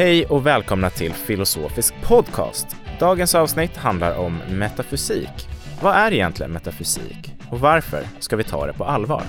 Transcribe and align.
Hej 0.00 0.26
och 0.26 0.46
välkomna 0.46 0.90
till 0.90 1.12
Filosofisk 1.12 1.94
podcast. 2.02 2.66
Dagens 3.00 3.34
avsnitt 3.34 3.76
handlar 3.76 4.18
om 4.18 4.38
metafysik. 4.48 5.48
Vad 5.82 5.94
är 5.94 6.12
egentligen 6.12 6.52
metafysik? 6.52 7.34
Och 7.50 7.60
varför 7.60 8.04
ska 8.18 8.36
vi 8.36 8.44
ta 8.44 8.66
det 8.66 8.72
på 8.72 8.84
allvar? 8.84 9.22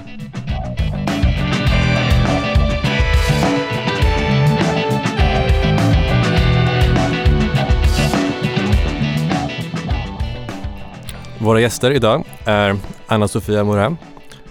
Våra 11.39 11.61
gäster 11.61 11.91
idag 11.91 12.25
är 12.45 12.75
Anna-Sofia 13.07 13.63
Morin, 13.63 13.97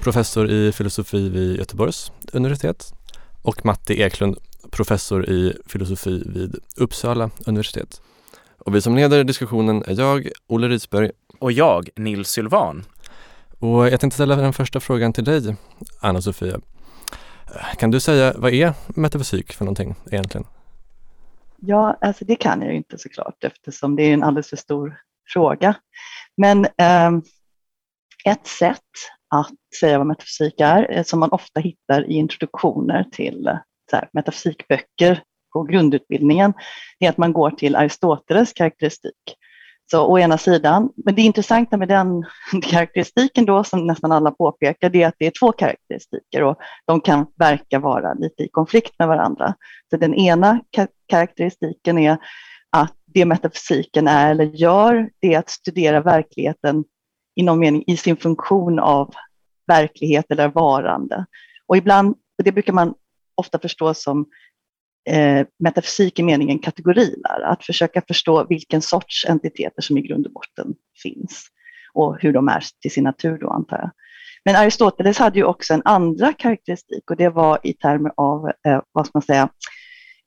professor 0.00 0.50
i 0.50 0.72
filosofi 0.72 1.28
vid 1.28 1.56
Göteborgs 1.56 2.12
universitet 2.32 2.94
och 3.42 3.66
Matti 3.66 4.02
Eklund, 4.02 4.38
professor 4.70 5.30
i 5.30 5.56
filosofi 5.66 6.22
vid 6.26 6.56
Uppsala 6.76 7.30
universitet. 7.46 8.00
Och 8.58 8.74
vi 8.74 8.80
som 8.80 8.96
leder 8.96 9.24
diskussionen 9.24 9.82
är 9.86 10.00
jag, 10.00 10.28
Olle 10.46 10.68
Risberg. 10.68 11.10
Och 11.38 11.52
jag, 11.52 11.88
Nils 11.96 12.28
Sylvan. 12.28 12.84
Och 13.58 13.88
jag 13.88 14.00
tänkte 14.00 14.14
ställa 14.14 14.36
den 14.36 14.52
första 14.52 14.80
frågan 14.80 15.12
till 15.12 15.24
dig, 15.24 15.56
Anna-Sofia. 16.00 16.60
Kan 17.76 17.90
du 17.90 18.00
säga, 18.00 18.34
vad 18.36 18.52
är 18.52 18.72
metafysik 18.88 19.52
för 19.52 19.64
någonting 19.64 19.94
egentligen? 20.10 20.46
Ja, 21.56 21.96
alltså 22.00 22.24
det 22.24 22.36
kan 22.36 22.62
jag 22.62 22.70
ju 22.70 22.76
inte 22.76 22.98
såklart 22.98 23.44
eftersom 23.44 23.96
det 23.96 24.02
är 24.02 24.14
en 24.14 24.22
alldeles 24.22 24.48
för 24.48 24.56
stor 24.56 25.00
fråga. 25.28 25.74
Men 26.36 26.64
eh, 26.64 27.10
ett 28.24 28.46
sätt 28.46 28.78
att 29.28 29.54
säga 29.80 29.98
vad 29.98 30.06
metafysik 30.06 30.60
är, 30.60 30.92
eh, 30.92 31.04
som 31.04 31.20
man 31.20 31.30
ofta 31.30 31.60
hittar 31.60 32.10
i 32.10 32.14
introduktioner 32.14 33.04
till 33.12 33.58
här, 33.92 34.08
metafysikböcker 34.12 35.22
på 35.52 35.62
grundutbildningen, 35.62 36.52
är 36.98 37.08
att 37.08 37.18
man 37.18 37.32
går 37.32 37.50
till 37.50 37.76
Aristoteles 37.76 38.52
karaktäristik. 38.52 39.36
Så 39.90 40.06
å 40.06 40.18
ena 40.18 40.38
sidan, 40.38 40.90
men 41.04 41.14
det 41.14 41.22
intressanta 41.22 41.76
med 41.76 41.88
den 41.88 42.24
karaktäristiken 42.62 43.44
då, 43.44 43.64
som 43.64 43.86
nästan 43.86 44.12
alla 44.12 44.30
påpekar, 44.30 44.90
det 44.90 45.02
är 45.02 45.08
att 45.08 45.14
det 45.18 45.26
är 45.26 45.32
två 45.40 45.52
karaktäristiker 45.52 46.42
och 46.42 46.56
de 46.86 47.00
kan 47.00 47.26
verka 47.38 47.78
vara 47.78 48.14
lite 48.14 48.42
i 48.42 48.48
konflikt 48.48 48.94
med 48.98 49.08
varandra. 49.08 49.54
Så 49.90 49.96
den 49.96 50.14
ena 50.14 50.60
karaktäristiken 51.08 51.98
är 51.98 52.18
att 52.70 52.94
det 53.06 53.24
metafysiken 53.24 54.08
är 54.08 54.30
eller 54.30 54.44
gör, 54.44 55.10
det 55.20 55.34
är 55.34 55.38
att 55.38 55.50
studera 55.50 56.00
verkligheten 56.00 56.84
i 57.34 57.42
någon 57.42 57.58
mening 57.58 57.84
i 57.86 57.96
sin 57.96 58.16
funktion 58.16 58.78
av 58.78 59.14
verklighet 59.66 60.30
eller 60.30 60.48
varande. 60.48 61.26
Och 61.66 61.76
ibland, 61.76 62.16
och 62.38 62.44
det 62.44 62.52
brukar 62.52 62.72
man 62.72 62.94
ofta 63.40 63.58
förstås 63.58 64.02
som 64.02 64.26
eh, 65.08 65.46
metafysik 65.58 66.18
i 66.18 66.22
meningen 66.22 66.58
kategorilära, 66.58 67.46
att 67.46 67.64
försöka 67.64 68.02
förstå 68.08 68.46
vilken 68.48 68.82
sorts 68.82 69.24
entiteter 69.28 69.82
som 69.82 69.98
i 69.98 70.00
grund 70.00 70.26
och 70.26 70.32
botten 70.32 70.74
finns 71.02 71.46
och 71.92 72.20
hur 72.20 72.32
de 72.32 72.48
är 72.48 72.64
till 72.82 72.90
sin 72.90 73.04
natur 73.04 73.38
då 73.38 73.50
antar 73.50 73.76
jag. 73.76 73.90
Men 74.44 74.56
Aristoteles 74.56 75.18
hade 75.18 75.38
ju 75.38 75.44
också 75.44 75.74
en 75.74 75.82
andra 75.84 76.32
karaktäristik 76.32 77.10
och 77.10 77.16
det 77.16 77.28
var 77.28 77.58
i 77.62 77.72
termer 77.72 78.12
av, 78.16 78.48
eh, 78.48 78.80
vad 78.92 79.06
ska 79.06 79.18
man 79.18 79.22
säga, 79.22 79.48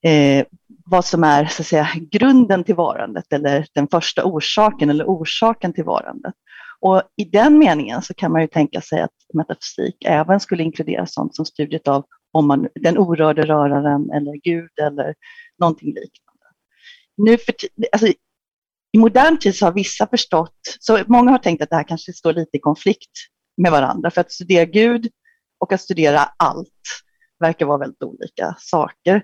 eh, 0.06 0.46
vad 0.86 1.06
som 1.06 1.24
är 1.24 1.46
så 1.46 1.62
att 1.62 1.68
säga, 1.68 1.88
grunden 2.12 2.64
till 2.64 2.76
varandet 2.76 3.34
eller 3.34 3.66
den 3.74 3.88
första 3.88 4.24
orsaken 4.26 4.90
eller 4.90 5.06
orsaken 5.06 5.74
till 5.74 5.84
varandet. 5.84 6.34
Och 6.80 7.02
i 7.18 7.26
den 7.26 7.58
meningen 7.58 8.02
så 8.02 8.14
kan 8.14 8.32
man 8.32 8.42
ju 8.42 8.48
tänka 8.48 8.82
sig 8.82 9.02
att 9.02 9.12
metafysik 9.34 9.96
även 10.06 10.40
skulle 10.40 10.64
inkludera 10.64 11.06
sånt 11.06 11.36
som 11.36 11.46
studiet 11.46 11.88
av 11.88 12.06
om 12.34 12.48
man, 12.48 12.68
den 12.76 12.98
orörde 12.98 13.42
röraren 13.42 14.12
eller 14.12 14.34
Gud 14.44 14.80
eller 14.82 15.16
någonting 15.60 15.88
liknande. 15.88 16.46
Nu 17.18 17.38
för, 17.38 17.56
alltså, 17.92 18.08
I 18.92 18.98
modern 18.98 19.38
tid 19.38 19.56
så 19.56 19.66
har 19.66 19.74
vissa 19.74 20.08
förstått, 20.08 20.60
så 20.80 21.00
många 21.08 21.32
har 21.32 21.38
tänkt 21.38 21.64
att 21.64 21.70
det 21.70 21.76
här 21.76 21.88
kanske 21.88 22.14
står 22.14 22.34
lite 22.34 22.58
i 22.58 22.60
konflikt 22.60 23.12
med 23.58 23.72
varandra, 23.72 24.12
för 24.12 24.22
att 24.22 24.32
studera 24.32 24.66
Gud 24.66 25.08
och 25.60 25.74
att 25.74 25.82
studera 25.82 26.20
allt 26.38 26.70
verkar 27.40 27.66
vara 27.66 27.78
väldigt 27.78 28.04
olika 28.04 28.56
saker. 28.60 29.24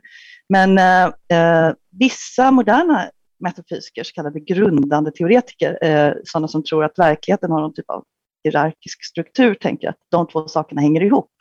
Men 0.49 0.77
eh, 0.77 1.05
eh 1.37 1.73
vissa 1.91 2.51
moderna 2.51 3.09
metafysiker, 3.39 4.03
så 4.03 4.13
kallade 4.13 4.39
grundande 4.39 5.11
teoretiker, 5.11 5.77
eh, 5.81 6.13
sådana 6.23 6.47
som 6.47 6.63
tror 6.63 6.85
att 6.85 6.99
verkligheten 6.99 7.51
har 7.51 7.61
någon 7.61 7.73
typ 7.73 7.89
av 7.89 8.03
hierarkisk 8.43 9.05
struktur, 9.05 9.55
tänker 9.55 9.89
att 9.89 9.97
de 10.11 10.27
två 10.27 10.47
sakerna 10.47 10.81
hänger 10.81 11.03
ihop. 11.03 11.31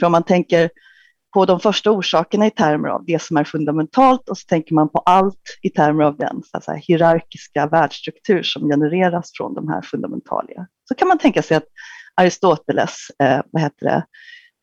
För 0.00 0.06
om 0.06 0.12
man 0.12 0.22
tänker 0.22 0.70
på 1.34 1.44
de 1.44 1.60
första 1.60 1.90
orsakerna 1.90 2.46
i 2.46 2.50
termer 2.50 2.88
av 2.88 3.04
det 3.04 3.22
som 3.22 3.36
är 3.36 3.44
fundamentalt 3.44 4.28
och 4.28 4.38
så 4.38 4.46
tänker 4.46 4.74
man 4.74 4.88
på 4.88 4.98
allt 4.98 5.58
i 5.62 5.70
termer 5.70 6.04
av 6.04 6.16
den 6.16 6.42
så 6.42 6.60
säga, 6.60 6.76
hierarkiska 6.76 7.66
världsstruktur 7.66 8.42
som 8.42 8.68
genereras 8.68 9.30
från 9.34 9.54
de 9.54 9.68
här 9.68 9.82
fundamentaliga. 9.82 10.66
Så 10.88 10.94
kan 10.94 11.08
man 11.08 11.18
tänka 11.18 11.42
sig 11.42 11.56
att 11.56 11.66
Aristoteles, 12.14 13.10
eh, 13.22 13.40
vad 13.50 13.62
heter 13.62 13.86
det, 13.86 14.04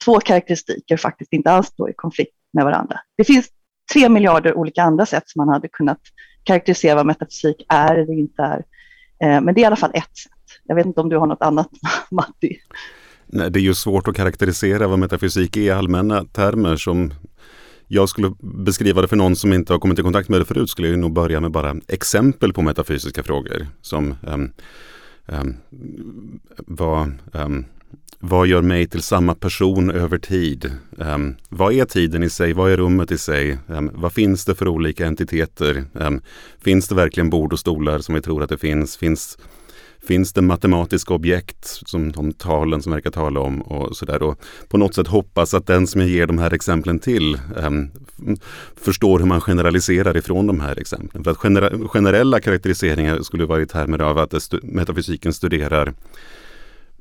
två 0.06 0.20
karaktäristiker 0.20 0.98
faktiskt 0.98 1.34
inte 1.34 1.52
alls 1.52 1.68
står 1.68 1.90
i 1.90 1.94
konflikt 1.94 2.36
med 2.54 2.66
varandra. 2.66 3.00
Det 3.18 3.24
finns 3.24 3.48
tre 3.94 4.10
miljarder 4.10 4.54
olika 4.58 4.84
andra 4.84 5.06
sätt 5.06 5.24
som 5.26 5.40
man 5.40 5.54
hade 5.54 5.68
kunnat 5.68 6.02
karaktärisera 6.44 6.96
vad 6.96 7.06
metafysik 7.06 7.66
är 7.70 7.96
eller 7.96 8.14
inte 8.14 8.42
är. 8.42 8.64
Eh, 9.24 9.42
men 9.42 9.54
det 9.54 9.62
är 9.62 9.64
i 9.64 9.66
alla 9.66 9.76
fall 9.76 9.92
ett 9.94 10.18
sätt. 10.18 10.62
Jag 10.64 10.76
vet 10.76 10.86
inte 10.86 11.02
om 11.02 11.10
du 11.10 11.18
har 11.18 11.28
något 11.28 11.42
annat, 11.42 11.70
Matti? 12.12 12.58
Nej, 13.28 13.52
det 13.52 13.60
är 13.60 13.62
ju 13.62 13.74
svårt 13.74 14.08
att 14.08 14.16
karaktärisera 14.16 14.88
vad 14.88 15.00
metafysik 15.00 15.58
är 15.58 15.62
i 15.62 15.70
allmänna 15.70 16.26
termer 16.26 16.76
som 16.76 17.14
jag 17.88 18.10
skulle 18.10 18.34
beskriva 18.40 19.02
det 19.02 19.08
för 19.08 19.16
någon 19.16 19.36
som 19.36 19.54
inte 19.54 19.74
har 19.74 19.80
kommit 19.80 20.00
i 20.00 20.02
kontakt 20.02 20.30
med 20.30 20.42
det 20.42 20.46
förut 20.46 20.70
skulle 20.70 20.88
jag 20.88 21.00
nog 21.00 21.14
börja 21.14 21.40
med 21.40 21.52
bara 21.52 21.76
exempel 21.88 22.54
på 22.54 22.62
metafysiska 22.62 23.24
frågor. 23.24 23.68
Som 23.82 24.16
um, 24.28 24.52
um, 25.26 25.58
vad, 26.58 27.12
um, 27.32 27.66
vad 28.20 28.48
gör 28.48 28.62
mig 28.62 28.88
till 28.88 29.02
samma 29.02 29.36
person 29.36 29.92
över 29.92 30.18
tid? 30.18 30.72
Um, 30.98 31.36
vad 31.50 31.74
är 31.74 31.86
tiden 31.86 32.24
i 32.24 32.30
sig? 32.30 32.54
Vad 32.54 32.72
är 32.72 32.78
rummet 32.78 33.12
i 33.12 33.18
sig? 33.18 33.58
Um, 33.68 33.92
vad 33.94 34.14
finns 34.14 34.46
det 34.46 34.56
för 34.56 34.68
olika 34.68 35.08
entiteter? 35.08 35.84
Um, 35.94 36.22
finns 36.62 36.88
det 36.88 36.96
verkligen 36.96 37.30
bord 37.30 37.54
och 37.54 37.60
stolar 37.60 38.00
som 38.00 38.16
vi 38.16 38.22
tror 38.22 38.44
att 38.44 38.50
det 38.50 38.58
finns? 38.58 38.98
Finns, 38.98 39.38
finns 40.08 40.34
det 40.34 40.42
matematiska 40.42 41.14
objekt 41.14 41.66
som 41.66 42.12
de 42.12 42.34
talen 42.34 42.82
som 42.82 42.92
verkar 42.92 43.12
tala 43.12 43.40
om 43.40 43.62
och 43.62 43.98
sådär. 43.98 44.24
Och 44.24 44.40
på 44.68 44.78
något 44.78 44.96
sätt 44.96 45.08
hoppas 45.08 45.54
att 45.54 45.68
den 45.68 45.88
som 45.88 46.02
jag 46.02 46.10
ger 46.10 46.28
de 46.28 46.38
här 46.38 46.54
exemplen 46.54 47.00
till 47.00 47.40
ehm, 47.58 47.90
förstår 48.76 49.20
hur 49.20 49.26
man 49.26 49.42
generaliserar 49.42 50.18
ifrån 50.18 50.48
de 50.48 50.60
här 50.60 50.80
exemplen. 50.80 51.24
För 51.24 51.32
att 51.32 51.38
genera 51.38 51.88
generella 51.88 52.40
karaktäriseringar 52.40 53.22
skulle 53.22 53.46
vara 53.46 53.62
i 53.62 53.66
termer 53.66 54.02
av 54.02 54.18
att 54.18 54.44
stu 54.44 54.60
metafysiken 54.64 55.34
studerar 55.34 55.94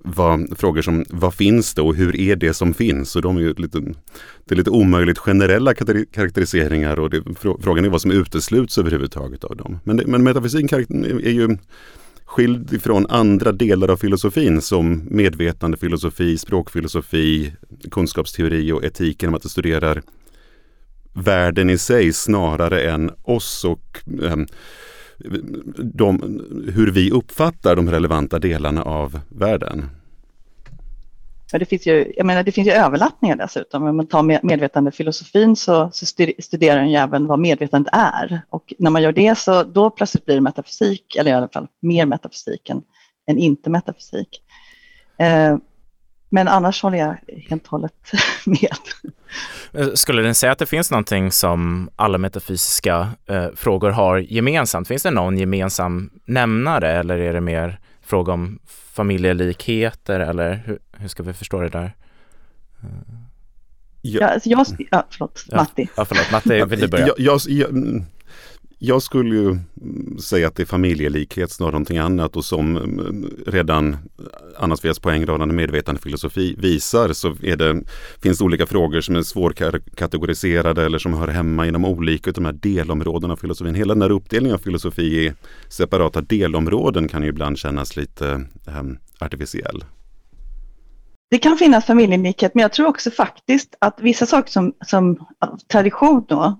vad, 0.09 0.59
frågor 0.59 0.83
som 0.83 1.05
vad 1.11 1.35
finns 1.35 1.75
det 1.75 1.83
och 1.83 1.95
hur 1.95 2.21
är 2.21 2.37
det 2.37 2.55
som 2.55 2.75
finns? 2.75 3.17
Och 3.17 3.23
de 3.23 3.37
är 3.37 3.41
ju 3.41 3.55
lite, 3.55 3.81
det 4.45 4.55
är 4.55 4.57
lite 4.57 4.71
omöjligt 4.71 5.19
generella 5.19 5.75
karaktäriseringar 5.75 6.99
och 6.99 7.11
det, 7.11 7.23
frågan 7.61 7.85
är 7.85 7.89
vad 7.89 8.03
som 8.03 8.11
utesluts 8.11 8.79
överhuvudtaget 8.79 9.45
av 9.45 9.57
dem. 9.57 9.79
Men, 9.85 9.97
men 10.07 10.23
metafysiken 10.23 11.05
är 11.05 11.31
ju 11.31 11.57
skild 12.27 12.73
ifrån 12.73 13.07
andra 13.07 13.53
delar 13.53 13.91
av 13.91 13.97
filosofin 13.97 14.61
som 14.61 15.09
medvetandefilosofi, 15.11 16.39
språkfilosofi, 16.39 17.53
kunskapsteori 17.91 18.73
och 18.73 18.85
etik 18.85 19.23
genom 19.23 19.35
att 19.35 19.43
det 19.43 19.49
studerar 19.49 20.03
världen 21.13 21.71
i 21.71 21.79
sig 21.79 22.13
snarare 22.13 22.91
än 22.91 23.11
oss 23.23 23.65
och 23.65 24.03
eh, 24.23 24.37
de, 25.77 26.41
hur 26.75 26.91
vi 26.91 27.11
uppfattar 27.11 27.77
de 27.77 27.91
relevanta 27.91 28.39
delarna 28.39 28.83
av 28.83 29.21
världen. 29.29 29.85
Men 31.53 31.59
det 31.59 31.67
finns 31.67 31.87
ju, 31.87 32.13
jag 32.17 32.27
menar, 32.27 32.43
det 32.43 32.53
finns 32.53 32.69
ju 32.69 32.73
överlappningar 32.73 33.37
dessutom. 33.37 33.85
Om 33.85 33.97
man 33.97 34.07
tar 34.07 34.47
medvetandefilosofin 34.47 35.57
så, 35.57 35.91
så 35.93 36.07
studerar 36.39 36.77
den 36.77 36.91
ju 36.91 36.97
även 36.97 37.27
vad 37.27 37.39
medvetandet 37.39 37.95
är. 37.95 38.41
Och 38.51 38.75
när 38.79 38.91
man 38.91 39.03
gör 39.03 39.13
det 39.13 39.39
så 39.39 39.63
då 39.63 39.91
plötsligt 39.91 40.25
blir 40.25 40.35
det 40.35 40.41
metafysik, 40.41 41.17
eller 41.17 41.31
i 41.31 41.35
alla 41.35 41.49
fall 41.49 41.67
mer 41.83 42.07
metafysik 42.07 42.71
än, 42.71 42.83
än 43.31 43.39
inte 43.39 43.71
metafysik. 43.71 44.43
Eh, 45.19 45.57
men 46.29 46.49
annars 46.49 46.83
håller 46.83 46.99
jag 46.99 47.17
helt 47.49 47.65
och 47.65 47.71
hållet 47.71 48.13
med. 48.47 48.77
Eh, 49.73 49.93
skulle 49.95 50.23
den 50.23 50.35
säga 50.35 50.53
att 50.53 50.59
det 50.59 50.67
finns 50.67 50.91
någonting 50.91 51.33
som 51.33 51.91
alla 51.97 52.19
metafysiska 52.19 53.09
eh, 53.29 53.49
frågor 53.57 53.91
har 53.91 54.19
gemensamt? 54.19 54.89
Finns 54.89 55.03
det 55.03 55.11
någon 55.11 55.39
gemensam 55.39 56.11
nämnare 56.25 56.93
eller 56.93 57.19
är 57.19 57.33
det 57.33 57.41
mer 57.41 57.81
fråga 58.03 58.33
om 58.33 58.59
familjelikheter 58.97 60.21
eller 60.21 60.63
hur, 60.67 60.79
hur 60.93 61.09
ska 61.09 61.23
vi 61.23 61.33
förstå 61.33 61.61
det 61.61 61.69
där? 61.69 61.93
Ja, 64.03 64.27
alltså 64.27 64.49
jag, 64.49 64.67
ja 64.91 65.07
förlåt, 65.11 65.47
Matti. 65.53 65.89
Ja, 65.97 66.05
förlåt, 66.05 66.33
Matti, 66.33 66.65
vill 66.65 66.81
du 66.81 66.89
börja? 66.89 67.07
Jag, 67.07 67.15
jag, 67.19 67.41
jag, 67.47 68.05
jag 68.79 69.03
skulle 69.03 69.35
ju 69.35 69.49
mm, 69.49 70.19
säga 70.19 70.49
att 70.49 70.55
det 70.55 70.63
är 70.63 70.67
familjelikhet 70.67 71.51
snarare 71.51 71.71
än 71.71 71.73
någonting 71.73 71.99
annat 71.99 72.37
och 72.37 72.45
som 72.45 72.77
mm, 72.77 72.99
mm, 72.99 73.31
redan 73.47 73.97
Anna 74.59 74.77
Sveas 74.77 74.99
poängradande 74.99 75.55
medvetandefilosofi 75.55 76.55
visar 76.59 77.13
så 77.13 77.37
är 77.43 77.57
det, 77.57 77.83
finns 78.23 78.39
det 78.39 78.45
olika 78.45 78.67
frågor 78.67 79.01
som 79.01 79.17
är 79.17 79.23
svårkategoriserade 79.23 80.85
eller 80.85 80.99
som 80.99 81.15
hör 81.15 81.29
hemma 81.29 81.67
inom 81.67 81.85
olika 81.85 82.31
av 82.31 82.35
de 82.35 82.45
här 82.45 82.53
delområdena 82.53 83.33
av 83.33 83.37
filosofin. 83.37 83.75
Hela 83.75 83.95
den 83.95 84.03
här 84.03 84.11
uppdelningen 84.11 84.55
av 84.55 84.59
filosofi 84.59 85.27
i 85.27 85.33
separata 85.69 86.21
delområden 86.21 87.09
kan 87.09 87.23
ju 87.23 87.29
ibland 87.29 87.59
kännas 87.59 87.97
lite 87.97 88.45
äm, 88.67 88.99
artificiell. 89.19 89.85
Det 91.31 91.39
kan 91.39 91.57
finnas 91.57 91.87
familjelikhet, 91.87 92.55
men 92.55 92.63
jag 92.63 92.73
tror 92.73 92.87
också 92.87 93.11
faktiskt 93.11 93.77
att 93.79 93.99
vissa 94.01 94.27
saker 94.27 94.51
som, 94.53 94.73
som 94.87 95.27
tradition 95.69 96.25
då, 96.29 96.59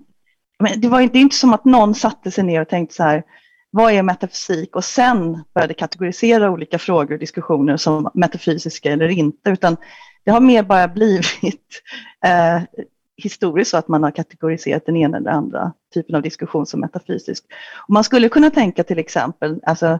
men 0.59 0.81
det 0.81 0.87
var 0.87 1.01
inte, 1.01 1.19
inte 1.19 1.35
som 1.35 1.53
att 1.53 1.65
någon 1.65 1.95
satte 1.95 2.31
sig 2.31 2.43
ner 2.43 2.61
och 2.61 2.69
tänkte 2.69 2.95
så 2.95 3.03
här, 3.03 3.23
vad 3.71 3.93
är 3.93 4.03
metafysik? 4.03 4.75
Och 4.75 4.83
sen 4.83 5.43
började 5.53 5.73
kategorisera 5.73 6.51
olika 6.51 6.79
frågor 6.79 7.13
och 7.13 7.19
diskussioner 7.19 7.77
som 7.77 8.11
metafysiska 8.13 8.91
eller 8.91 9.07
inte, 9.09 9.49
utan 9.49 9.77
det 10.25 10.31
har 10.31 10.39
mer 10.39 10.63
bara 10.63 10.87
blivit 10.87 11.81
eh, 12.25 12.61
historiskt 13.17 13.71
så 13.71 13.77
att 13.77 13.87
man 13.87 14.03
har 14.03 14.11
kategoriserat 14.11 14.85
den 14.85 14.97
ena 14.97 15.17
eller 15.17 15.31
andra 15.31 15.73
typen 15.93 16.15
av 16.15 16.21
diskussion 16.21 16.65
som 16.65 16.79
metafysisk. 16.79 17.45
Och 17.87 17.93
man 17.93 18.03
skulle 18.03 18.29
kunna 18.29 18.49
tänka 18.49 18.83
till 18.83 18.99
exempel, 18.99 19.59
alltså 19.63 19.99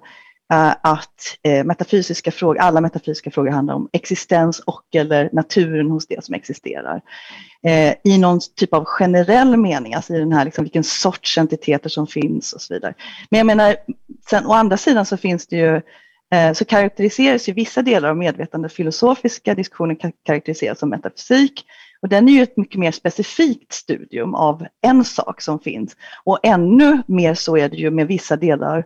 Eh, 0.54 0.76
att 0.82 1.38
eh, 1.44 1.64
metafysiska 1.64 2.32
frågor, 2.32 2.58
alla 2.58 2.82
metafysiska 2.82 3.32
frågor 3.32 3.52
handlar 3.52 3.74
om 3.74 3.90
existens 3.94 4.60
och 4.60 4.84
eller 4.96 5.30
naturen 5.34 5.92
hos 5.92 6.08
det 6.08 6.26
som 6.26 6.36
existerar. 6.36 7.02
Eh, 7.64 7.94
I 8.04 8.18
någon 8.18 8.40
typ 8.56 8.74
av 8.74 8.86
generell 8.86 9.58
mening, 9.58 9.94
alltså 9.94 10.14
i 10.14 10.20
den 10.20 10.32
här 10.32 10.46
liksom, 10.46 10.64
vilken 10.64 10.84
sorts 10.84 11.38
entiteter 11.38 11.90
som 11.90 12.08
finns 12.08 12.54
och 12.54 12.62
så 12.62 12.74
vidare. 12.74 12.94
Men 13.30 13.38
jag 13.38 13.48
menar, 13.48 13.76
sen 14.30 14.46
å 14.46 14.54
andra 14.54 14.78
sidan 14.78 15.06
så 15.06 15.18
finns 15.18 15.48
det 15.48 15.56
ju 15.56 15.82
så 16.54 16.66
karaktäriseras 16.66 17.50
ju 17.50 17.54
vissa 17.54 17.82
delar 17.82 18.10
av 18.10 18.18
medvetande 18.18 18.70
filosofiska 18.70 19.56
diskussioner 19.56 19.98
karaktäriseras 20.26 20.80
som 20.80 20.90
metafysik. 20.90 21.66
Och 22.02 22.10
den 22.10 22.30
är 22.30 22.34
ju 22.34 22.42
ett 22.42 22.58
mycket 22.58 22.80
mer 22.80 22.92
specifikt 22.92 23.74
studium 23.74 24.36
av 24.36 24.66
en 24.82 25.04
sak 25.04 25.42
som 25.42 25.60
finns. 25.60 25.96
Och 26.24 26.40
ännu 26.44 27.02
mer 27.08 27.34
så 27.34 27.58
är 27.58 27.70
det 27.70 27.78
ju 27.78 27.92
med 27.92 28.08
vissa 28.08 28.36
delar 28.36 28.86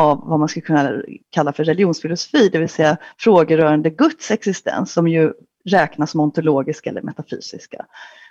av 0.00 0.28
vad 0.28 0.38
man 0.38 0.48
skulle 0.48 0.66
kunna 0.66 1.02
kalla 1.30 1.52
för 1.52 1.64
religionsfilosofi, 1.64 2.48
det 2.48 2.58
vill 2.58 2.68
säga 2.68 2.96
frågor 3.18 3.56
rörande 3.56 3.90
Guds 3.90 4.30
existens 4.30 4.92
som 4.92 5.08
ju 5.08 5.32
räknas 5.64 6.10
som 6.10 6.20
ontologiska 6.20 6.90
eller 6.90 7.02
metafysiska. 7.02 7.86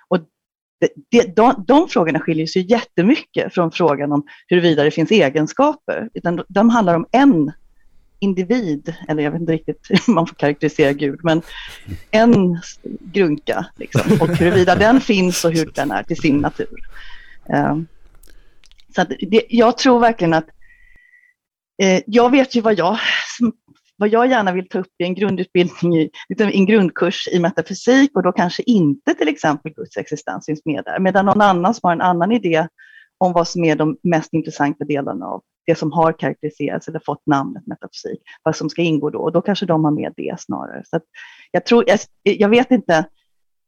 Och 0.08 0.20
det, 0.80 0.90
det, 1.12 1.36
de, 1.36 1.66
de 1.68 1.88
frågorna 1.88 2.20
skiljer 2.20 2.48
sig 2.48 2.72
jättemycket 2.72 3.54
från 3.54 3.72
frågan 3.72 4.12
om 4.12 4.24
huruvida 4.48 4.84
det 4.84 4.92
finns 4.92 5.12
egenskaper, 5.12 6.10
utan 6.14 6.44
de, 6.48 6.70
handlar 6.70 6.96
om 6.96 7.06
en 7.12 7.52
individ, 8.20 8.96
eller 9.08 9.24
jag 9.24 9.32
vet 9.32 9.42
inte 9.42 9.54
riktigt 9.54 9.88
hur 9.90 10.14
man 10.14 10.28
får 10.28 10.36
karaktärisera 10.36 10.94
Gud, 10.94 11.20
men 11.24 11.42
en 12.12 12.60
grunka, 13.00 13.66
liksom, 13.76 14.02
och 14.22 14.28
huruvida 14.28 14.76
den 14.76 15.02
finns 15.02 15.46
och 15.46 15.52
hur 15.52 15.72
den 15.76 15.92
är 15.92 16.04
till 16.04 16.18
sin 16.18 16.38
natur. 16.38 16.80
Um, 17.46 17.88
så 18.96 19.04
det, 19.04 19.44
jag 19.50 19.78
tror 19.78 20.00
verkligen 20.00 20.34
att 20.34 20.50
Eh, 21.82 22.02
jag 22.06 22.30
vet 22.30 22.56
ju 22.56 22.62
vad 22.62 22.78
jag, 22.78 22.98
vad 23.98 24.10
jag 24.10 24.28
gärna 24.30 24.52
vill 24.52 24.70
ta 24.70 24.80
upp 24.80 24.94
i 25.00 25.04
en 25.04 25.16
grundutbildning, 25.16 26.10
liksom 26.30 26.50
i, 26.50 26.58
en 26.58 26.66
grundkurs 26.66 27.28
i 27.32 27.40
metafysik 27.40 28.16
och 28.16 28.24
då 28.24 28.32
kanske 28.32 28.64
inte 28.64 29.14
till 29.14 29.28
exempel 29.28 29.74
Guds 29.74 29.98
existens 29.98 30.46
finns 30.46 30.66
med 30.66 30.84
där, 30.86 31.00
medan 31.00 31.26
någon 31.26 31.42
annan 31.42 31.74
som 31.74 31.88
har 31.88 31.94
en 31.94 32.02
annan 32.02 32.32
idé 32.32 32.68
om 33.18 33.34
vad 33.34 33.48
som 33.48 33.64
är 33.64 33.76
de 33.76 33.98
mest 34.04 34.34
intressanta 34.34 34.86
delarna 34.86 35.26
av 35.26 35.42
det 35.66 35.76
som 35.76 35.92
har 35.92 36.20
karaktäriserats 36.20 36.88
eller 36.88 37.02
fått 37.06 37.26
namnet 37.26 37.68
metafysik, 37.68 38.20
vad 38.44 38.56
som 38.56 38.70
ska 38.70 38.82
ingå 38.82 39.10
då, 39.10 39.20
och 39.20 39.32
då 39.32 39.42
kanske 39.42 39.66
de 39.66 39.84
har 39.84 39.92
med 39.92 40.14
det 40.18 40.36
snarare. 40.40 40.84
Så 40.86 41.00
jag, 41.52 41.66
tror, 41.66 41.84
jag, 41.88 42.00
jag 42.24 42.50
vet 42.50 42.72
inte, 42.72 43.06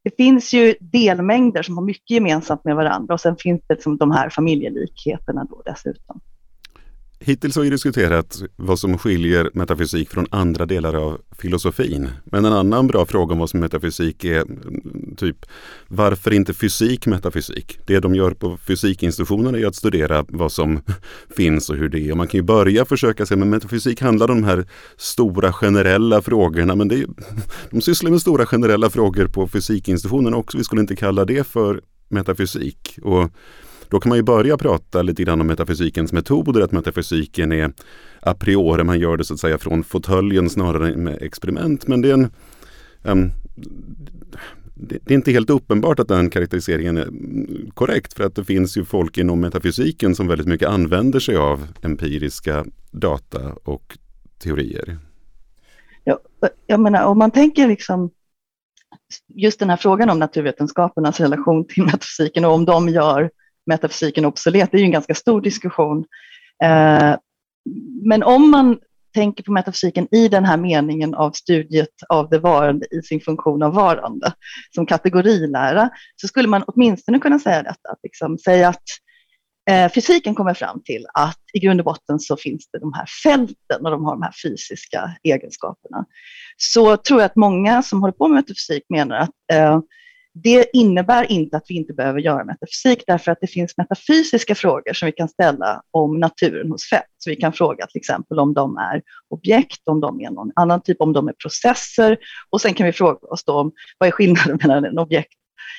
det 0.04 0.16
finns 0.16 0.52
ju 0.52 0.74
delmängder 0.80 1.62
som 1.62 1.76
har 1.76 1.84
mycket 1.84 2.10
gemensamt 2.10 2.64
med 2.64 2.76
varandra 2.76 3.14
och 3.14 3.20
sen 3.20 3.36
finns 3.36 3.60
det 3.68 3.74
liksom 3.74 3.96
de 3.96 4.10
här 4.10 4.30
familjelikheterna 4.30 5.44
då 5.44 5.62
dessutom. 5.64 6.20
Hittills 7.24 7.56
har 7.56 7.62
vi 7.62 7.70
diskuterat 7.70 8.42
vad 8.56 8.78
som 8.78 8.98
skiljer 8.98 9.50
metafysik 9.54 10.10
från 10.10 10.26
andra 10.30 10.66
delar 10.66 10.94
av 10.94 11.20
filosofin. 11.38 12.08
Men 12.24 12.44
en 12.44 12.52
annan 12.52 12.86
bra 12.86 13.06
fråga 13.06 13.32
om 13.32 13.38
vad 13.38 13.50
som 13.50 13.58
är 13.58 13.62
metafysik 13.62 14.24
är 14.24 14.40
mm, 14.40 15.14
typ 15.16 15.36
varför 15.88 16.32
inte 16.32 16.54
fysik 16.54 17.06
metafysik? 17.06 17.78
Det 17.86 18.00
de 18.00 18.14
gör 18.14 18.30
på 18.30 18.56
fysikinstitutionerna 18.56 19.58
är 19.58 19.66
att 19.66 19.76
studera 19.76 20.24
vad 20.28 20.52
som 20.52 20.80
finns 21.36 21.70
och 21.70 21.76
hur 21.76 21.88
det 21.88 22.00
är. 22.00 22.10
Och 22.10 22.16
man 22.16 22.28
kan 22.28 22.38
ju 22.38 22.44
börja 22.44 22.84
försöka 22.84 23.26
se, 23.26 23.36
men 23.36 23.50
metafysik 23.50 24.00
handlar 24.00 24.30
om 24.30 24.40
de 24.40 24.46
här 24.46 24.66
stora 24.96 25.52
generella 25.52 26.22
frågorna. 26.22 26.74
Men 26.74 26.88
det 26.88 26.94
är, 26.94 27.06
de 27.70 27.80
sysslar 27.80 28.10
med 28.10 28.20
stora 28.20 28.46
generella 28.46 28.90
frågor 28.90 29.26
på 29.26 29.48
fysikinstitutionerna 29.48 30.36
också. 30.36 30.58
Vi 30.58 30.64
skulle 30.64 30.80
inte 30.80 30.96
kalla 30.96 31.24
det 31.24 31.46
för 31.46 31.80
metafysik. 32.08 32.98
Och 33.02 33.30
då 33.92 34.00
kan 34.00 34.08
man 34.08 34.18
ju 34.18 34.22
börja 34.22 34.56
prata 34.56 35.02
lite 35.02 35.22
grann 35.22 35.40
om 35.40 35.46
metafysikens 35.46 36.12
metoder, 36.12 36.60
att 36.60 36.72
metafysiken 36.72 37.52
är 37.52 37.72
a 38.20 38.34
priori, 38.34 38.84
man 38.84 39.00
gör 39.00 39.16
det 39.16 39.24
så 39.24 39.34
att 39.34 39.40
säga 39.40 39.58
från 39.58 39.84
fåtöljen 39.84 40.50
snarare 40.50 40.92
än 40.92 41.04
med 41.04 41.22
experiment. 41.22 41.86
Men 41.86 42.00
det 42.00 42.10
är 42.10 42.14
en 42.14 42.30
um, 43.02 43.30
det 44.74 45.10
är 45.10 45.14
inte 45.14 45.32
helt 45.32 45.50
uppenbart 45.50 45.98
att 45.98 46.08
den 46.08 46.30
karaktäriseringen 46.30 46.96
är 46.96 47.08
korrekt 47.74 48.12
för 48.12 48.24
att 48.24 48.34
det 48.34 48.44
finns 48.44 48.76
ju 48.76 48.84
folk 48.84 49.18
inom 49.18 49.40
metafysiken 49.40 50.14
som 50.14 50.28
väldigt 50.28 50.46
mycket 50.46 50.68
använder 50.68 51.20
sig 51.20 51.36
av 51.36 51.66
empiriska 51.82 52.64
data 52.90 53.52
och 53.64 53.98
teorier. 54.38 54.98
Ja, 56.04 56.18
jag 56.66 56.80
menar 56.80 57.04
om 57.04 57.18
man 57.18 57.30
tänker 57.30 57.68
liksom 57.68 58.10
just 59.28 59.58
den 59.58 59.70
här 59.70 59.76
frågan 59.76 60.10
om 60.10 60.18
naturvetenskapernas 60.18 61.20
relation 61.20 61.66
till 61.66 61.84
metafysiken 61.84 62.44
och 62.44 62.52
om 62.52 62.64
de 62.64 62.88
gör 62.88 63.30
metafysiken 63.66 64.24
obsolet, 64.24 64.70
det 64.72 64.76
är 64.76 64.80
ju 64.80 64.84
en 64.84 64.92
ganska 64.92 65.14
stor 65.14 65.40
diskussion. 65.40 66.04
Eh, 66.64 67.16
men 68.04 68.22
om 68.22 68.50
man 68.50 68.78
tänker 69.14 69.44
på 69.44 69.52
metafysiken 69.52 70.14
i 70.14 70.28
den 70.28 70.44
här 70.44 70.56
meningen 70.56 71.14
av 71.14 71.30
studiet 71.30 71.88
av 72.08 72.28
det 72.30 72.38
varande 72.38 72.86
i 72.90 73.02
sin 73.02 73.20
funktion 73.20 73.62
av 73.62 73.74
varande 73.74 74.32
som 74.74 74.86
kategorilära, 74.86 75.90
så 76.16 76.28
skulle 76.28 76.48
man 76.48 76.62
åtminstone 76.66 77.18
kunna 77.18 77.38
säga 77.38 77.62
detta, 77.62 77.88
att 77.92 77.98
liksom 78.02 78.38
säga 78.38 78.68
att 78.68 78.82
eh, 79.70 79.92
fysiken 79.92 80.34
kommer 80.34 80.54
fram 80.54 80.82
till 80.84 81.06
att 81.14 81.40
i 81.52 81.58
grund 81.58 81.80
och 81.80 81.84
botten 81.84 82.18
så 82.20 82.36
finns 82.36 82.68
det 82.72 82.78
de 82.78 82.92
här 82.92 83.06
fälten 83.24 83.84
och 83.84 83.90
de 83.90 84.04
har 84.04 84.12
de 84.12 84.22
här 84.22 84.34
fysiska 84.42 85.16
egenskaperna. 85.22 86.04
Så 86.56 86.96
tror 86.96 87.20
jag 87.20 87.26
att 87.26 87.36
många 87.36 87.82
som 87.82 88.00
håller 88.00 88.12
på 88.12 88.28
med 88.28 88.34
metafysik 88.34 88.84
menar 88.88 89.16
att 89.16 89.30
eh, 89.52 89.80
det 90.34 90.66
innebär 90.72 91.32
inte 91.32 91.56
att 91.56 91.64
vi 91.68 91.74
inte 91.74 91.92
behöver 91.92 92.20
göra 92.20 92.44
metafysik 92.44 93.04
därför 93.06 93.32
att 93.32 93.38
det 93.40 93.46
finns 93.46 93.76
metafysiska 93.76 94.54
frågor 94.54 94.92
som 94.92 95.06
vi 95.06 95.12
kan 95.12 95.28
ställa 95.28 95.82
om 95.90 96.20
naturen 96.20 96.70
hos 96.70 96.88
fält. 96.88 97.04
Så 97.18 97.30
vi 97.30 97.36
kan 97.36 97.52
fråga 97.52 97.86
till 97.86 97.98
exempel 97.98 98.38
om 98.38 98.54
de 98.54 98.76
är 98.76 99.02
objekt, 99.28 99.88
om 99.88 100.00
de 100.00 100.20
är 100.20 100.30
någon 100.30 100.52
annan 100.54 100.82
typ, 100.82 101.00
om 101.00 101.12
de 101.12 101.28
är 101.28 101.32
processer 101.32 102.18
och 102.50 102.60
sen 102.60 102.74
kan 102.74 102.86
vi 102.86 102.92
fråga 102.92 103.28
oss 103.28 103.44
då 103.44 103.52
om 103.52 103.72
vad 103.98 104.06
är 104.06 104.10
skillnaden 104.10 104.58
mellan 104.62 104.84
en 104.84 104.98
objekt, 104.98 105.34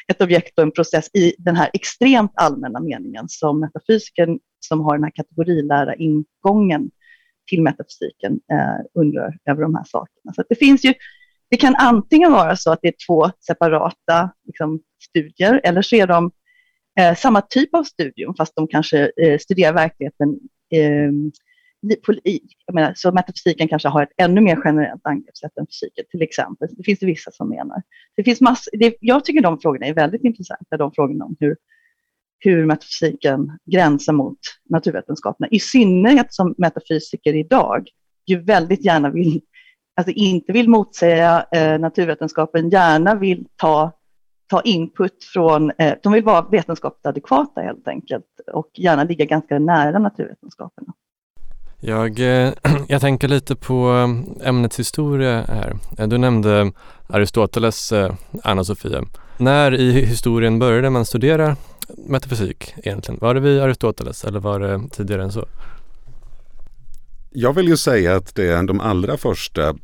ett 0.07 0.21
objekt 0.21 0.57
och 0.57 0.63
en 0.63 0.71
process 0.71 1.09
i 1.13 1.33
den 1.37 1.55
här 1.55 1.69
extremt 1.73 2.31
allmänna 2.35 2.79
meningen 2.79 3.25
som 3.29 3.59
metafysiken 3.59 4.39
som 4.59 4.81
har 4.81 4.93
den 4.93 5.03
här 5.03 5.11
kategorilära 5.11 5.95
ingången 5.95 6.89
till 7.49 7.61
metafysiken 7.61 8.39
eh, 8.51 9.01
undrar 9.01 9.37
över 9.49 9.61
de 9.61 9.75
här 9.75 9.83
sakerna. 9.83 10.33
Så 10.35 10.43
det 10.49 10.55
finns 10.55 10.85
ju 10.85 10.93
det 11.53 11.57
kan 11.57 11.75
antingen 11.75 12.31
vara 12.31 12.55
så 12.55 12.71
att 12.71 12.79
det 12.81 12.87
är 12.87 12.95
två 13.07 13.31
separata 13.47 14.31
liksom, 14.47 14.79
studier 15.09 15.61
eller 15.63 15.81
så 15.81 15.95
är 15.95 16.07
de 16.07 16.31
eh, 16.99 17.15
samma 17.15 17.41
typ 17.41 17.75
av 17.75 17.83
studium 17.83 18.35
fast 18.35 18.55
de 18.55 18.67
kanske 18.67 19.11
eh, 19.17 19.39
studerar 19.39 19.73
verkligheten 19.73 20.39
eh, 20.71 21.11
jag 22.65 22.75
menar, 22.75 22.93
så 22.95 23.11
metafysiken 23.11 23.67
kanske 23.67 23.89
har 23.89 24.03
ett 24.03 24.13
ännu 24.17 24.41
mer 24.41 24.61
generellt 24.65 25.01
angreppssätt 25.03 25.57
än 25.57 25.65
fysiken, 25.65 26.05
till 26.11 26.21
exempel. 26.21 26.67
Det 26.71 26.83
finns 26.83 26.99
det 26.99 27.05
vissa 27.05 27.31
som 27.31 27.49
menar. 27.49 27.81
Det 28.15 28.23
finns 28.23 28.41
mass, 28.41 28.69
det, 28.73 28.95
jag 28.99 29.25
tycker 29.25 29.41
de 29.41 29.59
frågorna 29.59 29.85
är 29.85 29.93
väldigt 29.93 30.23
intressanta, 30.23 30.77
de 30.77 30.91
frågorna 30.91 31.25
om 31.25 31.35
hur, 31.39 31.55
hur 32.39 32.65
metafysiken 32.65 33.59
gränsar 33.71 34.13
mot 34.13 34.39
naturvetenskaperna. 34.69 35.47
I 35.51 35.59
synnerhet 35.59 36.33
som 36.33 36.55
metafysiker 36.57 37.35
idag 37.35 37.87
ju 38.27 38.39
väldigt 38.39 38.85
gärna 38.85 39.09
vill 39.09 39.41
alltså 39.95 40.11
inte 40.11 40.51
vill 40.51 40.69
motsäga 40.69 41.45
eh, 41.51 41.79
naturvetenskapen, 41.79 42.69
gärna 42.69 43.15
vill 43.15 43.45
ta, 43.55 43.91
ta 44.49 44.61
input 44.61 45.23
från, 45.33 45.71
eh, 45.77 45.93
de 46.03 46.13
vill 46.13 46.23
vara 46.23 46.41
vetenskapligt 46.41 47.05
adekvata 47.05 47.61
helt 47.61 47.87
enkelt 47.87 48.25
och 48.53 48.69
gärna 48.73 49.03
ligga 49.03 49.25
ganska 49.25 49.59
nära 49.59 49.99
naturvetenskaperna. 49.99 50.93
Jag, 51.85 52.19
eh, 52.19 52.53
jag 52.87 53.01
tänker 53.01 53.27
lite 53.27 53.55
på 53.55 54.07
eh, 54.41 54.47
ämnets 54.47 54.79
historia 54.79 55.45
här. 55.47 55.73
Eh, 55.97 56.07
du 56.07 56.17
nämnde 56.17 56.71
Aristoteles, 57.07 57.93
Anna-Sofia. 58.43 59.03
När 59.37 59.73
i 59.73 59.91
historien 59.91 60.59
började 60.59 60.89
man 60.89 61.05
studera 61.05 61.55
metafysik 62.07 62.73
egentligen? 62.77 63.19
Var 63.21 63.33
det 63.33 63.39
vid 63.39 63.61
Aristoteles 63.61 64.23
eller 64.23 64.39
var 64.39 64.59
det 64.59 64.81
tidigare 64.91 65.23
än 65.23 65.31
så? 65.31 65.45
Jag 67.35 67.53
vill 67.53 67.67
ju 67.67 67.77
säga 67.77 68.15
att 68.15 68.35
det 68.35 68.47
är 68.47 68.63
de 68.63 68.79
allra 68.79 69.17
första 69.17 69.75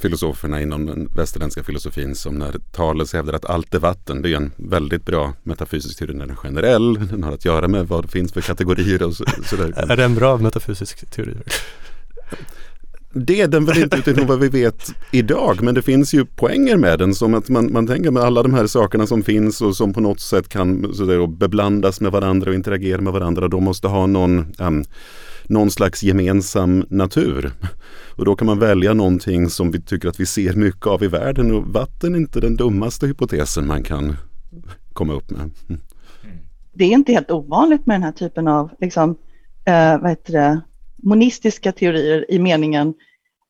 filosoferna 0.00 0.60
inom 0.60 0.86
den 0.86 1.08
västerländska 1.16 1.62
filosofin 1.62 2.14
som 2.14 2.34
när 2.34 2.54
Thales 2.72 3.12
hävdar 3.12 3.32
att 3.32 3.44
allt 3.44 3.74
är 3.74 3.78
vatten. 3.78 4.22
Det 4.22 4.32
är 4.32 4.36
en 4.36 4.52
väldigt 4.56 5.04
bra 5.04 5.34
metafysisk 5.42 5.98
teori. 5.98 6.12
Den 6.12 6.30
är 6.30 6.34
generell, 6.34 7.08
den 7.08 7.22
har 7.22 7.32
att 7.32 7.44
göra 7.44 7.68
med 7.68 7.88
vad 7.88 8.04
det 8.04 8.08
finns 8.08 8.32
för 8.32 8.40
kategorier 8.40 9.02
och 9.02 9.14
så, 9.14 9.24
sådär. 9.44 9.72
Är 9.90 9.96
det 9.96 10.04
en 10.04 10.14
bra 10.14 10.36
metafysisk 10.36 11.10
teori? 11.10 11.36
Det 13.12 13.40
är 13.40 13.48
den 13.48 13.64
väl 13.64 13.78
inte 13.78 13.96
utifrån 13.96 14.26
vad 14.26 14.40
vi 14.40 14.48
vet 14.48 14.92
idag, 15.10 15.62
men 15.62 15.74
det 15.74 15.82
finns 15.82 16.14
ju 16.14 16.24
poänger 16.24 16.76
med 16.76 16.98
den 16.98 17.14
som 17.14 17.34
att 17.34 17.48
man, 17.48 17.72
man 17.72 17.86
tänker 17.86 18.10
med 18.10 18.22
alla 18.22 18.42
de 18.42 18.54
här 18.54 18.66
sakerna 18.66 19.06
som 19.06 19.22
finns 19.22 19.60
och 19.60 19.76
som 19.76 19.92
på 19.92 20.00
något 20.00 20.20
sätt 20.20 20.48
kan 20.48 20.94
sådär, 20.94 21.26
beblandas 21.26 22.00
med 22.00 22.12
varandra 22.12 22.50
och 22.50 22.54
interagera 22.54 23.00
med 23.00 23.12
varandra. 23.12 23.48
De 23.48 23.64
måste 23.64 23.88
ha 23.88 24.06
någon 24.06 24.54
um, 24.58 24.84
någon 25.48 25.70
slags 25.70 26.02
gemensam 26.02 26.84
natur. 26.88 27.52
Och 28.16 28.24
då 28.24 28.36
kan 28.36 28.46
man 28.46 28.58
välja 28.58 28.94
någonting 28.94 29.50
som 29.50 29.70
vi 29.70 29.80
tycker 29.80 30.08
att 30.08 30.20
vi 30.20 30.26
ser 30.26 30.52
mycket 30.52 30.86
av 30.86 31.02
i 31.02 31.08
världen 31.08 31.54
och 31.54 31.66
vatten 31.66 32.14
är 32.14 32.18
inte 32.18 32.40
den 32.40 32.56
dummaste 32.56 33.06
hypotesen 33.06 33.66
man 33.66 33.82
kan 33.82 34.16
komma 34.92 35.12
upp 35.12 35.30
med. 35.30 35.50
Det 36.72 36.84
är 36.84 36.92
inte 36.92 37.12
helt 37.12 37.30
ovanligt 37.30 37.86
med 37.86 37.94
den 37.94 38.02
här 38.02 38.12
typen 38.12 38.48
av 38.48 38.70
liksom, 38.80 39.10
eh, 39.64 39.98
vad 40.00 40.10
heter 40.10 40.32
det, 40.32 40.60
monistiska 41.02 41.72
teorier 41.72 42.30
i 42.30 42.38
meningen 42.38 42.94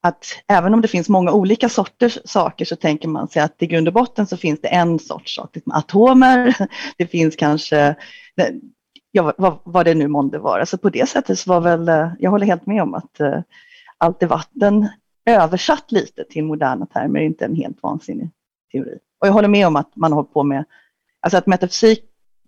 att 0.02 0.24
även 0.48 0.74
om 0.74 0.80
det 0.80 0.88
finns 0.88 1.08
många 1.08 1.32
olika 1.32 1.68
sorters 1.68 2.18
saker 2.24 2.64
så 2.64 2.76
tänker 2.76 3.08
man 3.08 3.28
sig 3.28 3.42
att 3.42 3.62
i 3.62 3.66
grund 3.66 3.88
och 3.88 3.94
botten 3.94 4.26
så 4.26 4.36
finns 4.36 4.60
det 4.60 4.68
en 4.68 4.98
sorts 4.98 5.34
sak, 5.34 5.50
liksom 5.54 5.72
atomer, 5.72 6.54
det 6.96 7.06
finns 7.06 7.36
kanske 7.36 7.96
ja, 9.12 9.32
vad, 9.38 9.58
vad 9.64 9.84
det 9.84 9.94
nu 9.94 10.08
månde 10.08 10.38
vara. 10.38 10.66
Så 10.66 10.78
på 10.78 10.90
det 10.90 11.08
sättet 11.08 11.38
så 11.38 11.50
var 11.50 11.60
väl, 11.60 11.88
eh, 11.88 12.12
jag 12.18 12.30
håller 12.30 12.46
helt 12.46 12.66
med 12.66 12.82
om 12.82 12.94
att 12.94 13.20
eh, 13.20 13.40
allt 13.98 14.22
i 14.22 14.26
vatten 14.26 14.88
översatt 15.26 15.92
lite 15.92 16.24
till 16.24 16.44
moderna 16.44 16.86
termer 16.86 17.20
är 17.20 17.24
inte 17.24 17.44
en 17.44 17.56
helt 17.56 17.82
vansinnig 17.82 18.30
teori. 18.72 18.98
Och 19.20 19.26
jag 19.26 19.32
håller 19.32 19.48
med 19.48 19.66
om 19.66 19.76
att 19.76 19.96
man 19.96 20.12
har 20.12 20.22
på 20.22 20.42
med, 20.42 20.64
alltså 21.20 21.38
att 21.38 21.46
metafysik, 21.46 22.04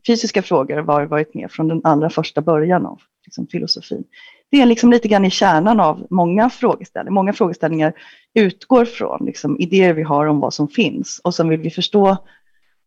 fysiska 0.06 0.42
frågor 0.42 0.76
har 0.76 1.06
varit 1.06 1.34
med 1.34 1.50
från 1.50 1.68
den 1.68 1.80
allra 1.84 2.10
första 2.10 2.40
början 2.40 2.86
av 2.86 3.00
liksom, 3.24 3.46
filosofin. 3.46 4.04
Det 4.50 4.62
är 4.62 4.66
liksom 4.66 4.90
lite 4.90 5.08
grann 5.08 5.24
i 5.24 5.30
kärnan 5.30 5.80
av 5.80 6.06
många 6.10 6.50
frågeställningar. 6.50 7.14
Många 7.14 7.32
frågeställningar 7.32 7.92
utgår 8.34 8.84
från 8.84 9.26
liksom, 9.26 9.60
idéer 9.60 9.92
vi 9.92 10.02
har 10.02 10.26
om 10.26 10.40
vad 10.40 10.54
som 10.54 10.68
finns 10.68 11.20
och 11.24 11.34
sen 11.34 11.48
vill 11.48 11.60
vi 11.60 11.70
förstå 11.70 12.16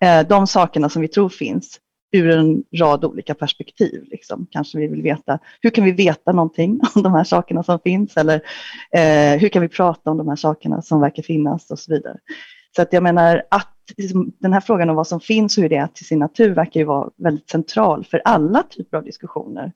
eh, 0.04 0.28
de 0.30 0.48
sakerna 0.48 0.90
som 0.90 1.02
vi 1.02 1.08
tror 1.08 1.30
finns 1.30 1.80
ur 2.14 2.30
en 2.30 2.64
rad 2.80 3.06
olika 3.06 3.34
perspektiv. 3.34 4.04
Liksom. 4.12 4.48
Kanske 4.52 4.78
vi 4.78 4.88
vill 4.88 5.02
veta, 5.02 5.40
hur 5.62 5.70
kan 5.70 5.86
vi 5.86 5.92
veta 5.92 6.32
någonting 6.32 6.80
om 6.96 7.04
de 7.04 7.14
här 7.14 7.24
sakerna 7.24 7.64
som 7.64 7.80
finns? 7.80 8.18
Eller 8.18 8.42
eh, 8.96 9.40
hur 9.40 9.50
kan 9.50 9.62
vi 9.62 9.68
prata 9.68 10.12
om 10.12 10.18
de 10.18 10.28
här 10.28 10.36
sakerna 10.36 10.82
som 10.82 11.02
verkar 11.02 11.24
finnas 11.24 11.72
och 11.72 11.80
så 11.80 11.94
vidare. 11.94 12.18
Så 12.76 12.82
att 12.82 12.94
jag 12.94 13.04
menar 13.04 13.44
att 13.52 13.74
liksom, 13.98 14.32
den 14.40 14.54
här 14.54 14.62
frågan 14.62 14.90
om 14.90 14.96
vad 14.96 15.08
som 15.08 15.20
finns 15.20 15.58
och 15.58 15.62
hur 15.62 15.70
det 15.70 15.76
är 15.76 15.88
till 15.88 16.06
sin 16.06 16.20
natur 16.20 16.56
verkar 16.56 16.80
ju 16.80 16.86
vara 16.86 17.10
väldigt 17.18 17.50
central 17.50 18.06
för 18.06 18.22
alla 18.26 18.64
typer 18.64 18.98
av 18.98 19.04
diskussioner 19.04 19.72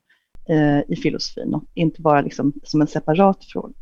eh, 0.49 0.79
i 0.87 0.95
filosofin 0.95 1.53
och 1.53 1.63
inte 1.73 2.01
bara 2.01 2.21
liksom 2.21 2.53
som 2.63 2.81
en 2.81 2.87
separat 2.87 3.45
fråga. 3.45 3.73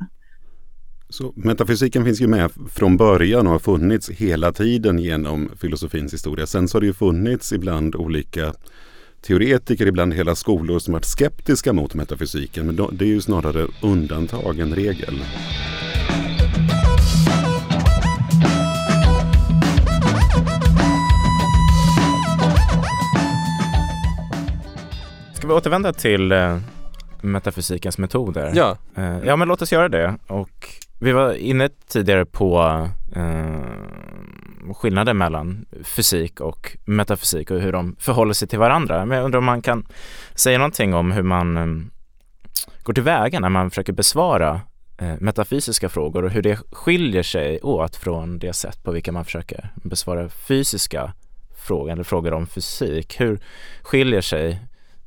Så 1.17 1.33
metafysiken 1.35 2.05
finns 2.05 2.21
ju 2.21 2.27
med 2.27 2.51
från 2.69 2.97
början 2.97 3.47
och 3.47 3.51
har 3.51 3.59
funnits 3.59 4.09
hela 4.09 4.51
tiden 4.51 4.99
genom 4.99 5.51
filosofins 5.57 6.13
historia. 6.13 6.45
Sen 6.45 6.67
så 6.67 6.75
har 6.75 6.81
det 6.81 6.87
ju 6.87 6.93
funnits 6.93 7.53
ibland 7.53 7.95
olika 7.95 8.53
teoretiker, 9.21 9.85
ibland 9.85 10.13
hela 10.13 10.35
skolor 10.35 10.79
som 10.79 10.93
varit 10.93 11.05
skeptiska 11.05 11.73
mot 11.73 11.93
metafysiken. 11.93 12.65
Men 12.65 12.75
det 12.91 13.05
är 13.05 13.09
ju 13.09 13.21
snarare 13.21 13.67
undantag 13.81 14.59
än 14.59 14.75
regel. 14.75 15.23
Ska 25.33 25.47
vi 25.47 25.53
återvända 25.53 25.93
till 25.93 26.31
eh, 26.31 26.59
metafysikens 27.21 27.97
metoder? 27.97 28.51
Ja. 28.55 28.77
Eh, 28.95 29.17
ja, 29.25 29.35
men 29.35 29.47
låt 29.47 29.61
oss 29.61 29.71
göra 29.71 29.89
det. 29.89 30.17
Och 30.27 30.84
vi 31.05 31.11
var 31.11 31.33
inne 31.33 31.69
tidigare 31.87 32.25
på 32.25 32.59
eh, 33.15 34.73
skillnaden 34.73 35.17
mellan 35.17 35.65
fysik 35.83 36.39
och 36.39 36.77
metafysik 36.85 37.51
och 37.51 37.61
hur 37.61 37.71
de 37.71 37.95
förhåller 37.99 38.33
sig 38.33 38.47
till 38.47 38.59
varandra. 38.59 39.05
Men 39.05 39.17
jag 39.17 39.25
undrar 39.25 39.37
om 39.37 39.45
man 39.45 39.61
kan 39.61 39.87
säga 40.35 40.57
någonting 40.57 40.93
om 40.93 41.11
hur 41.11 41.23
man 41.23 41.57
eh, 41.57 41.65
går 42.83 42.93
tillväga 42.93 43.39
när 43.39 43.49
man 43.49 43.69
försöker 43.69 43.93
besvara 43.93 44.61
eh, 44.97 45.13
metafysiska 45.19 45.89
frågor 45.89 46.23
och 46.23 46.31
hur 46.31 46.41
det 46.41 46.55
skiljer 46.71 47.23
sig 47.23 47.59
åt 47.61 47.95
från 47.95 48.39
det 48.39 48.53
sätt 48.53 48.83
på 48.83 48.91
vilka 48.91 49.11
man 49.11 49.25
försöker 49.25 49.69
besvara 49.75 50.29
fysiska 50.29 51.13
frågor 51.67 51.91
eller 51.91 52.03
frågor 52.03 52.33
om 52.33 52.47
fysik. 52.47 53.19
Hur 53.19 53.39
skiljer 53.81 54.21
sig, 54.21 54.59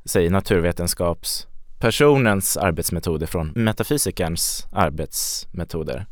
säg 0.05 0.29
naturvetenskaps 0.29 1.48
personens 1.79 2.57
arbetsmetoder 2.57 3.27
från 3.27 3.51
metafysikerns 3.55 4.67
arbetsmetoder. 4.71 6.05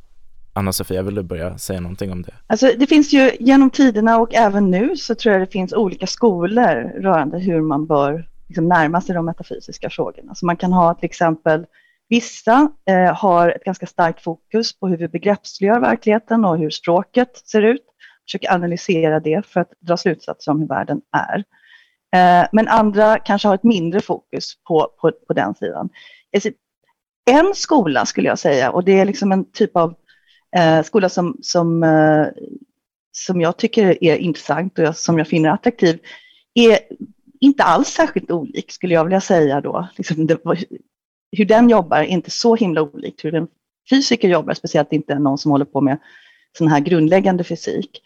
Anna-Sofia, 0.54 1.02
vill 1.02 1.16
du 1.16 1.24
börja 1.24 1.58
säga 1.58 1.80
någonting 1.80 2.12
om 2.12 2.22
det? 2.22 2.34
Alltså, 2.48 2.72
det 2.78 2.88
finns 2.88 3.14
ju 3.14 3.32
genom 3.40 3.70
tiderna 3.70 4.18
och 4.18 4.36
även 4.36 4.72
nu 4.72 4.98
så 4.98 5.16
tror 5.16 5.34
jag 5.34 5.42
det 5.42 5.52
finns 5.52 5.74
olika 5.74 6.08
skolor 6.08 7.02
rörande 7.02 7.40
hur 7.40 7.62
man 7.62 7.86
bör 7.86 8.30
liksom, 8.48 8.68
närma 8.68 9.02
sig 9.02 9.16
de 9.16 9.26
metafysiska 9.26 9.90
frågorna. 9.90 10.36
Så 10.36 10.46
man 10.46 10.58
kan 10.58 10.74
ha 10.74 10.94
till 10.94 11.06
exempel 11.06 11.66
Vissa 12.10 12.72
eh, 12.90 13.16
har 13.16 13.50
ett 13.50 13.64
ganska 13.64 13.86
starkt 13.86 14.24
fokus 14.24 14.80
på 14.80 14.88
hur 14.88 14.98
vi 14.98 15.08
begreppsliggör 15.08 15.80
verkligheten 15.80 16.46
och 16.46 16.58
hur 16.58 16.70
språket 16.70 17.38
ser 17.38 17.62
ut. 17.62 17.82
Försöker 18.26 18.54
analysera 18.54 19.20
det 19.20 19.46
för 19.46 19.60
att 19.60 19.72
dra 19.80 19.98
slutsatser 19.98 20.52
om 20.52 20.60
hur 20.60 20.68
världen 20.68 21.02
är. 21.12 21.44
Eh, 22.16 22.48
men 22.52 22.68
andra 22.68 23.20
kanske 23.20 23.48
har 23.48 23.56
ett 23.56 23.64
mindre 23.64 24.02
fokus 24.02 24.54
på, 24.68 24.92
på, 25.02 25.12
på 25.28 25.34
den 25.34 25.56
sidan. 25.56 25.90
En 27.30 27.56
skola 27.56 28.06
skulle 28.06 28.28
jag 28.28 28.40
säga, 28.40 28.72
och 28.72 28.84
det 28.84 29.00
är 29.00 29.06
liksom 29.06 29.32
en 29.32 29.52
typ 29.52 29.76
av 29.76 29.96
eh, 30.56 30.84
skola 30.84 31.10
som, 31.10 31.38
som, 31.42 31.84
eh, 31.84 32.26
som 33.12 33.42
jag 33.42 33.58
tycker 33.58 34.04
är 34.04 34.16
intressant 34.16 34.80
och 34.80 34.98
som 34.98 35.18
jag 35.18 35.28
finner 35.28 35.50
attraktiv, 35.50 36.00
är 36.54 36.80
inte 37.40 37.64
alls 37.64 37.88
särskilt 37.88 38.32
olik 38.32 38.72
skulle 38.72 38.94
jag 38.94 39.04
vilja 39.04 39.22
säga 39.22 39.62
då. 39.62 39.88
Liksom 39.98 40.28
det, 40.28 40.38
hur 41.32 41.46
den 41.46 41.70
jobbar 41.70 41.98
är 41.98 42.04
inte 42.04 42.32
så 42.32 42.56
himla 42.56 42.82
olikt 42.82 43.26
hur 43.26 43.36
en 43.36 43.48
fysiker 43.90 44.30
jobbar, 44.30 44.54
speciellt 44.54 44.94
inte 44.94 45.20
någon 45.20 45.38
som 45.38 45.52
håller 45.52 45.66
på 45.66 45.82
med 45.82 45.98
sån 46.58 46.68
här 46.68 46.80
grundläggande 46.80 47.44
fysik. 47.44 48.02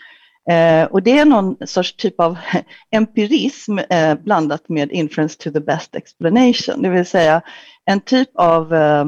Eh, 0.49 0.83
och 0.83 1.03
det 1.03 1.19
är 1.19 1.25
någon 1.25 1.67
sorts 1.67 1.95
typ 1.95 2.19
av 2.19 2.37
empirism 2.91 3.77
eh, 3.77 4.15
blandat 4.15 4.69
med 4.69 4.91
inference 4.91 5.37
to 5.39 5.51
the 5.51 5.59
best 5.59 5.95
explanation, 5.95 6.81
det 6.81 6.89
vill 6.89 7.05
säga 7.05 7.41
en 7.85 8.01
typ 8.01 8.29
av 8.35 8.73
eh, 8.73 9.05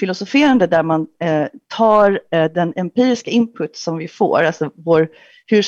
filosoferande 0.00 0.66
där 0.66 0.82
man 0.82 1.06
eh, 1.20 1.46
tar 1.68 2.20
eh, 2.30 2.44
den 2.44 2.72
empiriska 2.76 3.30
input 3.30 3.76
som 3.76 3.96
vi 3.96 4.08
får, 4.08 4.42
alltså 4.42 4.70
vår, 4.74 5.08
hur, 5.46 5.64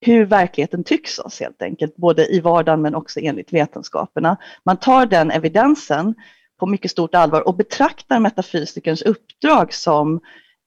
hur 0.00 0.24
verkligheten 0.24 0.84
tycks 0.84 1.18
oss 1.18 1.40
helt 1.40 1.62
enkelt, 1.62 1.96
både 1.96 2.26
i 2.26 2.40
vardagen 2.40 2.82
men 2.82 2.94
också 2.94 3.20
enligt 3.20 3.52
vetenskaperna. 3.52 4.36
Man 4.64 4.76
tar 4.76 5.06
den 5.06 5.30
evidensen 5.30 6.14
på 6.60 6.66
mycket 6.66 6.90
stort 6.90 7.14
allvar 7.14 7.48
och 7.48 7.56
betraktar 7.56 8.20
metafysikerns 8.20 9.02
uppdrag 9.02 9.74
som 9.74 10.20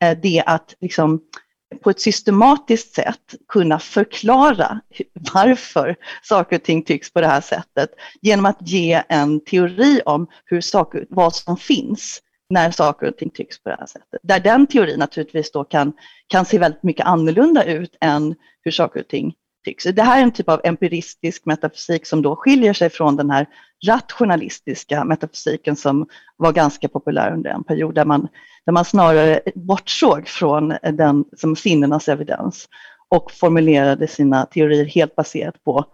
eh, 0.04 0.18
det 0.22 0.44
att 0.46 0.76
liksom, 0.82 1.22
på 1.84 1.90
ett 1.90 2.02
systematiskt 2.02 2.96
sätt 2.96 3.36
kunna 3.48 3.80
förklara 3.80 4.80
varför 5.34 5.96
saker 6.24 6.56
och 6.56 6.64
ting 6.64 6.84
tycks 6.84 7.14
på 7.14 7.22
det 7.22 7.28
här 7.28 7.42
sättet 7.42 7.90
genom 8.22 8.46
att 8.46 8.58
ge 8.62 9.04
en 9.10 9.40
teori 9.40 10.02
om 10.06 10.28
hur 10.46 10.62
saker, 10.62 11.06
vad 11.10 11.36
som 11.36 11.58
finns 11.58 12.22
när 12.50 12.72
saker 12.72 13.08
och 13.08 13.18
ting 13.18 13.30
tycks 13.30 13.64
på 13.64 13.70
det 13.70 13.76
här 13.80 13.86
sättet. 13.86 14.20
Där 14.24 14.40
den 14.40 14.68
teorin 14.68 15.00
naturligtvis 15.00 15.52
då 15.52 15.64
kan, 15.64 15.94
kan 16.28 16.46
se 16.46 16.60
väldigt 16.60 16.84
mycket 16.84 17.06
annorlunda 17.06 17.64
ut 17.64 17.98
än 18.02 18.36
hur 18.62 18.72
saker 18.72 19.00
och 19.00 19.08
ting 19.08 19.34
tycks. 19.66 19.84
Det 19.84 20.04
här 20.04 20.20
är 20.20 20.24
en 20.24 20.32
typ 20.32 20.50
av 20.50 20.62
empiristisk 20.64 21.46
metafysik 21.46 22.06
som 22.06 22.22
då 22.22 22.36
skiljer 22.36 22.74
sig 22.74 22.90
från 22.90 23.16
den 23.16 23.30
här 23.30 23.48
rationalistiska 23.88 25.04
metafysiken 25.04 25.76
som 25.76 26.08
var 26.38 26.52
ganska 26.52 26.88
populär 26.88 27.34
under 27.34 27.50
en 27.50 27.64
period 27.64 27.96
där 27.96 28.06
man, 28.06 28.28
där 28.66 28.74
man 28.74 28.86
snarare 28.86 29.42
bortsåg 29.56 30.28
från 30.28 30.74
den 30.94 31.26
som 31.38 31.56
sinnenas 31.56 32.08
evidens 32.10 32.68
och 33.10 33.32
formulerade 33.32 34.08
sina 34.08 34.46
teorier 34.46 34.86
helt 34.86 35.16
baserat 35.16 35.64
på 35.64 35.86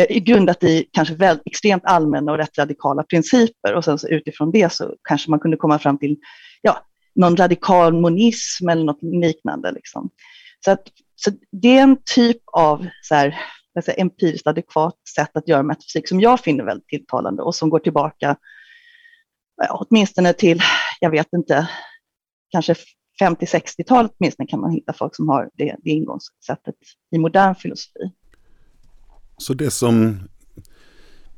eh, 0.00 0.18
grundat 0.18 0.64
i 0.64 0.86
kanske 0.92 1.14
väldigt 1.14 1.46
extremt 1.46 1.84
allmänna 1.86 2.32
och 2.32 2.38
rätt 2.38 2.58
radikala 2.58 3.02
principer 3.02 3.74
och 3.74 3.84
sen 3.84 3.98
så 3.98 4.08
utifrån 4.08 4.50
det 4.50 4.72
så 4.72 4.94
kanske 5.08 5.30
man 5.30 5.40
kunde 5.40 5.56
komma 5.56 5.78
fram 5.78 5.98
till 5.98 6.16
ja, 6.62 6.86
någon 7.14 7.36
radikal 7.36 7.92
monism 7.92 8.68
eller 8.68 8.84
något 8.84 9.02
liknande. 9.02 9.72
Liksom. 9.72 10.10
Så, 10.64 10.70
att, 10.70 10.82
så 11.16 11.30
det 11.52 11.78
är 11.78 11.82
en 11.82 11.96
typ 12.14 12.36
av 12.52 12.86
så 13.02 13.14
här, 13.14 13.38
säga, 13.84 13.96
empiriskt 13.96 14.46
adekvat 14.46 14.96
sätt 15.14 15.36
att 15.36 15.48
göra 15.48 15.62
metafysik 15.62 16.08
som 16.08 16.20
jag 16.20 16.40
finner 16.40 16.64
väldigt 16.64 16.88
tilltalande 16.88 17.42
och 17.42 17.54
som 17.54 17.70
går 17.70 17.78
tillbaka 17.78 18.36
ja, 19.56 19.86
åtminstone 19.90 20.32
till, 20.32 20.60
jag 21.00 21.10
vet 21.10 21.28
inte, 21.32 21.68
kanske 22.50 22.74
50-60-talet 23.22 24.12
åtminstone 24.18 24.46
kan 24.46 24.60
man 24.60 24.70
hitta 24.70 24.92
folk 24.92 25.16
som 25.16 25.28
har 25.28 25.50
det, 25.54 25.76
det 25.84 25.90
ingångssättet 25.90 26.74
i 27.10 27.18
modern 27.18 27.54
filosofi. 27.54 28.12
Så 29.38 29.54
det 29.54 29.70
som 29.70 30.20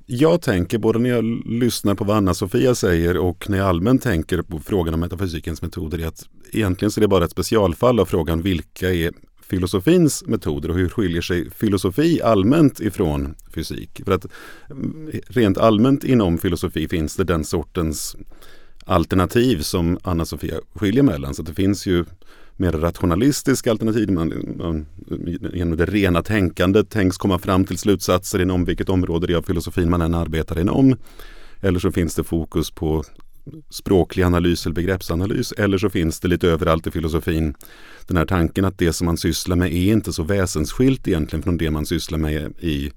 jag 0.07 0.43
tänker, 0.43 0.79
både 0.79 0.99
när 0.99 1.11
jag 1.11 1.25
lyssnar 1.47 1.95
på 1.95 2.05
vad 2.05 2.17
Anna-Sofia 2.17 2.75
säger 2.75 3.17
och 3.17 3.51
när 3.51 3.59
jag 3.59 3.69
allmänt 3.69 4.03
tänker 4.03 4.43
på 4.43 4.59
frågan 4.59 4.95
om 4.95 5.01
metafysikens 5.01 5.63
metoder, 5.63 5.99
är 5.99 6.07
att 6.07 6.29
egentligen 6.53 6.91
så 6.91 7.01
är 7.01 7.03
det 7.03 7.09
bara 7.09 7.25
ett 7.25 7.31
specialfall 7.31 8.01
av 8.01 8.05
frågan 8.05 8.43
vilka 8.43 8.91
är 8.91 9.13
filosofins 9.51 10.25
metoder 10.27 10.69
och 10.69 10.77
hur 10.77 10.89
skiljer 10.89 11.23
sig 11.23 11.51
filosofi 11.51 12.23
allmänt 12.23 12.81
ifrån 12.81 13.35
fysik? 13.55 14.01
För 14.05 14.13
att 14.13 14.27
mm, 14.71 15.11
rent 15.27 15.59
allmänt 15.59 16.05
inom 16.05 16.39
filosofi 16.39 16.89
finns 16.89 17.17
det 17.17 17.25
den 17.25 17.45
sortens 17.45 18.17
alternativ 18.85 19.61
som 19.61 19.99
Anna-Sofia 20.03 20.61
skiljer 20.75 21.03
mellan. 21.03 21.35
Så 21.35 21.43
det 21.43 21.55
finns 21.55 21.87
ju 21.87 22.05
mer 22.57 22.73
rationalistiska 22.73 23.71
alternativ. 23.71 24.11
Man, 24.11 24.55
man, 24.59 24.87
genom 25.53 25.77
det 25.77 25.87
rena 25.87 26.23
tänkandet 26.23 26.91
tänks 26.91 27.19
komma 27.19 27.39
fram 27.39 27.65
till 27.65 27.79
slutsatser 27.79 28.43
inom 28.43 28.65
vilket 28.65 28.89
område 28.89 29.37
av 29.37 29.43
filosofin 29.43 29.91
man 29.91 30.01
än 30.01 30.15
arbetar 30.15 30.61
inom. 30.61 30.97
Eller 31.61 31.79
så 31.79 31.93
finns 31.93 32.15
det 32.15 32.25
fokus 32.25 32.71
på 32.71 33.05
språklig 33.71 34.23
analys 34.23 34.67
eller 34.67 34.75
begreppsanalys. 34.75 35.53
Eller 35.53 35.79
så 35.79 35.91
finns 35.91 36.21
det 36.21 36.29
lite 36.29 36.49
överallt 36.49 36.87
i 36.87 36.91
filosofin 36.91 37.55
den 38.11 38.17
här 38.17 38.27
tanken 38.27 38.65
att 38.65 38.79
det 38.79 38.93
som 38.93 39.05
man 39.05 39.17
sysslar 39.17 39.57
med 39.57 39.73
är 39.73 39.93
inte 39.93 40.13
så 40.13 40.23
väsensskilt 40.23 41.09
egentligen 41.09 41.43
från 41.43 41.57
det 41.57 41.71
man 41.71 41.87
sysslar 41.87 42.19
med 42.19 42.53
i 42.61 42.93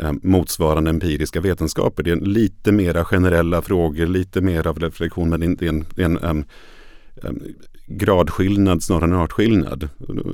eh, 0.00 0.12
motsvarande 0.22 0.90
empiriska 0.90 1.40
vetenskaper. 1.40 2.02
Det 2.02 2.10
är 2.10 2.16
lite 2.16 2.72
mera 2.72 3.04
generella 3.04 3.62
frågor, 3.62 4.06
lite 4.06 4.40
mer 4.40 4.66
av 4.66 4.78
reflektion 4.78 5.30
men 5.30 5.56
det 5.56 5.66
är 5.66 5.68
en, 5.68 5.84
det 5.94 6.02
är 6.02 6.06
en 6.06 6.18
um, 6.18 6.44
um, 7.22 7.42
gradskillnad 7.86 8.82
snarare 8.82 9.04
än 9.04 9.14
artskillnad. 9.14 9.88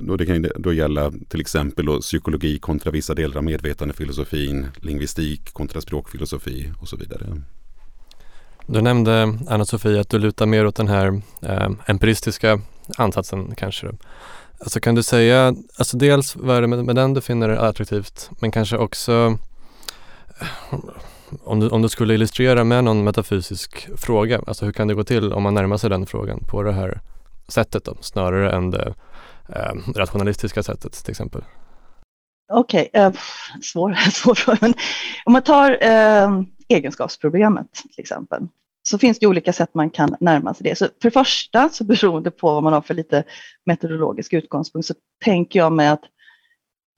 Och 0.09 0.19
det 0.19 0.27
kan 0.27 0.47
då 0.59 0.73
gälla 0.73 1.13
till 1.29 1.41
exempel 1.41 2.01
psykologi 2.01 2.59
kontra 2.59 2.91
vissa 2.91 3.15
delar 3.15 3.37
av 3.37 3.45
medvetandefilosofin, 3.45 4.67
lingvistik 4.77 5.53
kontra 5.53 5.81
språkfilosofi 5.81 6.73
och 6.81 6.89
så 6.89 6.97
vidare. 6.97 7.43
Du 8.67 8.81
nämnde 8.81 9.39
Anna-Sofie 9.49 10.01
att 10.01 10.09
du 10.09 10.19
lutar 10.19 10.47
mer 10.47 10.67
åt 10.67 10.77
den 10.77 10.89
här 10.89 11.23
eh, 11.43 11.71
empiristiska 11.87 12.61
ansatsen 12.97 13.55
kanske. 13.57 13.87
Alltså 14.61 14.81
kan 14.81 14.95
du 14.95 15.03
säga, 15.03 15.55
alltså 15.77 15.97
dels 15.97 16.37
vad 16.37 16.57
är 16.57 16.61
det 16.61 16.67
med, 16.67 16.85
med 16.85 16.97
den 16.97 17.15
du 17.15 17.21
finner 17.21 17.49
attraktivt 17.49 18.31
men 18.41 18.51
kanske 18.51 18.77
också 18.77 19.39
om 21.45 21.61
du, 21.61 21.69
om 21.69 21.83
du 21.83 21.89
skulle 21.89 22.15
illustrera 22.15 22.65
med 22.65 22.85
någon 22.85 23.05
metafysisk 23.05 23.89
fråga, 23.97 24.41
alltså 24.47 24.65
hur 24.65 24.73
kan 24.73 24.89
det 24.89 24.95
gå 24.95 25.05
till 25.05 25.33
om 25.33 25.43
man 25.43 25.55
närmar 25.55 25.77
sig 25.77 25.91
den 25.91 26.07
frågan 26.07 26.41
på 26.51 26.63
det 26.63 26.73
här 26.73 27.01
sättet 27.49 27.85
då, 27.85 27.97
snarare 28.01 28.53
än 28.53 28.71
det 28.71 28.95
eh, 29.49 29.75
rationalistiska 29.95 30.63
sättet 30.63 30.93
till 30.93 31.11
exempel? 31.11 31.43
Okej, 32.53 32.89
okay, 32.93 33.03
eh, 33.03 33.13
svår, 33.63 33.95
svår 34.11 34.35
fråga. 34.35 34.75
Om 35.25 35.33
man 35.33 35.43
tar 35.43 35.79
eh, 35.81 36.43
egenskapsproblemet 36.69 37.73
till 37.73 38.01
exempel, 38.01 38.47
så 38.89 38.99
finns 38.99 39.19
det 39.19 39.27
olika 39.27 39.53
sätt 39.53 39.75
man 39.75 39.91
kan 39.91 40.17
närma 40.21 40.55
sig 40.55 40.65
det. 40.65 40.79
Så 40.79 40.85
för 40.85 40.93
det 41.09 41.11
första, 41.11 41.69
så 41.69 41.85
beroende 41.85 42.31
på 42.31 42.55
vad 42.55 42.63
man 42.63 42.73
har 42.73 42.81
för 42.81 42.95
lite 42.95 43.25
metodologisk 43.67 44.33
utgångspunkt, 44.33 44.87
så 44.87 44.95
tänker 45.25 45.59
jag 45.59 45.73
mig 45.73 45.89
att 45.89 46.03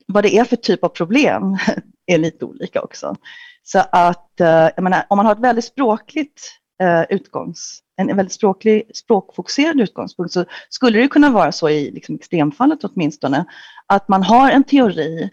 vad 0.07 0.23
det 0.23 0.37
är 0.37 0.43
för 0.43 0.55
typ 0.55 0.83
av 0.83 0.89
problem 0.89 1.57
är 2.05 2.17
lite 2.17 2.45
olika 2.45 2.81
också. 2.81 3.15
Så 3.63 3.79
att, 3.91 4.41
eh, 4.41 4.47
jag 4.47 4.81
menar, 4.83 5.05
om 5.09 5.17
man 5.17 5.25
har 5.25 5.33
ett 5.33 5.39
väldigt 5.39 5.65
språkligt 5.65 6.41
eh, 6.81 7.03
utgångs, 7.09 7.79
en 7.97 8.07
väldigt 8.07 8.33
språklig, 8.33 8.91
språkfokuserad 8.93 9.81
utgångspunkt 9.81 10.33
så 10.33 10.45
skulle 10.69 10.99
det 10.99 11.07
kunna 11.07 11.29
vara 11.29 11.51
så 11.51 11.69
i 11.69 11.91
liksom 11.91 12.15
extremfallet 12.15 12.83
åtminstone, 12.83 13.45
att 13.85 14.07
man 14.07 14.23
har 14.23 14.51
en 14.51 14.63
teori 14.63 15.29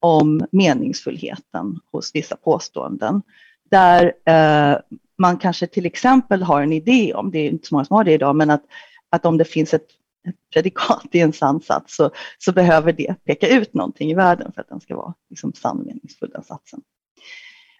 om 0.00 0.46
meningsfullheten 0.52 1.80
hos 1.92 2.14
vissa 2.14 2.36
påståenden 2.36 3.22
där 3.70 4.12
eh, 4.26 4.78
man 5.18 5.36
kanske 5.36 5.66
till 5.66 5.86
exempel 5.86 6.42
har 6.42 6.62
en 6.62 6.72
idé 6.72 7.14
om, 7.14 7.30
det 7.30 7.38
är 7.38 7.50
inte 7.50 7.68
så 7.68 7.74
många 7.74 7.84
som 7.84 7.96
har 7.96 8.04
det 8.04 8.12
idag, 8.12 8.36
men 8.36 8.50
att, 8.50 8.62
att 9.10 9.26
om 9.26 9.38
det 9.38 9.44
finns 9.44 9.74
ett, 9.74 9.86
ett 10.28 10.36
predikat 10.52 11.08
i 11.12 11.20
en 11.20 11.32
sann 11.32 11.60
sats 11.60 11.96
så, 11.96 12.10
så 12.38 12.52
behöver 12.52 12.92
det 12.92 13.14
peka 13.24 13.48
ut 13.48 13.74
någonting 13.74 14.10
i 14.10 14.14
världen 14.14 14.52
för 14.52 14.60
att 14.60 14.68
den 14.68 14.80
ska 14.80 14.96
vara 14.96 15.14
liksom 15.30 15.52
sann 15.52 15.78
och 15.78 15.86
meningsfull, 15.86 16.30
den 16.30 16.44
satsen. 16.44 16.80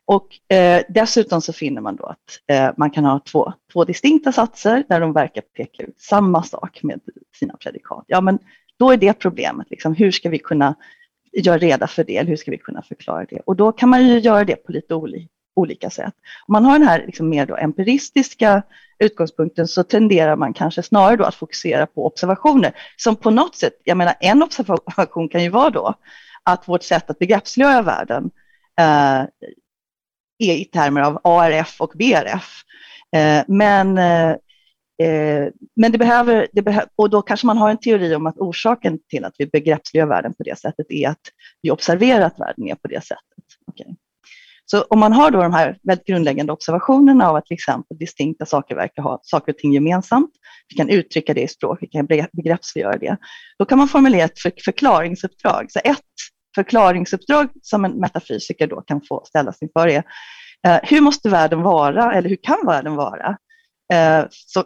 Och 0.07 0.55
eh, 0.55 0.83
dessutom 0.89 1.41
så 1.41 1.53
finner 1.53 1.81
man 1.81 1.97
då 1.97 2.05
att 2.05 2.41
eh, 2.47 2.71
man 2.77 2.91
kan 2.91 3.05
ha 3.05 3.19
två, 3.19 3.53
två 3.73 3.85
distinkta 3.85 4.33
satser 4.33 4.85
där 4.89 5.01
de 5.01 5.13
verkar 5.13 5.41
peka 5.41 5.83
ut 5.83 6.01
samma 6.01 6.43
sak 6.43 6.83
med 6.83 7.01
sina 7.39 7.57
predikat. 7.57 8.05
Ja, 8.07 8.21
men 8.21 8.39
då 8.79 8.91
är 8.91 8.97
det 8.97 9.13
problemet. 9.13 9.71
Liksom. 9.71 9.95
Hur 9.95 10.11
ska 10.11 10.29
vi 10.29 10.39
kunna 10.39 10.75
göra 11.33 11.59
reda 11.59 11.87
för 11.87 12.05
det? 12.05 12.17
eller 12.17 12.31
Hur 12.31 12.37
ska 12.37 12.51
vi 12.51 12.59
kunna 12.59 12.83
förklara 12.83 13.25
det? 13.25 13.41
Och 13.47 13.57
då 13.57 13.73
kan 13.73 13.89
man 13.89 14.09
ju 14.09 14.19
göra 14.19 14.45
det 14.45 14.57
på 14.57 14.73
lite 14.73 14.95
olika 14.95 15.34
olika 15.57 15.91
sätt. 15.91 16.15
Om 16.47 16.53
man 16.53 16.65
har 16.65 16.79
den 16.79 16.89
här 16.89 17.07
liksom 17.07 17.29
mer 17.29 17.47
då 17.47 17.57
empiristiska 17.57 18.63
utgångspunkten 18.99 19.69
så 19.69 19.83
tenderar 19.83 20.37
man 20.37 20.53
kanske 20.53 20.83
snarare 20.83 21.17
då 21.17 21.25
att 21.25 21.35
fokusera 21.35 21.87
på 21.87 22.07
observationer 22.07 22.73
som 22.97 23.17
på 23.17 23.31
något 23.31 23.57
sätt, 23.57 23.81
jag 23.85 23.97
menar 23.97 24.15
en 24.21 24.43
observation 24.43 25.29
kan 25.29 25.43
ju 25.43 25.49
vara 25.49 25.71
då 25.71 25.95
att 26.43 26.69
vårt 26.69 26.83
sätt 26.83 27.11
att 27.11 27.19
begreppsliggöra 27.19 27.83
världen 27.83 28.31
eh, 28.81 29.27
är 30.39 30.55
i 30.55 30.65
termer 30.65 31.01
av 31.01 31.21
ARF 31.25 31.81
och 31.81 31.93
BRF. 31.95 32.63
Eh, 33.17 33.45
men 33.49 33.99
eh, 33.99 34.31
eh, 35.09 35.49
men 35.77 35.93
det 35.93 35.99
behöver, 35.99 36.49
det 36.53 36.63
behö 36.63 36.83
och 36.97 37.11
då 37.11 37.23
kanske 37.23 37.47
man 37.47 37.59
har 37.59 37.71
en 37.71 37.79
teori 37.79 38.15
om 38.15 38.27
att 38.27 38.39
orsaken 38.39 38.99
till 39.09 39.25
att 39.25 39.35
vi 39.39 39.47
begreppsliggör 39.47 40.07
världen 40.07 40.35
på 40.35 40.43
det 40.43 40.59
sättet 40.59 40.87
är 40.89 41.09
att 41.09 41.21
vi 41.63 41.71
observerar 41.71 42.27
att 42.27 42.41
världen 42.41 42.69
är 42.69 42.75
på 42.75 42.89
det 42.89 43.05
sättet. 43.05 43.45
Okay. 43.67 43.95
Så 44.75 44.83
om 44.83 45.01
man 45.01 45.13
har 45.13 45.31
då 45.31 45.43
de 45.43 45.53
här 45.53 45.79
väldigt 45.83 46.07
grundläggande 46.07 46.53
observationerna 46.53 47.29
av 47.29 47.37
att 47.37 47.47
till 47.47 47.55
exempel 47.55 47.99
distinkta 47.99 48.47
saker 48.47 48.75
verkar 48.75 49.03
ha 49.03 49.21
saker 49.23 49.53
och 49.53 49.59
ting 49.59 49.73
gemensamt, 49.73 50.31
vi 50.69 50.77
kan 50.77 50.89
uttrycka 50.89 51.35
det 51.35 51.43
i 51.43 51.49
språk, 51.49 51.79
vi 51.81 51.87
kan 51.87 52.07
begreppsliggöra 52.33 52.99
det, 52.99 53.17
då 53.59 53.65
kan 53.65 53.79
man 53.79 53.89
formulera 53.89 54.25
ett 54.25 54.39
förklaringsuppdrag. 54.65 55.73
Så 55.73 55.81
ett 55.85 56.01
förklaringsuppdrag 56.55 57.49
som 57.63 57.85
en 57.85 57.93
metafysiker 57.93 58.67
då 58.67 58.81
kan 58.81 59.01
få 59.09 59.25
ställas 59.25 59.63
inför 59.63 59.89
är 59.89 60.03
eh, 60.67 60.79
hur 60.83 61.01
måste 61.01 61.29
världen 61.29 61.63
vara, 61.63 62.15
eller 62.15 62.29
hur 62.29 62.39
kan 62.43 62.67
världen 62.67 62.95
vara, 62.95 63.37
eh, 63.93 64.25
så, 64.31 64.65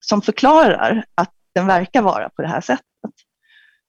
som 0.00 0.22
förklarar 0.22 1.04
att 1.14 1.32
den 1.54 1.66
verkar 1.66 2.02
vara 2.02 2.28
på 2.28 2.42
det 2.42 2.48
här 2.48 2.60
sättet. 2.60 2.84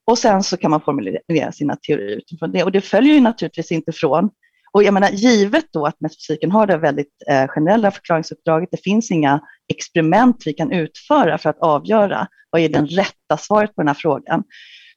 Och 0.08 0.18
sen 0.18 0.44
så 0.44 0.58
kan 0.58 0.72
man 0.72 0.82
formulera 0.82 1.52
sina 1.52 1.76
teorier 1.76 2.18
utifrån 2.18 2.52
det. 2.52 2.64
Och 2.64 2.72
det 2.72 2.82
följer 2.82 3.14
ju 3.14 3.22
naturligtvis 3.22 3.72
inte 3.72 3.92
från 3.92 4.30
och 4.74 4.84
jag 4.84 4.94
menar, 4.94 5.10
givet 5.10 5.66
då 5.72 5.86
att 5.86 6.02
metafysiken 6.02 6.52
har 6.52 6.68
det 6.68 6.78
väldigt 6.78 7.24
eh, 7.30 7.48
generella 7.48 7.92
förklaringsuppdraget, 7.92 8.70
det 8.72 8.84
finns 8.84 9.12
inga 9.12 9.42
experiment 9.74 10.44
vi 10.46 10.54
kan 10.54 10.72
utföra 10.72 11.38
för 11.38 11.50
att 11.50 11.60
avgöra 11.60 12.28
vad 12.50 12.62
är 12.62 12.70
det 12.70 12.80
rätta 12.80 13.38
svaret 13.38 13.76
på 13.76 13.82
den 13.82 13.88
här 13.88 13.96
frågan, 13.96 14.44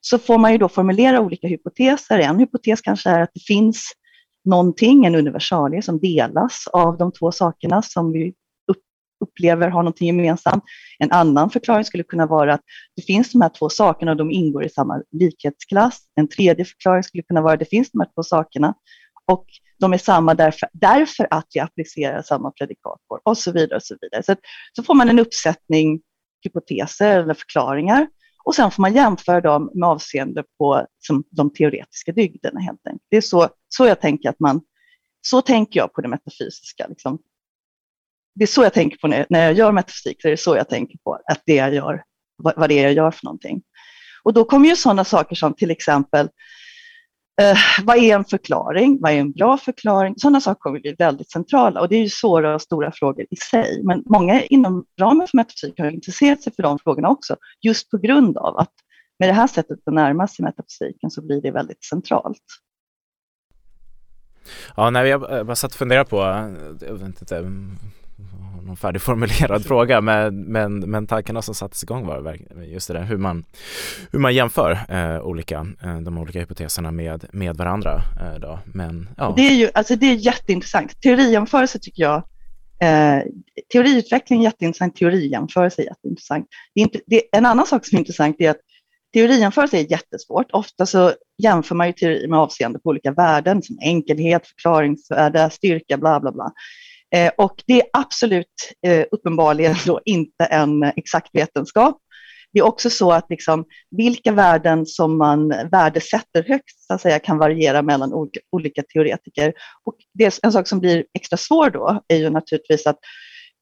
så 0.01 0.19
får 0.19 0.37
man 0.37 0.51
ju 0.51 0.57
då 0.57 0.69
formulera 0.69 1.21
olika 1.21 1.47
hypoteser. 1.47 2.19
En 2.19 2.39
hypotes 2.39 2.81
kanske 2.81 3.09
är 3.09 3.21
att 3.21 3.31
det 3.33 3.43
finns 3.47 3.91
någonting, 4.45 5.05
en 5.05 5.15
universalie 5.15 5.81
som 5.81 5.99
delas 5.99 6.67
av 6.73 6.97
de 6.97 7.11
två 7.11 7.31
sakerna 7.31 7.81
som 7.81 8.11
vi 8.11 8.33
upplever 9.19 9.67
har 9.67 9.83
någonting 9.83 10.07
gemensamt. 10.07 10.63
En 10.99 11.11
annan 11.11 11.49
förklaring 11.49 11.85
skulle 11.85 12.03
kunna 12.03 12.25
vara 12.25 12.53
att 12.53 12.61
det 12.95 13.01
finns 13.01 13.31
de 13.31 13.41
här 13.41 13.49
två 13.49 13.69
sakerna 13.69 14.11
och 14.11 14.17
de 14.17 14.31
ingår 14.31 14.65
i 14.65 14.69
samma 14.69 15.01
likhetsklass. 15.11 15.99
En 16.15 16.27
tredje 16.27 16.65
förklaring 16.65 17.03
skulle 17.03 17.23
kunna 17.23 17.41
vara 17.41 17.53
att 17.53 17.59
det 17.59 17.65
finns 17.65 17.91
de 17.91 17.99
här 17.99 18.09
två 18.15 18.23
sakerna 18.23 18.73
och 19.25 19.45
de 19.79 19.93
är 19.93 19.97
samma 19.97 20.33
därför, 20.33 20.69
därför 20.73 21.27
att 21.31 21.47
vi 21.53 21.59
applicerar 21.59 22.21
samma 22.21 22.51
predikat 22.51 22.99
på 23.07 23.19
och 23.23 23.37
så 23.37 23.51
vidare. 23.51 23.75
och 23.75 23.83
Så 23.83 23.95
vidare. 24.01 24.23
Så, 24.23 24.35
så 24.73 24.83
får 24.83 24.93
man 24.93 25.09
en 25.09 25.19
uppsättning 25.19 26.01
hypoteser 26.43 27.19
eller 27.19 27.33
förklaringar 27.33 28.07
och 28.47 28.55
sen 28.55 28.71
får 28.71 28.81
man 28.81 28.93
jämföra 28.93 29.41
dem 29.41 29.71
med 29.73 29.89
avseende 29.89 30.43
på 30.57 30.87
som, 30.99 31.23
de 31.31 31.53
teoretiska 31.53 32.11
dygderna 32.11 32.59
helt 32.59 32.87
enkelt. 32.87 33.03
Det 33.09 33.17
är 33.17 33.21
så, 33.21 33.49
så 33.69 33.85
jag 33.85 34.01
tänker 34.01 34.29
att 34.29 34.39
man, 34.39 34.61
så 35.21 35.41
tänker 35.41 35.79
jag 35.79 35.93
på 35.93 36.01
det 36.01 36.07
metafysiska. 36.07 36.87
Liksom. 36.87 37.19
Det 38.35 38.43
är 38.43 38.47
så 38.47 38.63
jag 38.63 38.73
tänker 38.73 38.97
på 38.97 39.07
när, 39.07 39.25
när 39.29 39.43
jag 39.43 39.53
gör 39.53 39.71
metafysik, 39.71 40.17
det 40.23 40.31
är 40.31 40.35
så 40.35 40.55
jag 40.55 40.69
tänker 40.69 40.97
på 40.97 41.13
att 41.13 41.41
det 41.45 41.55
jag 41.55 41.73
gör, 41.73 42.03
vad, 42.37 42.53
vad 42.57 42.69
det 42.69 42.79
är 42.79 42.83
jag 42.83 42.93
gör 42.93 43.11
för 43.11 43.25
någonting. 43.25 43.61
Och 44.23 44.33
då 44.33 44.45
kommer 44.45 44.69
ju 44.69 44.75
sådana 44.75 45.05
saker 45.05 45.35
som 45.35 45.53
till 45.53 45.71
exempel 45.71 46.29
Eh, 47.41 47.57
vad 47.83 47.97
är 47.97 48.15
en 48.15 48.25
förklaring? 48.25 48.97
Vad 49.01 49.11
är 49.11 49.15
en 49.15 49.31
bra 49.31 49.57
förklaring? 49.57 50.15
Sådana 50.17 50.41
saker 50.41 50.59
kommer 50.59 50.79
bli 50.79 50.95
väldigt 50.99 51.31
centrala 51.31 51.81
och 51.81 51.89
det 51.89 51.95
är 51.95 52.01
ju 52.01 52.09
svåra 52.09 52.55
och 52.55 52.61
stora 52.61 52.91
frågor 52.91 53.25
i 53.29 53.35
sig. 53.35 53.81
Men 53.83 54.03
många 54.05 54.41
inom 54.41 54.85
ramen 54.99 55.27
för 55.27 55.37
metafysik 55.37 55.79
har 55.79 55.91
intresserat 55.91 56.41
sig 56.41 56.53
för 56.55 56.63
de 56.63 56.79
frågorna 56.79 57.09
också, 57.09 57.35
just 57.61 57.91
på 57.91 57.97
grund 57.97 58.37
av 58.37 58.57
att 58.57 58.73
med 59.19 59.29
det 59.29 59.33
här 59.33 59.47
sättet 59.47 59.79
att 59.85 59.93
närma 59.93 60.27
sig 60.27 60.45
metafysiken 60.45 61.11
så 61.11 61.21
blir 61.21 61.41
det 61.41 61.51
väldigt 61.51 61.83
centralt. 61.83 62.43
Ja, 64.75 64.89
nej, 64.89 65.09
jag 65.09 65.45
bara 65.45 65.55
satt 65.55 65.71
och 65.71 65.77
funderade 65.77 66.09
på, 66.09 66.17
jag 66.81 66.93
vet 66.93 67.01
inte, 67.01 67.25
någon 68.63 68.77
färdigformulerad 68.77 69.65
fråga 69.67 70.01
men, 70.01 70.41
men, 70.41 70.79
men 70.79 71.07
tankarna 71.07 71.41
som 71.41 71.55
sattes 71.55 71.83
igång 71.83 72.05
var 72.05 72.37
just 72.63 72.87
det 72.87 72.93
där 72.93 73.03
hur 73.03 73.17
man, 73.17 73.43
hur 74.11 74.19
man 74.19 74.35
jämför 74.35 74.79
eh, 74.89 75.21
olika, 75.21 75.67
eh, 75.83 75.97
de 75.97 76.17
olika 76.17 76.39
hypoteserna 76.39 76.91
med, 76.91 77.25
med 77.31 77.57
varandra. 77.57 78.01
Eh, 78.21 78.39
då. 78.39 78.59
Men, 78.65 79.09
ja. 79.17 79.33
det, 79.35 79.41
är 79.41 79.55
ju, 79.55 79.69
alltså 79.73 79.95
det 79.95 80.05
är 80.05 80.15
jätteintressant. 80.15 81.01
Teorijämförelse 81.01 81.79
tycker 81.79 82.03
jag 82.03 82.23
Eh, 82.81 83.23
teoriutveckling 83.71 84.39
är 84.39 84.43
jätteintressant, 84.43 84.95
teorijämförelse 84.95 85.81
är 85.81 85.85
jätteintressant. 85.85 86.47
Det 86.75 86.81
är 86.81 86.83
inte, 86.83 86.99
det, 87.05 87.21
en 87.31 87.45
annan 87.45 87.65
sak 87.65 87.85
som 87.85 87.95
är 87.95 87.99
intressant 87.99 88.35
är 88.39 88.49
att 88.49 88.59
teorijämförelse 89.13 89.77
är 89.77 89.91
jättesvårt. 89.91 90.51
Ofta 90.51 90.85
så 90.85 91.13
jämför 91.43 91.75
man 91.75 91.87
ju 91.87 91.93
teori 91.93 92.27
med 92.27 92.39
avseende 92.39 92.79
på 92.79 92.89
olika 92.89 93.11
värden 93.11 93.63
som 93.63 93.77
enkelhet, 93.81 94.47
förklaringsvärde, 94.47 95.49
styrka, 95.49 95.97
bla 95.97 96.19
bla 96.19 96.31
bla. 96.31 96.51
Eh, 97.15 97.31
och 97.37 97.63
det 97.67 97.81
är 97.81 97.87
absolut 97.93 98.73
eh, 98.87 99.05
uppenbarligen 99.11 99.75
då 99.85 100.01
inte 100.05 100.45
en 100.45 100.83
exakt 100.83 101.29
vetenskap. 101.33 101.97
Det 102.53 102.59
är 102.59 102.65
också 102.65 102.89
så 102.89 103.11
att 103.11 103.25
liksom, 103.29 103.65
vilka 103.91 104.31
värden 104.31 104.85
som 104.85 105.17
man 105.17 105.49
värdesätter 105.49 106.43
högst 106.47 106.87
så 106.87 106.93
att 106.93 107.01
säga, 107.01 107.19
kan 107.19 107.37
variera 107.37 107.81
mellan 107.81 108.13
olika, 108.13 108.39
olika 108.51 108.83
teoretiker. 108.93 109.53
Och 109.83 109.95
det, 110.13 110.39
en 110.43 110.51
sak 110.51 110.67
som 110.67 110.79
blir 110.79 111.05
extra 111.13 111.37
svår 111.37 111.69
då 111.69 112.01
är 112.07 112.17
ju 112.17 112.29
naturligtvis 112.29 112.87
att 112.87 112.99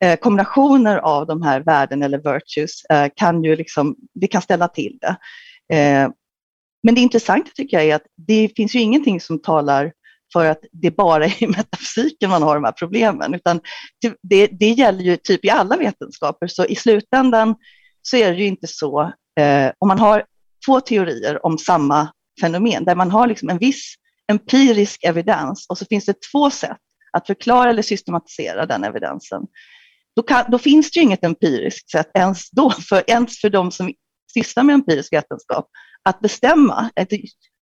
eh, 0.03 0.19
kombinationer 0.19 0.97
av 0.97 1.27
de 1.27 1.41
här 1.41 1.59
värden 1.59 2.03
eller 2.03 2.33
virtues 2.33 2.85
eh, 2.85 3.07
kan 3.15 3.43
ju 3.43 3.55
liksom, 3.55 3.95
det 4.13 4.27
kan 4.27 4.41
ställa 4.41 4.67
till 4.67 4.99
det. 5.01 5.17
Eh, 5.75 6.09
men 6.83 6.95
det 6.95 7.01
intressanta 7.01 7.51
tycker 7.55 7.77
jag 7.77 7.85
är 7.85 7.95
att 7.95 8.05
det 8.27 8.51
finns 8.55 8.75
ju 8.75 8.79
ingenting 8.79 9.21
som 9.21 9.41
talar 9.41 9.91
för 10.33 10.45
att 10.45 10.59
det 10.71 10.91
bara 10.91 11.25
är 11.25 11.43
i 11.43 11.47
metafysiken 11.57 12.29
man 12.29 12.43
har 12.43 12.55
de 12.55 12.63
här 12.63 12.71
problemen, 12.71 13.33
utan 13.33 13.61
det, 14.21 14.47
det 14.47 14.69
gäller 14.69 15.03
ju 15.03 15.17
typ 15.17 15.45
i 15.45 15.49
alla 15.49 15.77
vetenskaper. 15.77 16.47
Så 16.47 16.65
i 16.65 16.75
slutändan 16.75 17.55
så 18.01 18.17
är 18.17 18.31
det 18.31 18.37
ju 18.37 18.47
inte 18.47 18.67
så, 18.67 19.01
eh, 19.39 19.71
om 19.77 19.87
man 19.87 19.99
har 19.99 20.25
två 20.65 20.81
teorier 20.81 21.45
om 21.45 21.57
samma 21.57 22.07
fenomen, 22.41 22.85
där 22.85 22.95
man 22.95 23.11
har 23.11 23.27
liksom 23.27 23.49
en 23.49 23.57
viss 23.57 23.95
empirisk 24.27 25.03
evidens 25.03 25.65
och 25.69 25.77
så 25.77 25.85
finns 25.85 26.05
det 26.05 26.15
två 26.31 26.49
sätt 26.49 26.77
att 27.11 27.27
förklara 27.27 27.69
eller 27.69 27.81
systematisera 27.81 28.65
den 28.65 28.83
evidensen. 28.83 29.41
Då, 30.15 30.23
kan, 30.23 30.51
då 30.51 30.57
finns 30.57 30.91
det 30.91 30.99
ju 30.99 31.03
inget 31.03 31.23
empiriskt 31.23 31.89
sätt 31.89 32.11
ens 32.13 32.49
då, 32.51 32.71
för, 32.89 33.03
ens 33.07 33.41
för 33.41 33.49
de 33.49 33.71
som 33.71 33.93
sysslar 34.33 34.63
med 34.63 34.73
empirisk 34.73 35.13
vetenskap, 35.13 35.69
att 36.03 36.19
bestämma. 36.19 36.89
att 36.95 37.07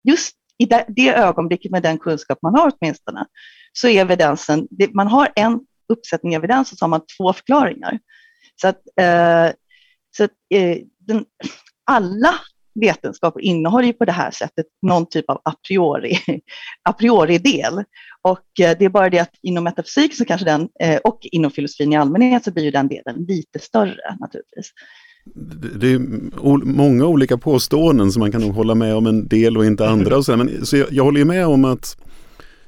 Just 0.10 0.36
i 0.58 0.66
det, 0.88 1.16
ögonblicket 1.16 1.72
med 1.72 1.84
den 1.84 1.98
kunskap 1.98 2.40
man 2.42 2.56
har 2.56 2.72
åtminstone, 2.80 3.26
så 3.74 3.88
är 3.88 4.02
evidensen, 4.02 4.68
man 4.94 5.08
har 5.08 5.32
en 5.36 5.60
uppsättning 5.94 6.34
evidens 6.34 6.72
och 6.72 6.78
så 6.78 6.86
har 6.86 6.90
man 6.90 7.02
två 7.18 7.34
förklaringar. 7.34 8.00
Så 8.62 8.68
att, 8.68 8.82
eh, 9.00 9.52
så 10.18 10.24
att 10.24 10.32
eh, 10.54 10.78
den, 11.00 11.26
alla 11.86 12.34
vetenskaper 12.82 13.42
innehåller 13.42 13.88
ju 13.88 13.94
på 13.94 14.06
det 14.06 14.12
här 14.12 14.32
sättet 14.32 14.66
någon 14.82 15.10
typ 15.10 15.30
av 15.30 15.42
a 15.46 15.54
priori, 15.68 16.20
a 16.90 16.94
priori-del. 16.94 17.84
Och 18.22 18.60
eh, 18.60 18.78
det 18.80 18.86
är 18.86 18.90
bara 18.90 19.10
det 19.10 19.20
att 19.20 19.36
inom 19.42 19.64
metafysik 19.64 20.18
så 20.18 20.26
kanske 20.26 20.46
den, 20.46 20.70
eh, 20.80 21.00
och 21.04 21.20
inom 21.22 21.52
filosofin 21.52 21.94
i 21.94 21.96
allmänhet 21.96 22.44
så 22.44 22.52
blir 22.52 22.64
ju 22.64 22.72
den 22.72 22.88
delen 22.88 23.26
lite 23.28 23.60
större 23.60 24.18
naturligtvis 24.20 24.72
det 25.80 25.92
är 25.92 26.00
många 26.66 27.06
olika 27.06 27.38
påståenden 27.38 28.12
som 28.12 28.20
man 28.20 28.32
kan 28.32 28.42
nog 28.42 28.54
hålla 28.54 28.76
med 28.76 28.96
om 28.96 29.08
en 29.08 29.28
del 29.28 29.58
och 29.58 29.66
inte 29.66 29.90
andra. 29.90 30.18
Och 30.18 30.26
så, 30.26 30.38
men, 30.38 30.66
så 30.66 30.78
jag, 30.78 30.88
jag 30.92 31.04
håller 31.04 31.26
med 31.26 31.48
om 31.48 31.66
att 31.66 31.98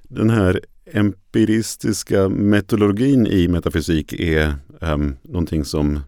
den 0.03 0.29
här 0.29 0.61
empiristiska 0.91 2.29
metodologin 2.29 3.27
i 3.27 3.47
metafysik 3.47 4.13
är 4.13 4.55
um, 4.81 5.15
någonting 5.23 5.65
som 5.65 5.99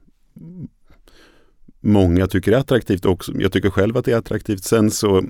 många 1.82 2.28
tycker 2.28 2.52
är 2.52 2.58
attraktivt 2.58 3.06
och 3.06 3.24
jag 3.40 3.52
tycker 3.52 3.70
själv 3.70 3.98
att 3.98 4.06
det 4.06 4.12
är 4.12 4.18
attraktivt. 4.18 4.64
Sen 4.64 4.92
så 4.92 5.24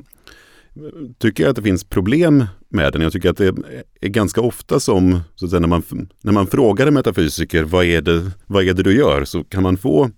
tycker 1.18 1.44
jag 1.44 1.50
att 1.50 1.56
det 1.56 1.62
finns 1.62 1.84
problem 1.84 2.46
med 2.70 2.94
den. 2.94 3.02
Jag 3.02 3.12
tycker 3.12 3.30
att 3.30 3.38
det 3.38 3.56
är 4.02 4.10
ganska 4.10 4.42
ofta 4.42 4.80
som, 4.80 5.20
så 5.36 5.46
att 5.46 5.52
säga, 5.52 5.60
när, 5.60 5.68
man, 5.68 5.84
när 6.22 6.32
man 6.32 6.48
frågar 6.48 6.88
en 6.88 6.94
metafysiker 6.94 7.64
vad 7.64 7.86
är, 7.86 8.02
det, 8.02 8.32
vad 8.46 8.68
är 8.68 8.74
det 8.74 8.84
du 8.84 8.96
gör? 8.96 9.26
Så 9.26 9.44
kan 9.44 9.64
man 9.64 9.78
få 9.78 10.12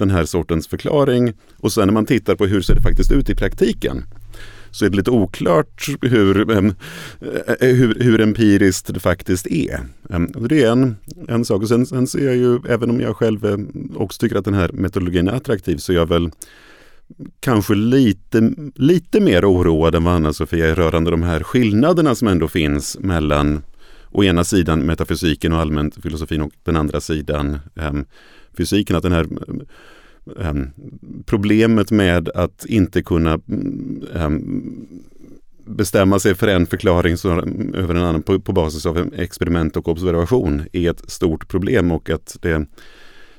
den 0.00 0.10
här 0.10 0.24
sortens 0.24 0.68
förklaring 0.68 1.32
och 1.56 1.72
sen 1.72 1.86
när 1.86 1.94
man 1.94 2.06
tittar 2.06 2.36
på 2.36 2.46
hur 2.46 2.62
ser 2.62 2.74
det 2.74 2.82
faktiskt 2.82 3.12
ut 3.12 3.30
i 3.30 3.34
praktiken 3.34 4.04
så 4.70 4.84
är 4.84 4.90
det 4.90 4.96
lite 4.96 5.10
oklart 5.10 5.86
hur, 6.00 6.50
eh, 6.50 6.58
eh, 7.60 7.76
hur, 7.76 7.94
hur 8.00 8.20
empiriskt 8.20 8.94
det 8.94 9.00
faktiskt 9.00 9.46
är. 9.46 9.80
Det 10.48 10.62
är 10.62 10.72
en, 10.72 10.96
en 11.28 11.44
sak. 11.44 11.62
Och 11.62 11.68
sen, 11.68 11.86
sen 11.86 12.06
ser 12.06 12.26
jag 12.26 12.36
ju, 12.36 12.58
även 12.68 12.90
om 12.90 13.00
jag 13.00 13.16
själv 13.16 13.68
också 13.96 14.18
tycker 14.18 14.36
att 14.36 14.44
den 14.44 14.54
här 14.54 14.70
metodologin 14.72 15.28
är 15.28 15.32
attraktiv, 15.32 15.76
så 15.76 15.92
är 15.92 15.96
jag 15.96 16.08
väl 16.08 16.30
kanske 17.40 17.74
lite, 17.74 18.52
lite 18.74 19.20
mer 19.20 19.50
oroad 19.52 19.94
än 19.94 20.04
vad 20.04 20.14
Anna-Sofia 20.14 20.66
är 20.66 20.74
rörande 20.74 21.10
de 21.10 21.22
här 21.22 21.42
skillnaderna 21.42 22.14
som 22.14 22.28
ändå 22.28 22.48
finns 22.48 22.98
mellan 23.00 23.62
å 24.10 24.24
ena 24.24 24.44
sidan 24.44 24.80
metafysiken 24.80 25.52
och 25.52 25.58
allmänt 25.58 26.02
filosofin 26.02 26.40
och 26.40 26.52
den 26.62 26.76
andra 26.76 27.00
sidan 27.00 27.58
fysiken. 28.56 28.96
Att 28.96 29.02
den 29.02 29.12
här 29.12 29.26
um, 30.24 30.70
problemet 31.26 31.90
med 31.90 32.28
att 32.28 32.64
inte 32.64 33.02
kunna 33.02 33.40
um, 34.14 34.86
bestämma 35.64 36.18
sig 36.18 36.34
för 36.34 36.48
en 36.48 36.66
förklaring 36.66 37.16
över 37.74 37.94
en 37.94 38.02
annan 38.02 38.22
på, 38.22 38.40
på 38.40 38.52
basis 38.52 38.86
av 38.86 39.10
experiment 39.16 39.76
och 39.76 39.88
observation 39.88 40.62
är 40.72 40.90
ett 40.90 41.10
stort 41.10 41.48
problem 41.48 41.92
och 41.92 42.10
att 42.10 42.36
det 42.40 42.66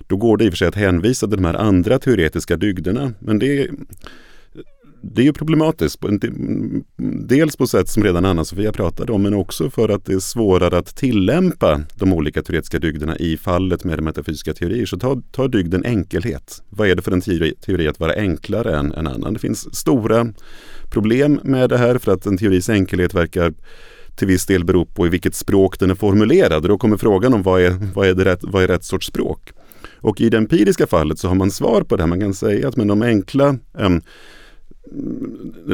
då 0.07 0.17
går 0.17 0.37
det 0.37 0.45
i 0.45 0.49
och 0.49 0.51
för 0.51 0.57
sig 0.57 0.67
att 0.67 0.75
hänvisa 0.75 1.27
till 1.27 1.37
de 1.37 1.45
här 1.45 1.53
andra 1.53 1.99
teoretiska 1.99 2.57
dygderna. 2.57 3.13
Men 3.19 3.39
det, 3.39 3.69
det 5.01 5.21
är 5.21 5.25
ju 5.25 5.33
problematiskt. 5.33 5.99
Dels 7.27 7.55
på 7.55 7.67
sätt 7.67 7.89
som 7.89 8.03
redan 8.03 8.25
Anna-Sofia 8.25 8.71
pratade 8.71 9.11
om 9.11 9.21
men 9.21 9.33
också 9.33 9.69
för 9.69 9.89
att 9.89 10.05
det 10.05 10.13
är 10.13 10.19
svårare 10.19 10.77
att 10.77 10.95
tillämpa 10.95 11.81
de 11.95 12.13
olika 12.13 12.41
teoretiska 12.41 12.79
dygderna 12.79 13.17
i 13.17 13.37
fallet 13.37 13.83
med 13.83 14.03
metafysiska 14.03 14.53
teorier. 14.53 14.85
Så 14.85 14.97
ta, 14.97 15.21
ta 15.31 15.47
dygden 15.47 15.85
enkelhet. 15.85 16.63
Vad 16.69 16.89
är 16.89 16.95
det 16.95 17.01
för 17.01 17.11
en 17.11 17.21
teori, 17.21 17.55
teori 17.55 17.87
att 17.87 17.99
vara 17.99 18.13
enklare 18.13 18.77
än 18.77 18.91
en 18.91 19.07
annan? 19.07 19.33
Det 19.33 19.39
finns 19.39 19.75
stora 19.75 20.27
problem 20.91 21.39
med 21.43 21.69
det 21.69 21.77
här 21.77 21.97
för 21.97 22.11
att 22.11 22.25
en 22.25 22.37
teoris 22.37 22.69
enkelhet 22.69 23.13
verkar 23.13 23.53
till 24.15 24.27
viss 24.27 24.45
del 24.45 24.65
bero 24.65 24.85
på 24.85 25.05
i 25.05 25.09
vilket 25.09 25.35
språk 25.35 25.79
den 25.79 25.91
är 25.91 25.95
formulerad. 25.95 26.63
Då 26.63 26.77
kommer 26.77 26.97
frågan 26.97 27.33
om 27.33 27.43
vad 27.43 27.61
är, 27.61 27.77
vad 27.93 28.07
är, 28.07 28.13
det 28.13 28.25
rätt, 28.25 28.39
vad 28.43 28.63
är 28.63 28.67
rätt 28.67 28.83
sorts 28.83 29.07
språk? 29.07 29.51
Och 29.95 30.21
i 30.21 30.29
det 30.29 30.37
empiriska 30.37 30.87
fallet 30.87 31.19
så 31.19 31.27
har 31.27 31.35
man 31.35 31.51
svar 31.51 31.81
på 31.81 31.95
det 31.95 32.03
här. 32.03 32.07
Man 32.07 32.19
kan 32.19 32.33
säga 32.33 32.67
att 32.67 32.77
med 32.77 32.87
de 32.87 33.01
enkla 33.01 33.57
um, 33.73 34.01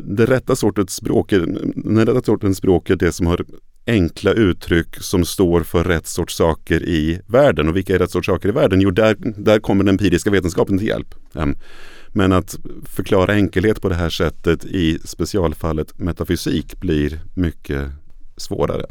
det 0.03 0.25
rätta 0.25 0.55
sortens 0.55 0.93
språk, 0.93 1.29
den 1.75 2.05
rätta 2.05 2.21
sortens 2.21 2.57
språk 2.57 2.89
är 2.89 2.95
det 2.95 3.11
som 3.11 3.27
har 3.27 3.45
enkla 3.87 4.31
uttryck 4.33 4.95
som 4.95 5.25
står 5.25 5.61
för 5.61 5.83
rätt 5.83 6.07
sorts 6.07 6.35
saker 6.35 6.83
i 6.83 7.21
världen. 7.27 7.69
Och 7.69 7.75
vilka 7.75 7.95
är 7.95 7.99
rätt 7.99 8.11
sorts 8.11 8.25
saker 8.25 8.49
i 8.49 8.51
världen? 8.51 8.81
Jo, 8.81 8.91
där, 8.91 9.15
där 9.19 9.59
kommer 9.59 9.83
den 9.83 9.93
empiriska 9.93 10.29
vetenskapen 10.29 10.77
till 10.77 10.87
hjälp. 10.87 11.15
Ehm, 11.35 11.55
men 12.07 12.31
att 12.31 12.59
förklara 12.85 13.33
enkelhet 13.33 13.81
på 13.81 13.89
det 13.89 13.95
här 13.95 14.09
sättet 14.09 14.65
i 14.65 14.99
specialfallet 15.03 15.99
metafysik 15.99 16.79
blir 16.79 17.19
mycket 17.33 17.89
svårare. 18.37 18.85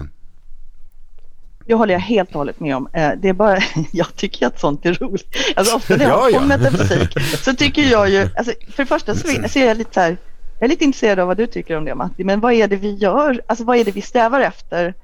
Det 1.67 1.75
håller 1.75 1.95
jag 1.95 2.01
helt 2.01 2.29
och 2.29 2.35
hållet 2.35 2.61
med 2.61 2.77
om. 2.77 2.89
Eh, 2.93 3.11
det 3.17 3.29
är 3.29 3.33
bara, 3.33 3.59
jag 3.93 4.17
tycker 4.17 4.47
att 4.47 4.61
sånt 4.61 4.87
är 4.87 4.95
roligt. 4.95 5.37
Alltså 5.57 5.77
ofta 5.77 5.97
när 5.97 6.05
jag 6.05 6.31
ja, 6.31 6.31
ja. 6.31 6.41
metafysik 6.41 7.23
så 7.45 7.55
tycker 7.55 7.83
jag 7.83 8.11
ju, 8.11 8.29
alltså 8.37 8.53
för 8.71 8.83
det 8.83 8.87
första 8.87 9.15
så, 9.15 9.29
så 9.49 9.59
är 9.59 9.67
jag 9.67 9.77
lite 9.77 9.95
så 9.95 10.01
här, 10.01 10.17
jag 10.59 10.65
är 10.65 10.69
lite 10.69 10.85
intresserad 10.85 11.19
av 11.19 11.27
vad 11.27 11.37
du 11.37 11.47
tycker 11.47 11.77
om 11.77 11.85
det 11.85 11.95
Matti, 11.95 12.25
men 12.25 12.41
vad 12.41 12.53
är 12.53 12.69
det 12.69 12.77
vi 12.77 12.95
gör? 12.95 13.43
Alltså 13.47 13.65
vad 13.65 13.77
är 13.77 13.85
det 13.85 13.91
vi 13.91 14.03
strävar 14.03 14.41
efter? 14.41 14.95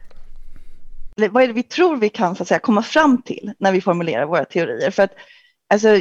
Eller 1.16 1.28
vad 1.28 1.42
är 1.42 1.46
det 1.46 1.52
vi 1.52 1.62
tror 1.62 1.96
vi 1.96 2.08
kan 2.08 2.36
så 2.36 2.42
att 2.42 2.48
säga, 2.48 2.58
komma 2.58 2.82
fram 2.82 3.22
till 3.22 3.52
när 3.58 3.72
vi 3.72 3.80
formulerar 3.80 4.26
våra 4.26 4.44
teorier? 4.44 4.90
För 4.90 5.02
att 5.02 5.12
alltså, 5.74 6.00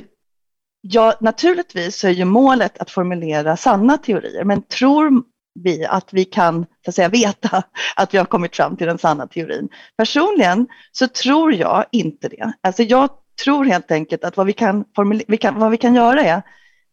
ja, 0.82 1.18
naturligtvis 1.20 1.96
så 1.98 2.08
är 2.08 2.12
ju 2.12 2.26
målet 2.26 2.78
att 2.78 2.92
formulera 2.92 3.58
sanna 3.58 3.98
teorier, 3.98 4.44
men 4.44 4.62
tror 4.62 5.24
vi 5.54 5.86
att 5.86 6.14
vi 6.14 6.26
kan 6.26 6.66
så 6.86 6.90
att 6.90 6.96
säga, 6.96 7.10
veta 7.10 7.64
att 7.96 8.14
vi 8.14 8.18
har 8.18 8.26
kommit 8.26 8.56
fram 8.56 8.78
till 8.78 8.88
den 8.88 8.98
sanna 8.98 9.28
teorin. 9.28 9.70
Personligen 9.98 10.68
så 10.92 11.08
tror 11.08 11.54
jag 11.54 11.86
inte 11.92 12.28
det. 12.28 12.54
Alltså 12.62 12.84
jag 12.84 13.10
tror 13.44 13.66
helt 13.66 13.92
enkelt 13.92 14.24
att 14.24 14.38
vad 14.38 14.46
vi 14.46 14.54
kan, 14.54 14.86
vi 15.28 15.38
kan, 15.38 15.60
vad 15.60 15.72
vi 15.72 15.78
kan 15.78 15.96
göra 15.96 16.22
är 16.22 16.42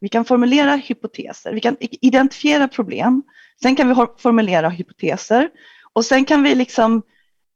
vi 0.00 0.08
kan 0.08 0.24
formulera 0.24 0.76
hypoteser, 0.76 1.52
vi 1.52 1.60
kan 1.60 1.76
identifiera 1.80 2.68
problem, 2.68 3.22
sen 3.62 3.76
kan 3.76 3.88
vi 3.88 4.06
formulera 4.18 4.68
hypoteser 4.68 5.48
och 5.92 6.04
sen 6.04 6.24
kan 6.24 6.42
vi 6.42 6.54
liksom 6.54 7.02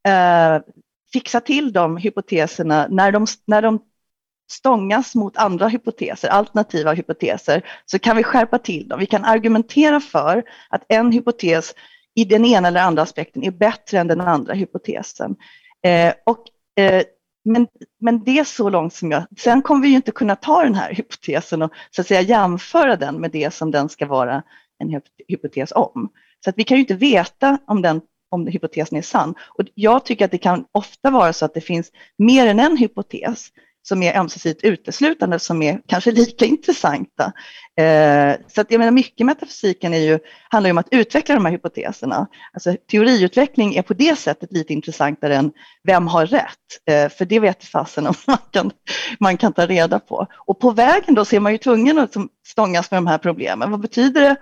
eh, 0.09 0.61
fixa 1.12 1.41
till 1.41 1.73
de 1.73 1.97
hypoteserna 1.97 2.87
när 2.91 3.12
de, 3.12 3.27
när 3.47 3.62
de 3.62 3.79
stångas 4.53 5.15
mot 5.15 5.37
andra 5.37 5.69
hypoteser, 5.69 6.29
alternativa 6.29 6.93
hypoteser, 6.93 7.62
så 7.87 7.99
kan 7.99 8.17
vi 8.17 8.23
skärpa 8.23 8.59
till 8.59 8.88
dem. 8.88 8.99
Vi 9.01 9.07
kan 9.07 9.25
argumentera 9.25 10.01
för 10.01 10.43
att 10.69 10.85
en 10.88 11.12
hypotes 11.12 11.75
i 12.15 12.25
den 12.25 12.45
ena 12.45 12.69
eller 12.69 12.83
andra 12.83 13.03
aspekten 13.03 13.45
är 13.45 13.51
bättre 13.51 13.99
än 13.99 14.09
den 14.09 14.21
andra 14.21 14.55
hypotesen. 14.55 15.37
Eh, 15.87 16.15
och, 16.27 16.45
eh, 16.83 17.03
men, 17.45 17.67
men 18.01 18.25
det 18.25 18.38
är 18.38 18.45
så 18.45 18.71
långt 18.71 18.95
som 18.95 19.11
jag... 19.11 19.25
Sen 19.38 19.62
kommer 19.62 19.83
vi 19.83 19.88
ju 19.88 19.97
inte 19.97 20.12
kunna 20.12 20.37
ta 20.37 20.62
den 20.62 20.75
här 20.75 20.95
hypotesen 20.95 21.62
och 21.62 21.73
så 21.91 22.01
att 22.01 22.07
säga 22.07 22.21
jämföra 22.21 22.97
den 22.97 23.21
med 23.21 23.31
det 23.31 23.55
som 23.55 23.71
den 23.71 23.88
ska 23.88 24.07
vara 24.07 24.43
en 24.79 25.01
hypotes 25.29 25.73
om. 25.73 26.09
Så 26.45 26.51
att 26.51 26.59
vi 26.59 26.65
kan 26.65 26.77
ju 26.77 26.81
inte 26.81 26.95
veta 26.95 27.59
om, 27.67 27.83
den, 27.83 28.01
om 28.31 28.47
hypotesen 28.47 28.99
är 28.99 29.03
sann. 29.03 29.35
Och 29.49 29.65
jag 29.75 30.05
tycker 30.05 30.25
att 30.25 30.31
det 30.31 30.38
kan 30.38 30.65
ofta 30.73 31.11
vara 31.11 31.33
så 31.33 31.45
att 31.45 31.55
det 31.55 31.61
finns 31.61 31.91
mer 32.19 32.47
än 32.47 32.61
en 32.61 32.77
hypotes 32.77 33.49
som 33.83 34.03
är 34.03 34.18
ömsesidigt 34.18 34.64
uteslutande 34.64 35.38
som 35.38 35.62
är 35.62 35.81
kanske 35.87 36.11
lika 36.11 36.45
intressanta. 36.45 37.33
Eh, 37.77 38.35
så 38.49 38.61
att 38.61 38.71
jag 38.71 38.79
menar 38.79 38.90
mycket 38.90 39.27
metafysiken 39.27 39.95
är 39.95 39.99
ju, 39.99 40.18
handlar 40.49 40.68
ju 40.68 40.73
om 40.73 40.79
att 40.79 40.88
utveckla 40.90 41.35
de 41.35 41.45
här 41.45 41.53
hypoteserna. 41.53 42.27
Alltså 42.53 42.77
teoriutveckling 42.90 43.75
är 43.75 43.83
på 43.83 43.95
det 43.95 44.18
sättet 44.18 44.53
lite 44.53 44.73
intressantare 44.73 45.37
än 45.37 45.53
vem 45.85 46.07
har 46.07 46.27
rätt? 46.27 46.47
Eh, 46.90 47.09
för 47.09 47.25
det 47.25 47.40
vet 47.40 47.64
fasen 47.64 48.07
om 48.07 48.14
man 48.27 48.38
kan, 48.51 48.71
man 49.21 49.37
kan 49.37 49.53
ta 49.53 49.66
reda 49.66 49.99
på. 49.99 50.27
Och 50.47 50.61
på 50.61 50.71
vägen 50.71 51.14
då 51.14 51.25
så 51.25 51.37
är 51.37 51.40
man 51.40 51.53
ju 51.53 51.59
tvungen 51.59 51.99
att 51.99 52.16
stångas 52.47 52.90
med 52.90 52.99
de 52.99 53.07
här 53.07 53.18
problemen. 53.18 53.71
Vad 53.71 53.81
betyder 53.81 54.21
det 54.21 54.37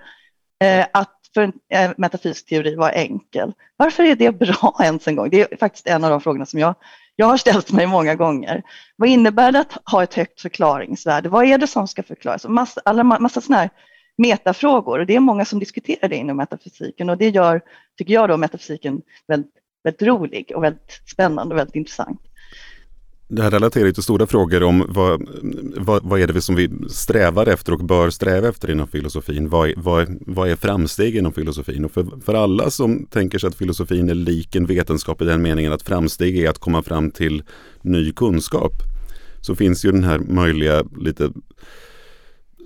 eh, 0.67 0.87
att 0.93 1.17
för 1.33 1.41
en 1.41 1.53
eh, 1.73 1.91
metafysisk 1.97 2.45
teori 2.45 2.75
vara 2.75 2.91
enkel? 2.91 3.53
Varför 3.77 4.03
är 4.03 4.15
det 4.15 4.31
bra 4.31 4.77
ens 4.83 5.07
en 5.07 5.15
gång? 5.15 5.29
Det 5.29 5.41
är 5.41 5.57
faktiskt 5.57 5.87
en 5.87 6.03
av 6.03 6.09
de 6.09 6.21
frågorna 6.21 6.45
som 6.45 6.59
jag 6.59 6.75
jag 7.15 7.25
har 7.25 7.37
ställt 7.37 7.71
mig 7.71 7.87
många 7.87 8.15
gånger. 8.15 8.63
Vad 8.95 9.09
innebär 9.09 9.51
det 9.51 9.59
att 9.59 9.77
ha 9.85 10.03
ett 10.03 10.13
högt 10.13 10.41
förklaringsvärde? 10.41 11.29
Vad 11.29 11.45
är 11.45 11.57
det 11.57 11.67
som 11.67 11.87
ska 11.87 12.03
förklaras? 12.03 12.47
Massa, 12.47 12.81
alla, 12.85 13.03
massa 13.03 13.41
sådana 13.41 13.61
här 13.61 13.69
metafrågor 14.17 14.99
och 14.99 15.05
det 15.05 15.15
är 15.15 15.19
många 15.19 15.45
som 15.45 15.59
diskuterar 15.59 16.09
det 16.09 16.15
inom 16.15 16.37
metafysiken 16.37 17.09
och 17.09 17.17
det 17.17 17.29
gör, 17.29 17.61
tycker 17.97 18.13
jag 18.13 18.29
då, 18.29 18.37
metafysiken 18.37 19.01
väldigt, 19.27 19.53
väldigt 19.83 20.01
rolig 20.01 20.51
och 20.55 20.63
väldigt 20.63 21.01
spännande 21.11 21.55
och 21.55 21.59
väldigt 21.59 21.75
intressant. 21.75 22.21
Det 23.33 23.43
här 23.43 23.51
relaterar 23.51 23.91
till 23.91 24.03
stora 24.03 24.27
frågor 24.27 24.63
om 24.63 24.85
vad, 24.89 25.27
vad, 25.77 26.03
vad 26.03 26.19
är 26.19 26.27
det 26.27 26.41
som 26.41 26.55
vi 26.55 26.69
strävar 26.89 27.47
efter 27.47 27.73
och 27.73 27.83
bör 27.83 28.09
sträva 28.09 28.47
efter 28.49 28.71
inom 28.71 28.87
filosofin? 28.87 29.49
Vad, 29.49 29.73
vad, 29.77 30.17
vad 30.27 30.49
är 30.49 30.55
framsteg 30.55 31.15
inom 31.15 31.33
filosofin? 31.33 31.85
Och 31.85 31.91
för, 31.91 32.05
för 32.25 32.33
alla 32.33 32.69
som 32.69 33.05
tänker 33.05 33.39
sig 33.39 33.47
att 33.47 33.55
filosofin 33.55 34.09
är 34.09 34.15
lik 34.15 34.55
en 34.55 34.65
vetenskap 34.65 35.21
i 35.21 35.25
den 35.25 35.41
meningen 35.41 35.73
att 35.73 35.81
framsteg 35.81 36.37
är 36.37 36.49
att 36.49 36.59
komma 36.59 36.81
fram 36.81 37.11
till 37.11 37.43
ny 37.81 38.11
kunskap 38.11 38.73
så 39.41 39.55
finns 39.55 39.85
ju 39.85 39.91
den 39.91 40.03
här 40.03 40.19
möjliga 40.19 40.83
lite 40.99 41.29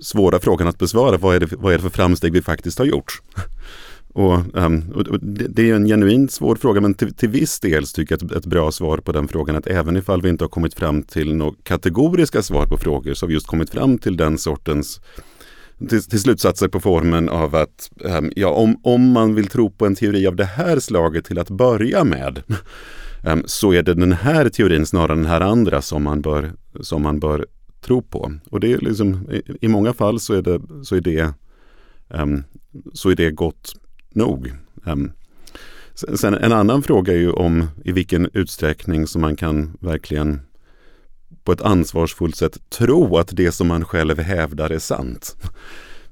svåra 0.02 0.38
frågan 0.38 0.68
att 0.68 0.78
besvara. 0.78 1.16
Vad 1.16 1.36
är 1.36 1.40
det, 1.40 1.52
vad 1.52 1.72
är 1.72 1.76
det 1.76 1.82
för 1.82 1.90
framsteg 1.90 2.32
vi 2.32 2.42
faktiskt 2.42 2.78
har 2.78 2.86
gjort? 2.86 3.22
Och, 4.16 4.38
um, 4.52 4.92
och 4.94 5.20
det, 5.20 5.48
det, 5.48 5.70
är 5.70 5.74
en 5.74 5.86
genuint 5.86 6.32
svår 6.32 6.56
fråga 6.56 6.80
men 6.80 6.94
till, 6.94 7.14
till 7.14 7.28
viss 7.28 7.60
del 7.60 7.86
tycker 7.86 8.18
jag 8.20 8.24
att 8.24 8.36
ett 8.36 8.46
bra 8.46 8.72
svar 8.72 8.98
på 8.98 9.12
den 9.12 9.28
frågan 9.28 9.56
att 9.56 9.66
även 9.66 9.96
ifall 9.96 10.22
vi 10.22 10.28
inte 10.28 10.44
har 10.44 10.48
kommit 10.48 10.74
fram 10.74 11.02
till 11.02 11.34
några 11.34 11.54
kategoriska 11.62 12.42
svar 12.42 12.66
på 12.66 12.76
frågor 12.76 13.14
så 13.14 13.26
har 13.26 13.28
vi 13.28 13.34
just 13.34 13.46
kommit 13.46 13.70
fram 13.70 13.98
till 13.98 14.16
den 14.16 14.38
sortens 14.38 15.00
till, 15.88 16.02
till 16.02 16.20
slutsatser 16.20 16.68
på 16.68 16.80
formen 16.80 17.28
av 17.28 17.54
att 17.54 17.90
um, 17.96 18.32
ja, 18.36 18.48
om, 18.48 18.80
om 18.82 19.12
man 19.12 19.34
vill 19.34 19.46
tro 19.46 19.70
på 19.70 19.86
en 19.86 19.94
teori 19.94 20.26
av 20.26 20.36
det 20.36 20.44
här 20.44 20.78
slaget 20.78 21.24
till 21.24 21.38
att 21.38 21.50
börja 21.50 22.04
med 22.04 22.42
um, 23.26 23.42
så 23.46 23.72
är 23.72 23.82
det 23.82 23.94
den 23.94 24.12
här 24.12 24.48
teorin 24.48 24.86
snarare 24.86 25.12
än 25.12 25.22
den 25.22 25.30
här 25.30 25.40
andra 25.40 25.82
som 25.82 26.02
man 26.02 26.22
bör, 26.22 26.52
som 26.80 27.02
man 27.02 27.20
bör 27.20 27.46
tro 27.80 28.02
på. 28.02 28.32
Och 28.50 28.60
det 28.60 28.72
är 28.72 28.78
liksom, 28.78 29.30
i, 29.30 29.42
i 29.60 29.68
många 29.68 29.92
fall 29.92 30.20
så 30.20 30.34
är 30.34 30.42
det, 30.42 30.60
så 30.82 30.96
är 30.96 31.00
det, 31.00 31.32
um, 32.08 32.44
så 32.92 33.10
är 33.10 33.14
det 33.14 33.30
gott 33.30 33.74
nog. 34.16 34.52
Um, 34.84 35.12
sen 35.94 36.34
en 36.34 36.52
annan 36.52 36.82
fråga 36.82 37.12
är 37.12 37.18
ju 37.18 37.30
om 37.30 37.66
i 37.84 37.92
vilken 37.92 38.30
utsträckning 38.32 39.06
som 39.06 39.20
man 39.20 39.36
kan 39.36 39.76
verkligen 39.80 40.40
på 41.44 41.52
ett 41.52 41.60
ansvarsfullt 41.60 42.36
sätt 42.36 42.70
tro 42.70 43.16
att 43.16 43.36
det 43.36 43.52
som 43.52 43.68
man 43.68 43.84
själv 43.84 44.18
hävdar 44.18 44.70
är 44.70 44.78
sant. 44.78 45.36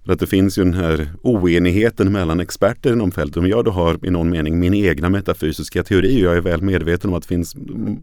För 0.05 0.12
att 0.12 0.19
det 0.19 0.27
finns 0.27 0.59
ju 0.59 0.64
den 0.64 0.75
här 0.75 1.09
oenigheten 1.23 2.12
mellan 2.12 2.40
experter 2.40 2.93
inom 2.93 3.12
fältet. 3.12 3.37
Om 3.37 3.47
jag 3.47 3.64
då 3.64 3.71
har 3.71 4.07
i 4.07 4.11
någon 4.11 4.31
mening 4.31 4.59
min 4.59 4.75
egna 4.75 5.09
metafysiska 5.09 5.83
teori 5.83 6.17
och 6.23 6.27
jag 6.27 6.37
är 6.37 6.40
väl 6.40 6.62
medveten 6.62 7.11
om 7.11 7.17
att 7.17 7.23
det 7.23 7.29
finns 7.29 7.57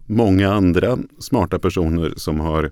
många 0.06 0.54
andra 0.54 0.98
smarta 1.20 1.60
personer 1.60 2.14
som 2.16 2.40
har 2.40 2.72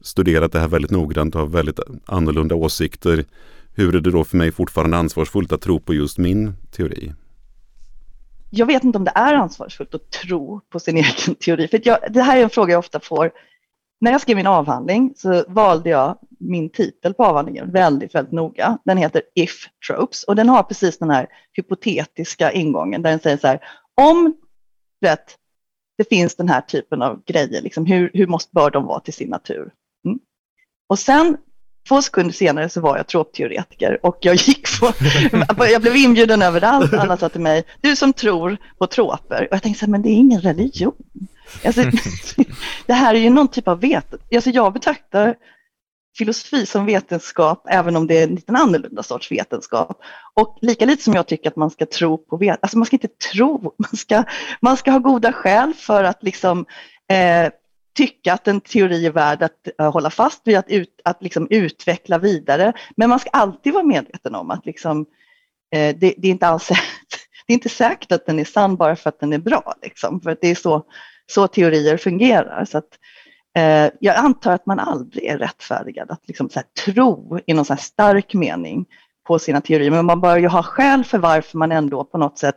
studerat 0.00 0.52
det 0.52 0.60
här 0.60 0.68
väldigt 0.68 0.90
noggrant 0.90 1.34
och 1.34 1.40
har 1.40 1.48
väldigt 1.48 1.80
annorlunda 2.04 2.54
åsikter 2.54 3.24
hur 3.80 3.96
är 3.96 4.00
det 4.00 4.10
då 4.10 4.24
för 4.24 4.36
mig 4.36 4.52
fortfarande 4.52 4.96
ansvarsfullt 4.96 5.52
att 5.52 5.60
tro 5.60 5.80
på 5.80 5.94
just 5.94 6.18
min 6.18 6.54
teori? 6.70 7.12
Jag 8.50 8.66
vet 8.66 8.84
inte 8.84 8.98
om 8.98 9.04
det 9.04 9.12
är 9.14 9.34
ansvarsfullt 9.34 9.94
att 9.94 10.10
tro 10.10 10.60
på 10.60 10.80
sin 10.80 10.96
egen 10.96 11.34
teori. 11.34 11.68
För 11.68 11.80
jag, 11.84 11.98
det 12.10 12.22
här 12.22 12.36
är 12.36 12.42
en 12.42 12.50
fråga 12.50 12.72
jag 12.72 12.78
ofta 12.78 13.00
får. 13.00 13.30
När 14.00 14.12
jag 14.12 14.20
skrev 14.20 14.36
min 14.36 14.46
avhandling 14.46 15.12
så 15.16 15.44
valde 15.48 15.90
jag 15.90 16.18
min 16.40 16.70
titel 16.70 17.14
på 17.14 17.24
avhandlingen 17.24 17.72
väldigt, 17.72 18.14
väldigt 18.14 18.32
noga. 18.32 18.78
Den 18.84 18.96
heter 18.96 19.22
If 19.34 19.66
Tropes 19.88 20.24
och 20.24 20.36
den 20.36 20.48
har 20.48 20.62
precis 20.62 20.98
den 20.98 21.10
här 21.10 21.26
hypotetiska 21.52 22.52
ingången 22.52 23.02
där 23.02 23.10
den 23.10 23.20
säger 23.20 23.36
så 23.36 23.46
här, 23.46 23.60
om 24.00 24.34
vet, 25.00 25.36
det 25.98 26.08
finns 26.08 26.36
den 26.36 26.48
här 26.48 26.60
typen 26.60 27.02
av 27.02 27.22
grejer, 27.24 27.62
liksom, 27.62 27.86
hur, 27.86 28.10
hur 28.14 28.26
måste, 28.26 28.50
bör 28.54 28.70
de 28.70 28.84
vara 28.84 29.00
till 29.00 29.14
sin 29.14 29.28
natur? 29.28 29.72
Mm. 30.04 30.18
Och 30.88 30.98
sen 30.98 31.36
Två 31.88 32.02
sekunder 32.02 32.34
senare 32.34 32.68
så 32.68 32.80
var 32.80 32.96
jag 32.96 33.06
tropteoretiker 33.06 34.06
och 34.06 34.18
jag 34.20 34.34
gick 34.34 34.80
på, 34.80 34.92
jag 35.64 35.82
blev 35.82 35.96
inbjuden 35.96 36.42
överallt. 36.42 36.94
Alla 36.94 37.16
sa 37.16 37.28
till 37.28 37.40
mig, 37.40 37.64
du 37.80 37.96
som 37.96 38.12
tror 38.12 38.56
på 38.78 38.86
troper. 38.86 39.42
Och 39.50 39.54
jag 39.54 39.62
tänkte 39.62 39.78
så 39.78 39.86
här, 39.86 39.90
men 39.90 40.02
det 40.02 40.08
är 40.08 40.14
ingen 40.14 40.40
religion. 40.40 40.94
Alltså, 41.64 41.82
det 42.86 42.92
här 42.92 43.14
är 43.14 43.18
ju 43.18 43.30
någon 43.30 43.48
typ 43.48 43.68
av 43.68 43.80
vetenskap. 43.80 44.34
Alltså, 44.34 44.50
jag 44.50 44.72
betraktar 44.72 45.34
filosofi 46.18 46.66
som 46.66 46.86
vetenskap, 46.86 47.66
även 47.70 47.96
om 47.96 48.06
det 48.06 48.18
är 48.18 48.24
en 48.24 48.34
liten 48.34 48.56
annorlunda 48.56 49.02
sorts 49.02 49.32
vetenskap. 49.32 50.00
Och 50.34 50.58
lika 50.62 50.84
lite 50.84 51.02
som 51.02 51.14
jag 51.14 51.26
tycker 51.26 51.50
att 51.50 51.56
man 51.56 51.70
ska 51.70 51.86
tro 51.86 52.18
på 52.18 52.36
vetenskap, 52.36 52.64
alltså 52.64 52.78
man 52.78 52.86
ska 52.86 52.96
inte 52.96 53.08
tro, 53.32 53.74
man 53.78 53.96
ska, 53.96 54.24
man 54.60 54.76
ska 54.76 54.90
ha 54.90 54.98
goda 54.98 55.32
skäl 55.32 55.74
för 55.74 56.04
att 56.04 56.22
liksom 56.22 56.66
eh, 57.10 57.52
tycka 58.00 58.32
att 58.32 58.48
en 58.48 58.60
teori 58.60 59.06
är 59.06 59.10
värd 59.10 59.42
att 59.42 59.68
uh, 59.80 59.92
hålla 59.92 60.10
fast 60.10 60.40
vid, 60.44 60.56
att, 60.56 60.70
ut, 60.70 61.00
att 61.04 61.22
liksom 61.22 61.46
utveckla 61.50 62.18
vidare. 62.18 62.72
Men 62.96 63.08
man 63.08 63.18
ska 63.18 63.30
alltid 63.30 63.72
vara 63.72 63.84
medveten 63.84 64.34
om 64.34 64.50
att 64.50 64.66
liksom, 64.66 65.00
uh, 65.00 65.06
det, 65.72 65.94
det, 65.94 66.28
är 66.28 66.30
inte 66.30 66.46
alls 66.46 66.68
det 67.46 67.52
är 67.52 67.54
inte 67.54 67.68
säkert 67.68 68.12
att 68.12 68.26
den 68.26 68.38
är 68.38 68.44
sann 68.44 68.76
bara 68.76 68.96
för 68.96 69.08
att 69.08 69.20
den 69.20 69.32
är 69.32 69.38
bra. 69.38 69.74
Liksom, 69.82 70.20
för 70.20 70.30
att 70.30 70.40
det 70.40 70.48
är 70.48 70.54
så, 70.54 70.84
så 71.26 71.46
teorier 71.48 71.96
fungerar. 71.96 72.64
Så 72.64 72.78
att, 72.78 72.98
uh, 73.58 73.96
jag 74.00 74.16
antar 74.16 74.52
att 74.52 74.66
man 74.66 74.78
aldrig 74.78 75.24
är 75.24 75.38
rättfärdigad 75.38 76.10
att 76.10 76.28
liksom, 76.28 76.50
så 76.50 76.58
här, 76.58 76.66
tro 76.84 77.38
i 77.46 77.54
någon 77.54 77.64
så 77.64 77.76
stark 77.76 78.34
mening 78.34 78.86
på 79.26 79.38
sina 79.38 79.60
teorier. 79.60 79.90
Men 79.90 80.06
man 80.06 80.20
bör 80.20 80.36
ju 80.36 80.48
ha 80.48 80.62
skäl 80.62 81.04
för 81.04 81.18
varför 81.18 81.58
man 81.58 81.72
ändå 81.72 82.04
på 82.04 82.18
något 82.18 82.38
sätt 82.38 82.56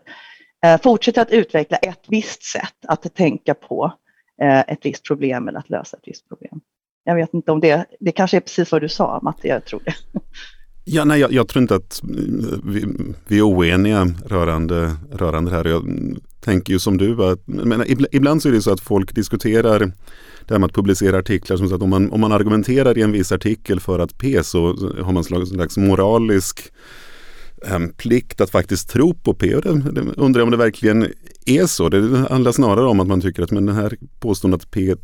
fortsätter 0.84 1.22
att 1.22 1.32
utveckla 1.32 1.78
ett 1.78 2.04
visst 2.08 2.44
sätt 2.44 2.86
att 2.88 3.16
tänka 3.16 3.54
på 3.54 3.94
Eh, 4.42 4.60
ett 4.60 4.80
visst 4.82 5.04
problem 5.04 5.48
eller 5.48 5.60
att 5.60 5.70
lösa 5.70 5.98
ett 5.98 6.04
visst 6.06 6.30
problem. 6.30 6.62
Jag 7.04 7.16
vet 7.16 7.34
inte 7.34 7.52
om 7.52 7.60
det, 7.60 7.86
det 8.00 8.12
kanske 8.12 8.38
är 8.38 8.42
precis 8.42 8.72
vad 8.72 8.82
du 8.82 8.90
sa 8.90 9.20
Matti, 9.24 9.48
jag 9.48 9.66
tror 9.66 9.82
det. 9.86 9.94
Ja, 10.86 11.06
nej, 11.06 11.20
jag, 11.20 11.32
jag, 11.34 11.48
tror 11.48 11.62
inte 11.62 11.76
att 11.76 12.02
vi, 12.64 12.86
vi 13.28 13.38
är 13.38 13.42
oeniga 13.42 14.08
rörande, 14.26 14.96
rörande 15.12 15.52
det 15.52 15.58
här. 15.58 15.66
Jag 15.66 15.84
tänker 16.40 16.74
ju 16.74 16.80
som 16.80 16.98
du, 16.98 17.24
att, 17.26 17.48
men 17.48 17.84
ibland 18.12 18.42
så 18.42 18.50
är 18.50 18.54
det 18.54 18.62
så 18.62 18.72
att 18.72 18.80
folk 18.82 19.16
diskuterar 19.16 19.80
det 20.48 20.54
här 20.54 20.60
med 20.60 20.68
att 20.68 20.74
publicera 20.74 21.18
artiklar 21.18 21.58
som 21.58 21.70
så 21.70 21.76
att 21.76 21.82
om 21.82 21.90
man, 21.90 22.12
om 22.12 22.22
man 22.22 22.32
argumenterar 22.32 22.98
i 22.98 23.02
en 23.02 23.12
viss 23.12 23.32
artikel 23.32 23.80
för 23.80 24.00
att 24.00 24.18
P 24.18 24.44
så 24.44 24.68
har 25.02 25.12
man 25.12 25.18
en 25.18 25.46
slags 25.46 25.78
moralisk 25.78 26.72
ehm, 27.66 27.90
plikt 27.90 28.42
att 28.42 28.50
faktiskt 28.50 28.90
tro 28.90 29.14
på 29.14 29.34
P. 29.34 29.56
Och 29.56 29.62
det, 29.62 29.92
det 29.92 30.02
undrar 30.18 30.40
jag 30.40 30.46
om 30.46 30.52
det 30.52 30.58
verkligen 30.58 31.08
är 31.46 31.66
så. 31.66 31.90
Det 31.90 32.28
handlar 32.30 32.52
snarare 32.52 32.86
om 32.86 33.00
att 33.00 33.08
man 33.08 33.22
tycker 33.22 33.44
att 33.44 33.52
men 33.52 33.66
den 33.66 33.76
här 33.76 33.98
påståendet 34.20 34.72
P 34.72 34.96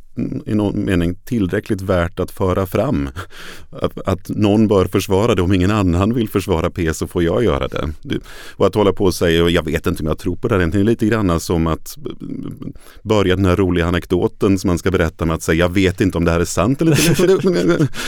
i 0.46 0.56
någon 0.56 0.86
mening 0.86 1.16
tillräckligt 1.16 1.82
värt 1.82 2.20
att 2.20 2.32
föra 2.32 2.66
fram. 2.66 3.10
Att, 3.70 4.08
att, 4.08 4.30
någon 4.30 4.68
bör 4.68 4.86
försvara 4.86 5.36
det. 5.36 5.42
Om 5.42 5.54
ingen 5.54 5.72
annan 5.72 6.14
vill 6.14 6.30
försvara 6.30 6.70
P 6.70 6.94
så 6.94 7.08
får 7.08 7.24
jag 7.24 7.44
göra 7.44 7.68
det. 7.68 7.90
Och 8.56 8.68
att 8.68 8.76
hålla 8.76 8.94
på 8.94 9.04
och 9.06 9.16
säga, 9.16 9.50
jag 9.50 9.66
vet 9.66 9.88
inte 9.88 10.04
om 10.04 10.08
jag 10.08 10.18
tror 10.18 10.36
på 10.36 10.48
det 10.48 10.60
här. 10.60 10.68
Det 10.68 10.80
är 10.80 10.84
lite 10.84 11.06
grann 11.06 11.40
som 11.40 11.68
att 11.68 11.98
börja 13.04 13.36
den 13.36 13.46
här 13.46 13.56
roliga 13.56 13.86
anekdoten 13.86 14.60
som 14.60 14.68
man 14.68 14.78
ska 14.78 14.92
berätta 14.92 15.26
med 15.26 15.36
att 15.36 15.44
säga, 15.44 15.60
jag 15.60 15.74
vet 15.74 16.02
inte 16.02 16.18
om 16.18 16.26
det 16.26 16.32
här 16.32 16.40
är 16.40 16.46
sant 16.46 16.82
eller 16.82 17.10
inte. 17.10 17.26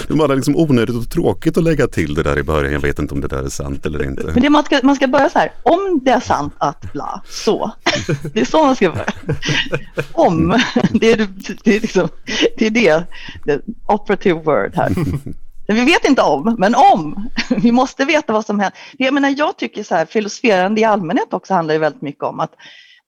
Det 0.08 0.14
är 0.14 0.18
bara 0.18 0.36
liksom 0.36 0.56
onödigt 0.56 0.96
och 0.96 1.10
tråkigt 1.10 1.58
att 1.58 1.64
lägga 1.64 1.88
till 1.88 2.14
det 2.14 2.24
där 2.24 2.40
i 2.40 2.44
början. 2.44 2.74
Jag 2.74 2.80
vet 2.80 3.00
inte 3.00 3.14
om 3.14 3.22
det 3.22 3.28
där 3.28 3.44
är 3.44 3.50
sant 3.50 3.86
eller 3.86 4.04
inte. 4.04 4.24
Men 4.34 4.42
det 4.42 4.50
man, 4.50 4.64
ska, 4.64 4.80
man 4.84 4.96
ska 4.96 5.08
börja 5.08 5.30
så 5.30 5.40
här, 5.40 5.52
om 5.64 6.00
det 6.04 6.12
är 6.12 6.20
sant 6.20 6.54
att 6.58 6.94
bla, 6.94 7.22
så. 7.30 7.72
Det 8.34 8.42
är 8.42 8.46
så 8.46 8.66
man 8.66 8.76
ska 8.76 8.90
vara. 8.90 9.06
Om, 10.12 10.60
det 10.92 11.12
är, 11.12 11.28
det 11.64 11.76
är, 11.76 11.80
liksom, 11.80 12.10
det, 12.58 12.66
är 12.66 12.70
det, 12.70 13.06
the 13.46 13.60
operative 13.88 14.40
word 14.40 14.76
här. 14.76 14.92
Vi 15.68 15.86
vet 15.86 16.06
inte 16.06 16.22
om, 16.22 16.56
men 16.60 16.76
om. 16.76 17.30
Vi 17.50 17.72
måste 17.72 18.06
veta 18.06 18.34
vad 18.34 18.46
som 18.46 18.60
händer. 18.60 18.80
Jag 18.98 19.14
menar, 19.14 19.34
jag 19.38 19.58
tycker 19.58 19.84
så 19.84 19.96
här, 19.96 20.06
filosoferande 20.06 20.82
i 20.82 20.84
allmänhet 20.84 21.34
också 21.34 21.54
handlar 21.54 21.74
ju 21.74 21.80
väldigt 21.80 22.02
mycket 22.02 22.24
om 22.24 22.40
att 22.40 22.52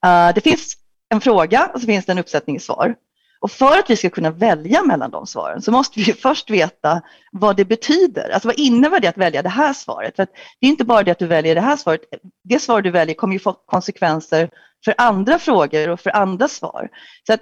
uh, 0.05 0.35
det 0.35 0.41
finns 0.41 0.77
en 1.09 1.21
fråga 1.21 1.71
och 1.73 1.81
så 1.81 1.85
finns 1.85 2.05
det 2.05 2.11
en 2.11 2.19
uppsättning 2.19 2.59
svar. 2.59 2.95
Och 3.43 3.51
för 3.51 3.79
att 3.79 3.89
vi 3.89 3.95
ska 3.95 4.09
kunna 4.09 4.31
välja 4.31 4.83
mellan 4.83 5.11
de 5.11 5.27
svaren 5.27 5.61
så 5.61 5.71
måste 5.71 5.99
vi 5.99 6.13
först 6.13 6.49
veta 6.49 7.01
vad 7.31 7.55
det 7.55 7.65
betyder. 7.65 8.29
Alltså 8.29 8.47
vad 8.47 8.59
innebär 8.59 8.99
det 8.99 9.07
att 9.07 9.17
välja 9.17 9.41
det 9.41 9.49
här 9.49 9.73
svaret? 9.73 10.15
För 10.15 10.27
det 10.59 10.67
är 10.67 10.69
inte 10.69 10.83
bara 10.83 11.03
det 11.03 11.11
att 11.11 11.19
du 11.19 11.27
väljer 11.27 11.55
det 11.55 11.61
här 11.61 11.77
svaret. 11.77 12.01
Det 12.43 12.59
svar 12.59 12.81
du 12.81 12.91
väljer 12.91 13.15
kommer 13.15 13.33
ju 13.33 13.39
få 13.39 13.53
konsekvenser 13.53 14.49
för 14.85 14.93
andra 14.97 15.39
frågor 15.39 15.89
och 15.89 15.99
för 15.99 16.15
andra 16.15 16.47
svar. 16.47 16.89
Så 17.27 17.33
att 17.33 17.41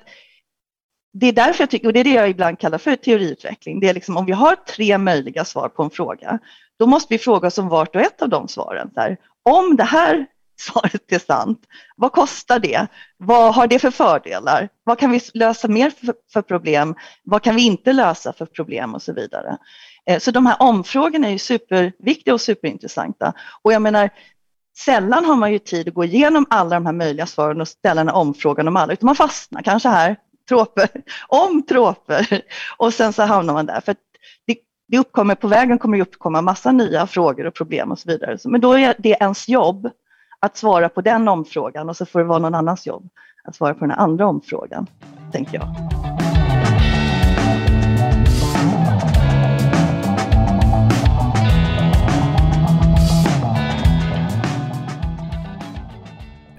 det 1.13 1.27
är 1.27 1.33
därför 1.33 1.61
jag 1.61 1.69
tycker, 1.69 1.87
och 1.87 1.93
det 1.93 1.99
är 1.99 2.03
det 2.03 2.13
jag 2.13 2.29
ibland 2.29 2.59
kallar 2.59 2.77
för 2.77 2.95
teoriutveckling. 2.95 3.79
Det 3.79 3.89
är 3.89 3.93
liksom 3.93 4.17
om 4.17 4.25
vi 4.25 4.31
har 4.31 4.55
tre 4.55 4.97
möjliga 4.97 5.45
svar 5.45 5.69
på 5.69 5.83
en 5.83 5.89
fråga, 5.89 6.39
då 6.79 6.87
måste 6.87 7.13
vi 7.13 7.17
fråga 7.17 7.47
oss 7.47 7.57
om 7.57 7.69
vart 7.69 7.95
och 7.95 8.01
ett 8.01 8.21
av 8.21 8.29
de 8.29 8.47
svaren. 8.47 8.89
Där, 8.95 9.17
om 9.43 9.75
det 9.75 9.83
här 9.83 10.25
svaret 10.59 11.11
är 11.11 11.19
sant, 11.19 11.59
vad 11.95 12.11
kostar 12.11 12.59
det? 12.59 12.87
Vad 13.17 13.55
har 13.55 13.67
det 13.67 13.79
för 13.79 13.91
fördelar? 13.91 14.69
Vad 14.83 14.99
kan 14.99 15.11
vi 15.11 15.21
lösa 15.33 15.67
mer 15.67 15.89
för, 15.89 16.13
för 16.33 16.41
problem? 16.41 16.95
Vad 17.23 17.43
kan 17.43 17.55
vi 17.55 17.65
inte 17.65 17.93
lösa 17.93 18.33
för 18.33 18.45
problem 18.45 18.95
och 18.95 19.01
så 19.01 19.13
vidare? 19.13 19.57
Eh, 20.05 20.19
så 20.19 20.31
de 20.31 20.45
här 20.45 20.55
omfrågorna 20.59 21.27
är 21.27 21.31
ju 21.31 21.39
superviktiga 21.39 22.33
och 22.33 22.41
superintressanta. 22.41 23.33
Och 23.61 23.73
jag 23.73 23.81
menar, 23.81 24.09
sällan 24.77 25.25
har 25.25 25.35
man 25.35 25.51
ju 25.51 25.59
tid 25.59 25.87
att 25.87 25.93
gå 25.93 26.03
igenom 26.03 26.45
alla 26.49 26.75
de 26.75 26.85
här 26.85 26.93
möjliga 26.93 27.25
svaren 27.25 27.61
och 27.61 27.67
ställa 27.67 28.01
en 28.01 28.09
omfrågan 28.09 28.67
om 28.67 28.77
alla, 28.77 28.93
utan 28.93 29.05
man 29.05 29.15
fastnar 29.15 29.61
kanske 29.61 29.89
här, 29.89 30.15
troper, 30.49 30.89
om 31.27 31.63
troper, 31.63 32.41
och 32.77 32.93
sen 32.93 33.13
så 33.13 33.23
hamnar 33.23 33.53
man 33.53 33.65
där. 33.65 33.81
För 33.81 33.95
det, 34.47 34.57
det 34.87 34.97
uppkommer, 34.97 35.35
på 35.35 35.47
vägen 35.47 35.79
kommer 35.79 35.97
det 35.97 36.03
uppkomma 36.03 36.41
massa 36.41 36.71
nya 36.71 37.07
frågor 37.07 37.47
och 37.47 37.53
problem 37.53 37.91
och 37.91 37.99
så 37.99 38.09
vidare. 38.09 38.37
Men 38.45 38.61
då 38.61 38.73
är 38.73 38.95
det 38.97 39.17
ens 39.19 39.49
jobb 39.49 39.89
att 40.39 40.57
svara 40.57 40.89
på 40.89 41.01
den 41.01 41.27
omfrågan 41.27 41.89
och 41.89 41.97
så 41.97 42.05
får 42.05 42.19
det 42.19 42.25
vara 42.25 42.39
någon 42.39 42.55
annans 42.55 42.87
jobb 42.87 43.09
att 43.43 43.55
svara 43.55 43.73
på 43.73 43.79
den 43.79 43.91
andra 43.91 44.27
omfrågan, 44.27 44.87
tänker 45.31 45.53
jag. 45.53 46.10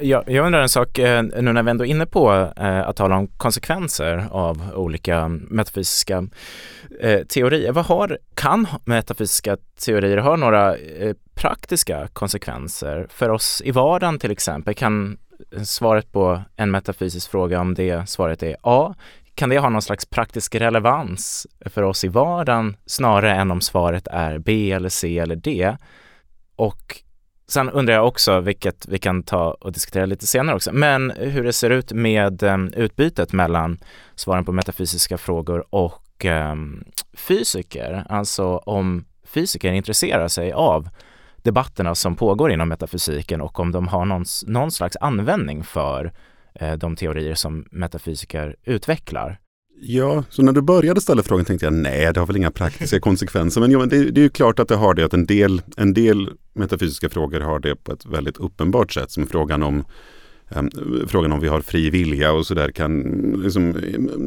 Jag, 0.02 0.24
jag 0.26 0.46
undrar 0.46 0.62
en 0.62 0.68
sak, 0.68 0.98
eh, 0.98 1.22
nu 1.22 1.52
när 1.52 1.62
vi 1.62 1.70
ändå 1.70 1.84
är 1.84 1.88
inne 1.88 2.06
på 2.06 2.52
eh, 2.56 2.88
att 2.88 2.96
tala 2.96 3.16
om 3.16 3.26
konsekvenser 3.26 4.26
av 4.30 4.72
olika 4.74 5.28
metafysiska 5.28 6.26
eh, 7.00 7.20
teorier. 7.20 7.72
Vad 7.72 7.84
har, 7.84 8.18
kan 8.34 8.66
metafysiska 8.84 9.56
teorier 9.84 10.16
ha 10.16 10.36
några 10.36 10.76
eh, 10.76 11.14
praktiska 11.34 12.08
konsekvenser 12.12 13.06
för 13.10 13.28
oss 13.28 13.62
i 13.64 13.70
vardagen 13.70 14.18
till 14.18 14.30
exempel? 14.30 14.74
Kan 14.74 15.18
svaret 15.64 16.12
på 16.12 16.42
en 16.56 16.70
metafysisk 16.70 17.30
fråga, 17.30 17.60
om 17.60 17.74
det 17.74 18.08
svaret 18.08 18.42
är 18.42 18.56
A, 18.62 18.94
kan 19.34 19.48
det 19.48 19.58
ha 19.58 19.68
någon 19.68 19.82
slags 19.82 20.06
praktisk 20.06 20.54
relevans 20.54 21.46
för 21.66 21.82
oss 21.82 22.04
i 22.04 22.08
vardagen 22.08 22.76
snarare 22.86 23.34
än 23.34 23.50
om 23.50 23.60
svaret 23.60 24.06
är 24.06 24.38
B 24.38 24.72
eller 24.72 24.88
C 24.88 25.18
eller 25.18 25.36
D? 25.36 25.76
Och 26.56 27.02
Sen 27.52 27.70
undrar 27.70 27.94
jag 27.94 28.06
också, 28.06 28.40
vilket 28.40 28.86
vi 28.88 28.98
kan 28.98 29.22
ta 29.22 29.56
och 29.60 29.72
diskutera 29.72 30.06
lite 30.06 30.26
senare 30.26 30.56
också, 30.56 30.72
men 30.72 31.10
hur 31.10 31.44
det 31.44 31.52
ser 31.52 31.70
ut 31.70 31.92
med 31.92 32.42
ehm, 32.42 32.72
utbytet 32.76 33.32
mellan 33.32 33.78
svaren 34.14 34.44
på 34.44 34.52
metafysiska 34.52 35.18
frågor 35.18 35.64
och 35.70 36.24
um, 36.24 36.84
fysiker. 37.12 38.06
Alltså 38.08 38.56
om 38.56 39.04
fysiker 39.24 39.72
intresserar 39.72 40.28
sig 40.28 40.52
av 40.52 40.88
debatterna 41.42 41.94
som 41.94 42.16
pågår 42.16 42.52
inom 42.52 42.68
metafysiken 42.68 43.40
och 43.40 43.60
om 43.60 43.72
de 43.72 43.88
har 43.88 44.04
någon, 44.04 44.24
någon 44.46 44.70
slags 44.70 44.96
användning 45.00 45.64
för 45.64 46.12
eh, 46.54 46.72
de 46.72 46.96
teorier 46.96 47.34
som 47.34 47.66
metafysiker 47.70 48.56
utvecklar. 48.64 49.38
Ja, 49.84 50.24
så 50.30 50.42
när 50.42 50.52
du 50.52 50.62
började 50.62 51.00
ställa 51.00 51.22
frågan 51.22 51.44
tänkte 51.44 51.66
jag 51.66 51.72
nej, 51.72 52.12
det 52.12 52.20
har 52.20 52.26
väl 52.26 52.36
inga 52.36 52.50
praktiska 52.50 53.00
konsekvenser. 53.08 53.60
Men, 53.60 53.70
ja, 53.70 53.86
det, 53.86 54.10
det, 54.10 54.20
är 54.20 54.22
ju 54.22 54.28
klart 54.28 54.58
att 54.58 54.68
det 54.68 54.76
har 54.76 54.94
det, 54.94 55.04
att 55.04 55.14
en 55.14 55.26
del, 55.26 55.62
en 55.76 55.94
del 55.94 56.30
metafysiska 56.54 57.08
frågor 57.08 57.40
har 57.40 57.58
det 57.58 57.76
på 57.76 57.92
ett 57.92 58.06
väldigt 58.06 58.36
uppenbart 58.36 58.92
sätt. 58.92 59.10
Som 59.10 59.26
frågan 59.26 59.62
om 59.62 59.84
um, 60.48 60.70
frågan 61.06 61.32
om 61.32 61.40
vi 61.40 61.48
har 61.48 61.60
fri 61.60 61.90
vilja 61.90 62.32
och 62.32 62.46
sådär 62.46 62.70
kan, 62.70 63.00
liksom, 63.44 63.70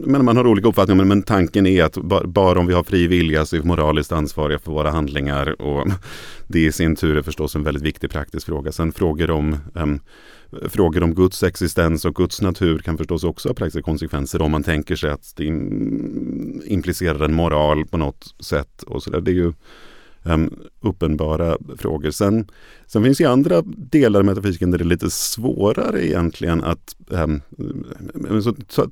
men 0.05 0.25
man 0.25 0.37
har 0.37 0.47
olika 0.47 0.67
uppfattningar, 0.67 0.97
men, 0.97 1.07
men 1.07 1.23
tanken 1.23 1.65
är 1.65 1.83
att 1.83 1.97
ba, 1.97 2.27
bara 2.27 2.59
om 2.59 2.67
vi 2.67 2.73
har 2.73 2.83
fri 2.83 3.07
vilja 3.07 3.45
så 3.45 3.55
är 3.55 3.59
vi 3.59 3.67
moraliskt 3.67 4.11
ansvariga 4.11 4.59
för 4.59 4.71
våra 4.71 4.91
handlingar 4.91 5.61
och 5.61 5.87
det 6.47 6.65
i 6.65 6.71
sin 6.71 6.95
tur 6.95 7.17
är 7.17 7.21
förstås 7.21 7.55
en 7.55 7.63
väldigt 7.63 7.83
viktig 7.83 8.09
praktisk 8.11 8.45
fråga. 8.45 8.71
Sen 8.71 8.91
frågor 8.91 9.31
om 9.31 9.57
um, 9.73 9.99
frågor 10.69 11.03
om 11.03 11.15
Guds 11.15 11.43
existens 11.43 12.05
och 12.05 12.15
Guds 12.15 12.41
natur 12.41 12.79
kan 12.79 12.97
förstås 12.97 13.23
också 13.23 13.49
ha 13.49 13.53
praktiska 13.53 13.81
konsekvenser 13.81 14.41
om 14.41 14.51
man 14.51 14.63
tänker 14.63 14.95
sig 14.95 15.09
att 15.09 15.33
det 15.35 15.45
implicerar 16.65 17.25
en 17.25 17.33
moral 17.33 17.85
på 17.85 17.97
något 17.97 18.35
sätt. 18.39 18.83
och 18.83 19.03
så 19.03 19.09
där. 19.09 19.21
Det 19.21 19.31
är 19.31 19.35
ju 19.35 19.53
um, 20.23 20.59
uppenbara 20.81 21.57
frågor. 21.77 22.11
Sen, 22.11 22.47
sen 22.85 23.03
finns 23.03 23.17
det 23.17 23.25
andra 23.25 23.61
delar 23.65 24.19
av 24.19 24.25
metafysiken 24.25 24.71
där 24.71 24.77
det 24.77 24.83
är 24.83 24.85
lite 24.85 25.09
svårare 25.09 26.07
egentligen 26.07 26.63
att 26.63 26.95
um, 27.07 27.41
så, 28.41 28.53
ta, 28.53 28.89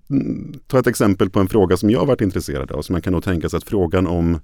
ta, 0.68 0.80
ett 0.80 0.88
exempel 0.88 1.30
på 1.30 1.40
en 1.40 1.48
fråga 1.48 1.78
som 1.78 1.90
jag 1.90 2.06
varit 2.06 2.22
intresserad 2.22 2.72
av. 2.72 2.82
Så 2.82 2.92
man 2.92 3.02
kan 3.02 3.14
nog 3.14 3.24
tänka 3.24 3.50
sig 3.50 3.58
att 3.58 3.64
frågan 3.64 4.08
om 4.08 4.40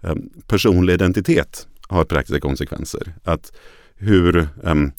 um, 0.00 0.30
personlig 0.46 0.94
identitet 0.94 1.66
har 1.88 2.04
praktiska 2.04 2.40
konsekvenser. 2.40 3.14
Att 3.24 3.52
hur 3.94 4.48
um, 4.62 4.92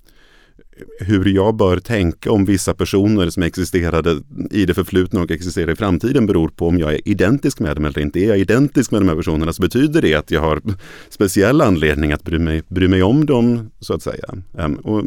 hur 0.99 1.25
jag 1.25 1.55
bör 1.55 1.77
tänka 1.77 2.31
om 2.31 2.45
vissa 2.45 2.73
personer 2.73 3.29
som 3.29 3.43
existerade 3.43 4.21
i 4.51 4.65
det 4.65 4.73
förflutna 4.73 5.21
och 5.21 5.31
existerar 5.31 5.71
i 5.71 5.75
framtiden 5.75 6.25
beror 6.25 6.49
på 6.49 6.67
om 6.67 6.79
jag 6.79 6.93
är 6.93 7.07
identisk 7.07 7.59
med 7.59 7.75
dem 7.75 7.85
eller 7.85 7.99
inte. 7.99 8.19
Är 8.19 8.27
jag 8.27 8.39
identisk 8.39 8.91
med 8.91 9.01
de 9.01 9.09
här 9.09 9.15
personerna 9.15 9.53
så 9.53 9.61
betyder 9.61 10.01
det 10.01 10.13
att 10.13 10.31
jag 10.31 10.41
har 10.41 10.61
speciell 11.09 11.61
anledning 11.61 12.11
att 12.11 12.23
bry 12.23 12.39
mig, 12.39 12.63
bry 12.67 12.87
mig 12.87 13.03
om 13.03 13.25
dem, 13.25 13.71
så 13.79 13.93
att 13.93 14.01
säga. 14.01 14.25
Ehm, 14.57 14.75
och, 14.75 15.05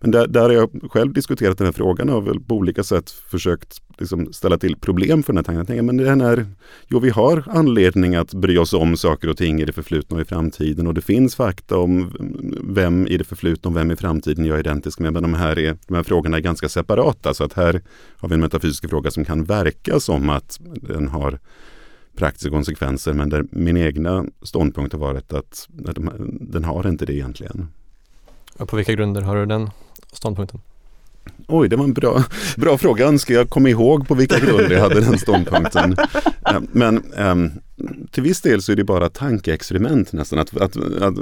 men 0.00 0.10
där, 0.10 0.26
där 0.26 0.42
har 0.42 0.50
jag 0.50 0.70
själv 0.90 1.12
diskuterat 1.12 1.58
den 1.58 1.66
här 1.66 1.72
frågan 1.72 2.10
och 2.10 2.26
väl 2.26 2.40
på 2.40 2.54
olika 2.54 2.82
sätt 2.82 3.10
försökt 3.10 3.82
liksom 4.00 4.32
ställa 4.32 4.58
till 4.58 4.76
problem 4.76 5.22
för 5.22 5.32
den 5.32 5.36
här 5.36 5.42
tanken. 5.42 5.58
Jag 5.58 5.66
tänker, 5.66 5.82
men 5.82 5.96
den 5.96 6.20
är, 6.20 6.46
jo, 6.88 6.98
vi 6.98 7.10
har 7.10 7.44
anledning 7.50 8.14
att 8.14 8.34
bry 8.34 8.58
oss 8.58 8.72
om 8.72 8.96
saker 8.96 9.28
och 9.28 9.36
ting 9.36 9.60
i 9.60 9.64
det 9.64 9.72
förflutna 9.72 10.16
och 10.16 10.22
i 10.22 10.24
framtiden 10.24 10.86
och 10.86 10.94
det 10.94 11.00
finns 11.00 11.34
fakta 11.34 11.78
om 11.78 12.12
vem 12.64 13.06
i 13.06 13.16
det 13.16 13.24
förflutna 13.24 13.68
och 13.70 13.76
vem 13.76 13.90
i 13.90 13.96
framtiden 13.96 14.44
jag 14.44 14.56
är 14.56 14.60
identisk 14.60 14.98
med. 14.98 15.12
Men 15.12 15.22
de 15.22 15.34
här, 15.34 15.58
är, 15.58 15.76
de 15.86 15.94
här 15.94 16.02
frågorna 16.02 16.36
är 16.36 16.40
ganska 16.40 16.68
separata 16.68 17.34
så 17.34 17.44
att 17.44 17.52
här 17.52 17.82
har 18.16 18.28
vi 18.28 18.34
en 18.34 18.40
metafysisk 18.40 18.88
fråga 18.88 19.10
som 19.10 19.24
kan 19.24 19.44
verka 19.44 20.00
som 20.00 20.30
att 20.30 20.60
den 20.62 21.08
har 21.08 21.38
praktiska 22.16 22.50
konsekvenser 22.50 23.12
men 23.12 23.28
där 23.28 23.44
min 23.50 23.76
egna 23.76 24.24
ståndpunkt 24.42 24.92
har 24.92 25.00
varit 25.00 25.32
att 25.32 25.68
den 26.40 26.64
har 26.64 26.88
inte 26.88 27.06
det 27.06 27.14
egentligen. 27.14 27.68
Och 28.58 28.68
på 28.68 28.76
vilka 28.76 28.92
grunder 28.92 29.22
har 29.22 29.36
du 29.36 29.46
den 29.46 29.70
ståndpunkten? 30.12 30.60
Oj, 31.46 31.68
det 31.68 31.76
var 31.76 31.84
en 31.84 31.92
bra, 31.92 32.24
bra 32.56 32.78
fråga. 32.78 33.06
Önskar 33.06 33.34
jag 33.34 33.50
kom 33.50 33.66
ihåg 33.66 34.08
på 34.08 34.14
vilka 34.14 34.38
grunder 34.38 34.70
jag 34.70 34.80
hade 34.80 35.00
den 35.00 35.18
ståndpunkten. 35.18 35.96
Ehm, 36.46 36.66
men 36.72 37.02
ehm, 37.16 37.50
till 38.10 38.22
viss 38.22 38.40
del 38.40 38.62
så 38.62 38.72
är 38.72 38.76
det 38.76 38.84
bara 38.84 39.08
tankeexperiment 39.08 40.12
nästan. 40.12 40.38
Att, 40.38 40.56
att, 40.56 40.76
att, 40.76 41.16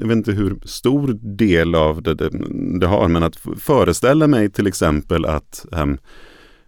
jag 0.00 0.08
vet 0.08 0.16
inte 0.16 0.32
hur 0.32 0.56
stor 0.64 1.18
del 1.36 1.74
av 1.74 2.02
det, 2.02 2.14
det, 2.14 2.30
det 2.80 2.86
har, 2.86 3.08
men 3.08 3.22
att 3.22 3.36
föreställa 3.58 4.26
mig 4.26 4.50
till 4.50 4.66
exempel 4.66 5.24
att 5.24 5.66
um, 5.72 5.98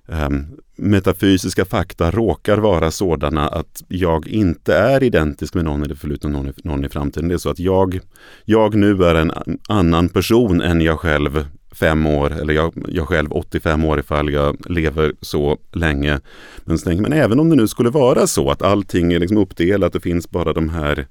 um, 0.07 0.47
metafysiska 0.77 1.65
fakta 1.65 2.11
råkar 2.11 2.59
vara 2.59 2.91
sådana 2.91 3.49
att 3.49 3.85
jag 3.89 4.29
inte 4.29 4.75
är 4.75 5.03
identisk 5.03 5.55
med 5.55 5.65
någon 5.65 5.85
i 5.85 5.89
det 5.89 5.97
förflutna 5.97 6.31
någon, 6.31 6.53
någon 6.65 6.85
i 6.85 6.89
framtiden. 6.89 7.29
Det 7.29 7.35
är 7.35 7.39
så 7.39 7.51
att 7.51 7.59
jag, 7.59 8.01
jag 8.45 8.75
nu 8.75 9.05
är 9.05 9.15
en 9.15 9.33
annan 9.69 10.09
person 10.09 10.61
än 10.61 10.81
jag 10.81 11.01
själv 11.01 11.47
fem 11.77 12.07
år, 12.07 12.33
eller 12.41 12.55
jag, 12.55 12.73
jag 12.89 13.09
själv 13.09 13.33
85 13.33 13.85
år 13.85 13.99
ifall 14.01 14.33
jag 14.33 14.71
lever 14.71 15.13
så 15.21 15.59
länge. 15.73 16.21
Men, 16.65 16.79
så 16.79 16.85
tänker, 16.85 17.03
men 17.03 17.13
även 17.13 17.41
om 17.41 17.51
det 17.51 17.57
nu 17.57 17.69
skulle 17.69 17.91
vara 17.91 18.27
så 18.27 18.51
att 18.51 18.63
allting 18.63 19.13
är 19.13 19.19
liksom 19.19 19.39
uppdelat, 19.39 19.93
det 19.93 20.01
finns 20.01 20.31
bara 20.31 20.53
de 20.53 20.69
här 20.69 21.07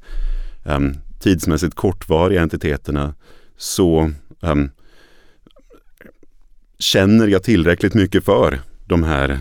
um, 0.66 0.96
tidsmässigt 1.20 1.76
kortvariga 1.76 2.42
entiteterna, 2.42 3.14
så 3.58 4.12
um, 4.40 4.72
känner 6.80 7.28
jag 7.28 7.44
tillräckligt 7.44 7.94
mycket 7.94 8.26
för 8.26 8.60
de 8.86 9.04
här 9.04 9.40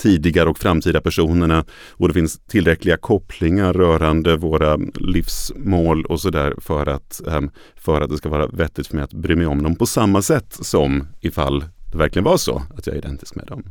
tidigare 0.00 0.48
och 0.48 0.58
framtida 0.58 1.00
personerna 1.00 1.64
och 1.90 2.08
det 2.08 2.14
finns 2.14 2.38
tillräckliga 2.38 2.96
kopplingar 2.96 3.72
rörande 3.72 4.36
våra 4.36 4.76
livsmål 4.94 6.04
och 6.04 6.20
sådär 6.20 6.54
för 6.58 6.86
att, 6.86 7.20
ehm, 7.28 7.50
för 7.76 8.00
att 8.00 8.10
det 8.10 8.16
ska 8.16 8.28
vara 8.28 8.46
vettigt 8.46 8.86
för 8.86 8.94
mig 8.94 9.04
att 9.04 9.12
bry 9.12 9.36
mig 9.36 9.46
om 9.46 9.62
dem 9.62 9.76
på 9.76 9.86
samma 9.86 10.22
sätt 10.22 10.56
som 10.60 11.06
ifall 11.20 11.64
det 11.92 11.98
verkligen 11.98 12.24
var 12.24 12.36
så 12.36 12.62
att 12.78 12.86
jag 12.86 12.96
är 12.96 12.98
identisk 12.98 13.34
med 13.34 13.46
dem. 13.46 13.64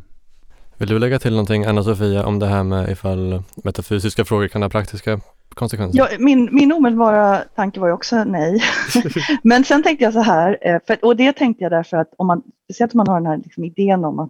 Vill 0.78 0.90
du 0.90 1.00
lägga 1.00 1.20
till 1.20 1.32
någonting 1.32 1.66
Anna-Sofia 1.66 2.26
om 2.26 2.40
det 2.40 2.46
här 2.46 2.64
med 2.64 2.90
ifall 2.90 3.44
metafysiska 3.64 4.26
frågor 4.26 4.48
kan 4.48 4.62
ha 4.62 4.70
praktiska 4.70 5.20
konsekvenser? 5.54 5.98
Ja, 6.00 6.08
min, 6.20 6.50
min 6.52 6.72
omedelbara 6.72 7.38
tanke 7.56 7.80
var 7.80 7.88
ju 7.88 7.94
också 7.94 8.24
nej. 8.24 8.64
Men 9.44 9.64
sen 9.64 9.84
tänkte 9.84 10.04
jag 10.04 10.14
så 10.14 10.22
här, 10.22 10.58
eh, 10.62 10.78
för, 10.88 11.06
och 11.06 11.16
det 11.16 11.34
tänkte 11.34 11.64
jag 11.64 11.72
därför 11.72 11.98
att 11.98 12.14
om 12.18 12.28
man, 12.28 12.42
speciellt 12.64 12.94
om 12.94 12.98
man 12.98 13.08
har 13.08 13.16
den 13.16 13.26
här 13.26 13.38
liksom 13.38 13.64
idén 13.64 14.06
om 14.06 14.20
att 14.20 14.30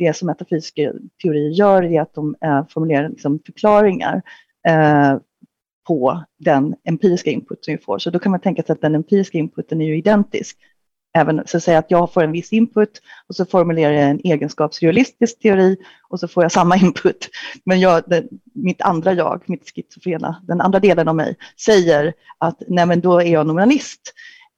det 0.00 0.16
som 0.16 0.26
metafysiska 0.26 0.92
teorier 1.22 1.50
gör 1.50 1.82
är 1.82 2.00
att 2.00 2.14
de 2.14 2.36
eh, 2.44 2.66
formulerar 2.68 3.08
liksom 3.08 3.40
förklaringar 3.46 4.22
eh, 4.68 5.16
på 5.86 6.24
den 6.38 6.74
empiriska 6.84 7.30
inputen 7.30 7.74
vi 7.74 7.78
får. 7.78 7.98
Så 7.98 8.10
då 8.10 8.18
kan 8.18 8.30
man 8.30 8.40
tänka 8.40 8.62
sig 8.62 8.72
att 8.72 8.80
den 8.80 8.94
empiriska 8.94 9.38
inputen 9.38 9.80
är 9.80 9.86
ju 9.86 9.98
identisk. 9.98 10.56
Även 11.14 11.42
så 11.46 11.56
att 11.56 11.62
säga 11.62 11.78
att 11.78 11.90
jag 11.90 12.12
får 12.12 12.22
en 12.22 12.32
viss 12.32 12.52
input 12.52 13.02
och 13.28 13.36
så 13.36 13.44
formulerar 13.44 13.92
jag 13.92 14.10
en 14.10 14.20
egenskapsrealistisk 14.24 15.38
teori 15.38 15.76
och 16.08 16.20
så 16.20 16.28
får 16.28 16.42
jag 16.42 16.52
samma 16.52 16.76
input. 16.82 17.28
Men 17.64 17.80
jag, 17.80 18.02
den, 18.06 18.28
mitt 18.54 18.82
andra 18.82 19.12
jag, 19.12 19.42
mitt 19.46 19.70
schizofrena, 19.74 20.42
den 20.48 20.60
andra 20.60 20.80
delen 20.80 21.08
av 21.08 21.16
mig 21.16 21.36
säger 21.64 22.12
att 22.38 22.62
nej 22.68 22.86
men 22.86 23.00
då 23.00 23.20
är 23.20 23.32
jag 23.32 23.46
nominalist. 23.46 24.00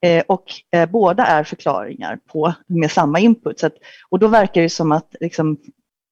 Eh, 0.02 0.24
och 0.28 0.44
eh, 0.72 0.90
båda 0.90 1.26
är 1.26 1.44
förklaringar 1.44 2.18
på, 2.32 2.54
med 2.66 2.90
samma 2.90 3.18
input. 3.18 3.60
Så 3.60 3.66
att, 3.66 3.74
och 4.10 4.18
då 4.18 4.28
verkar 4.28 4.62
det 4.62 4.68
som 4.68 4.92
att 4.92 5.16
liksom, 5.20 5.58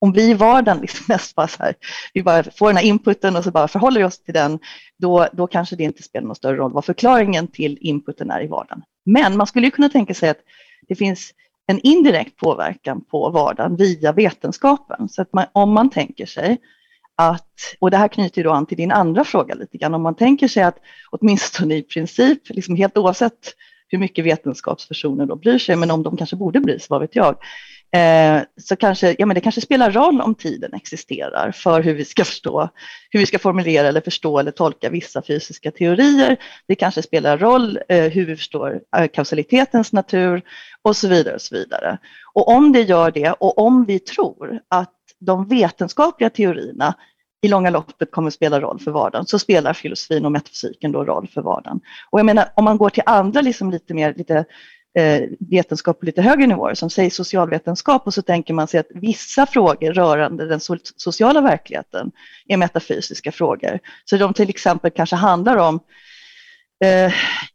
om 0.01 0.13
vi 0.13 0.31
i 0.31 0.35
vardagen 0.35 0.81
liksom 0.81 1.05
mest 1.09 1.35
bara 1.35 1.49
så 1.49 1.63
här, 1.63 1.75
vi 2.15 2.23
bara 2.23 2.43
får 2.43 2.67
den 2.67 2.77
här 2.77 2.85
inputen 2.85 3.37
och 3.37 3.45
så 3.45 3.51
bara 3.51 3.69
förhåller 3.69 4.01
vi 4.01 4.07
oss 4.07 4.19
till 4.19 4.35
den, 4.35 4.59
då, 4.99 5.29
då 5.33 5.47
kanske 5.47 5.77
det 5.77 5.85
inte 5.85 6.03
spelar 6.03 6.27
någon 6.27 6.37
större 6.37 6.57
roll 6.57 6.73
vad 6.73 6.85
förklaringen 6.85 7.49
till 7.49 7.79
inputen 7.81 8.31
är 8.31 8.45
i 8.45 8.47
vardagen. 8.47 8.83
Men 9.05 9.37
man 9.37 9.47
skulle 9.47 9.71
kunna 9.71 9.89
tänka 9.89 10.15
sig 10.15 10.29
att 10.29 10.41
det 10.89 10.95
finns 10.95 11.33
en 11.67 11.81
indirekt 11.81 12.37
påverkan 12.37 13.05
på 13.05 13.31
vardagen 13.31 13.77
via 13.77 14.13
vetenskapen. 14.13 15.09
Så 15.09 15.23
att 15.23 15.33
man, 15.33 15.47
om 15.53 15.73
man 15.73 15.91
tänker 15.91 16.27
sig 16.27 16.59
att, 17.17 17.77
och 17.79 17.91
det 17.91 17.97
här 17.97 18.09
knyter 18.09 18.45
då 18.45 18.51
an 18.51 18.67
till 18.67 18.77
din 18.77 18.93
andra 18.93 19.25
fråga 19.25 19.55
lite 19.55 19.79
grann, 19.79 19.95
om 19.95 20.03
man 20.03 20.15
tänker 20.15 20.49
sig 20.49 20.63
att 20.63 20.79
åtminstone 21.11 21.75
i 21.75 21.83
princip, 21.83 22.49
liksom 22.49 22.77
helt 22.77 22.99
oavsett 22.99 23.55
hur 23.91 23.99
mycket 23.99 24.25
vetenskapspersoner 24.25 25.27
då 25.27 25.37
bryr 25.37 25.59
sig, 25.59 25.77
men 25.77 25.91
om 25.91 26.03
de 26.03 26.17
kanske 26.17 26.37
borde 26.37 26.61
bry 26.61 26.79
sig, 26.79 26.87
vad 26.91 27.01
vet 27.01 27.17
jag, 27.17 27.37
eh, 27.93 28.43
så 28.61 28.77
kanske, 28.77 29.17
ja 29.19 29.27
men 29.27 29.35
det 29.35 29.41
kanske 29.41 29.61
spelar 29.61 29.91
roll 29.91 30.21
om 30.21 30.35
tiden 30.35 30.75
existerar 30.75 31.53
för 31.53 31.83
hur 31.83 31.95
vi 31.95 32.05
ska 32.05 32.25
förstå, 32.25 32.69
hur 33.11 33.21
vi 33.21 33.27
ska 33.27 33.39
formulera 33.39 33.89
eller 33.89 34.01
förstå 34.01 34.39
eller 34.39 34.51
tolka 34.51 34.91
vissa 34.91 35.23
fysiska 35.23 35.71
teorier. 35.71 36.37
Det 36.69 36.75
kanske 36.75 37.03
spelar 37.03 37.39
roll 37.39 37.79
eh, 37.89 38.05
hur 38.05 38.27
vi 38.27 38.37
förstår 38.37 38.81
eh, 38.97 39.07
kausalitetens 39.07 39.93
natur 39.93 40.43
och 40.83 40.97
så 40.97 41.09
vidare 41.09 41.35
och 41.35 41.43
så 41.43 41.55
vidare. 41.55 41.99
Och 42.35 42.49
om 42.49 42.73
det 42.73 42.83
gör 42.83 43.11
det 43.11 43.31
och 43.31 43.59
om 43.59 43.85
vi 43.85 43.99
tror 43.99 44.61
att 44.69 44.95
de 45.21 45.49
vetenskapliga 45.49 46.31
teorierna 46.31 46.95
i 47.43 47.49
långa 47.49 47.71
loppet 47.71 48.11
kommer 48.11 48.31
spela 48.31 48.61
roll 48.61 48.81
för 48.81 48.91
vardagen, 48.91 49.27
så 49.27 49.39
spelar 49.39 49.73
filosofin 49.73 50.25
och 50.25 50.33
metafysiken 50.33 50.93
då 50.93 51.05
roll 51.05 51.29
för 51.35 51.43
vardagen. 51.43 51.81
Och 52.11 52.19
jag 52.19 52.27
menar, 52.27 52.53
om 52.57 52.65
man 52.65 52.79
går 52.79 52.91
till 52.91 53.03
andra 53.07 53.41
liksom 53.41 53.71
lite 53.71 53.95
mer 53.95 54.15
lite 54.15 54.45
eh, 54.99 55.23
vetenskap 55.51 56.01
på 56.01 56.07
lite 56.07 56.23
högre 56.23 56.47
nivåer, 56.47 56.75
som 56.75 56.91
säger 56.91 57.11
socialvetenskap, 57.11 58.07
och 58.07 58.15
så 58.15 58.23
tänker 58.23 58.55
man 58.55 58.69
sig 58.69 58.81
att 58.81 58.91
vissa 58.95 59.47
frågor 59.47 59.93
rörande 59.93 60.47
den 60.47 60.61
so 60.61 60.77
sociala 60.97 61.41
verkligheten 61.41 62.13
är 62.49 62.57
metafysiska 62.57 63.33
frågor. 63.33 63.79
Så 64.05 64.17
de 64.17 64.35
till 64.35 64.49
exempel 64.49 64.91
kanske 64.91 65.17
handlar 65.17 65.57
om 65.57 65.81
eh, 66.85 67.13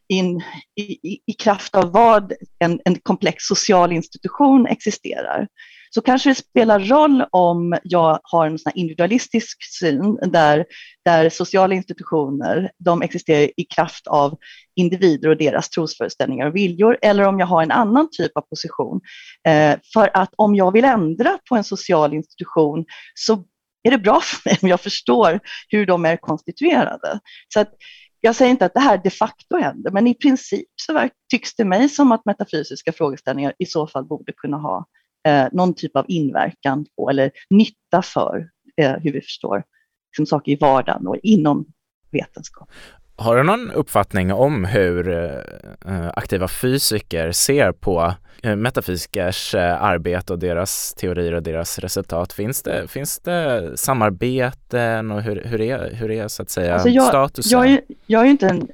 in, 0.08 0.42
i, 0.76 1.20
i, 1.26 1.34
kraft 1.34 1.76
av 1.76 1.92
vad 1.92 2.34
en, 2.60 2.80
en 2.86 2.96
komplex 2.96 3.44
social 3.44 3.92
institution 3.92 4.68
existerar 4.68 5.48
så 5.96 6.02
kanske 6.02 6.30
det 6.30 6.36
spelar 6.36 6.80
roll 6.80 7.26
om 7.32 7.78
jag 7.84 8.20
har 8.24 8.48
en 8.48 8.60
sån 8.60 8.72
individualistisk 8.76 9.58
syn 9.80 10.16
där, 10.16 10.66
där 11.06 11.30
sociala 11.30 11.76
institutioner 11.76 12.72
de 12.78 13.02
existerar 13.02 13.50
i 13.58 13.64
kraft 13.76 14.08
av 14.08 14.38
individer 14.76 15.30
och 15.30 15.38
deras 15.38 15.70
trosföreställningar 15.70 16.48
och 16.48 16.56
viljor 16.56 16.98
eller 17.02 17.28
om 17.28 17.40
jag 17.40 17.48
har 17.48 17.64
en 17.64 17.72
annan 17.72 18.08
typ 18.12 18.32
av 18.36 18.42
position. 18.42 19.02
Eh, 19.48 19.80
för 19.94 20.10
att 20.14 20.34
om 20.36 20.56
jag 20.56 20.72
vill 20.72 20.86
ändra 20.86 21.40
på 21.50 21.56
en 21.56 21.64
social 21.64 22.14
institution 22.14 22.86
så 23.14 23.44
är 23.84 23.92
det 23.92 23.98
bra 23.98 24.20
för 24.24 24.50
mig 24.50 24.58
om 24.62 24.70
jag 24.70 24.82
förstår 24.82 25.40
hur 25.70 25.86
de 25.86 26.06
är 26.06 26.18
konstituerade. 26.18 27.20
Så 27.54 27.60
att 27.60 27.74
jag 28.22 28.36
säger 28.36 28.52
inte 28.52 28.66
att 28.66 28.74
det 28.74 28.80
här 28.80 28.98
de 29.04 29.10
facto 29.10 29.58
händer, 29.58 29.92
men 29.92 30.08
i 30.08 30.14
princip 30.14 30.68
så 30.76 31.10
tycks 31.32 31.56
det 31.56 31.66
mig 31.66 31.90
som 31.90 32.12
att 32.12 32.26
metafysiska 32.26 32.92
frågeställningar 32.92 33.54
i 33.60 33.66
så 33.66 33.88
fall 33.88 34.06
borde 34.06 34.34
kunna 34.34 34.58
ha 34.58 34.86
eh, 35.26 35.48
någon 35.52 35.74
typ 35.74 35.96
av 35.96 36.06
inverkan 36.08 36.86
på 36.96 37.10
eller 37.10 37.32
nytta 37.50 38.02
för 38.02 38.50
eh, 38.82 38.92
hur 38.92 39.12
vi 39.12 39.22
förstår 39.22 39.64
liksom, 40.12 40.26
saker 40.26 40.52
i 40.52 40.56
vardagen 40.56 41.08
och 41.08 41.18
inom 41.24 41.66
vetenskap. 42.12 42.70
Har 43.18 43.36
du 43.36 43.44
någon 43.44 43.72
uppfattning 43.72 44.34
om 44.34 44.66
hur 44.66 45.10
eh, 45.10 46.10
aktiva 46.14 46.48
fysiker 46.48 47.32
ser 47.32 47.72
på 47.72 48.14
eh, 48.44 48.56
metafysikers 48.56 49.56
eh, 49.56 49.84
arbete 49.84 50.34
och 50.34 50.40
deras 50.40 50.94
teorier 50.94 51.34
och 51.34 51.44
deras 51.44 51.80
resultat? 51.80 52.34
Finns 52.34 52.64
det, 52.64 52.88
finns 52.88 53.20
det 53.20 53.72
samarbeten 53.76 55.12
och 55.12 55.22
hur, 55.22 55.44
hur, 55.46 55.62
är, 55.62 55.94
hur 55.94 56.12
är 56.12 56.28
så 56.28 56.42
att 56.42 56.50
säga 56.50 56.74
alltså 56.74 56.90
jag, 56.90 57.08
statusen? 57.08 57.60
Jag 57.60 57.72
är, 57.72 57.82
jag 58.06 58.22
är 58.22 58.26
inte 58.26 58.48
en 58.48 58.68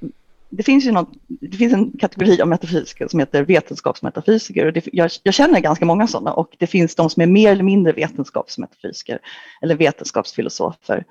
det 0.52 0.64
finns 0.64 0.86
ju 0.86 0.92
något, 0.92 1.14
det 1.28 1.58
finns 1.58 1.74
en 1.74 1.98
kategori 1.98 2.42
av 2.42 2.48
metafysiker 2.48 3.08
som 3.08 3.20
heter 3.20 3.44
vetenskapsmetafysiker 3.44 4.66
och 4.66 4.74
det, 4.74 4.88
jag, 4.92 5.12
jag, 5.24 5.34
känner 5.34 5.60
ganska 5.60 5.86
många 5.86 6.08
sådana 6.08 6.34
och 6.34 6.56
det 6.60 6.68
finns 6.68 6.96
de 6.96 7.10
som 7.10 7.22
är 7.22 7.28
mer 7.28 7.52
eller 7.52 7.64
mindre 7.64 7.94
vetenskapsmetafysiker 7.94 9.20
eller 9.62 9.76
vetenskapsfilosofer. 9.76 11.04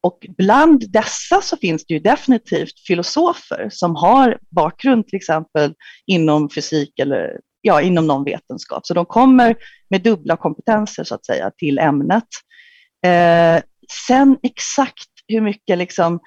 Och 0.00 0.26
bland 0.38 0.90
dessa 0.90 1.40
så 1.40 1.56
finns 1.56 1.86
det 1.86 1.94
ju 1.94 2.00
definitivt 2.00 2.80
filosofer 2.86 3.68
som 3.72 3.96
har 3.96 4.38
bakgrund 4.50 5.06
till 5.08 5.16
exempel 5.16 5.74
inom 6.06 6.50
fysik 6.50 6.98
eller 6.98 7.40
ja, 7.60 7.80
inom 7.80 8.06
någon 8.06 8.24
vetenskap. 8.24 8.86
Så 8.86 8.94
de 8.94 9.06
kommer 9.06 9.56
med 9.90 10.02
dubbla 10.02 10.36
kompetenser 10.36 11.04
så 11.04 11.14
att 11.14 11.26
säga 11.26 11.50
till 11.58 11.78
ämnet. 11.78 12.28
Eh, 13.06 13.62
sen 14.06 14.36
exakt 14.42 15.10
hur 15.28 15.40
mycket 15.40 15.78
liksom 15.78 16.20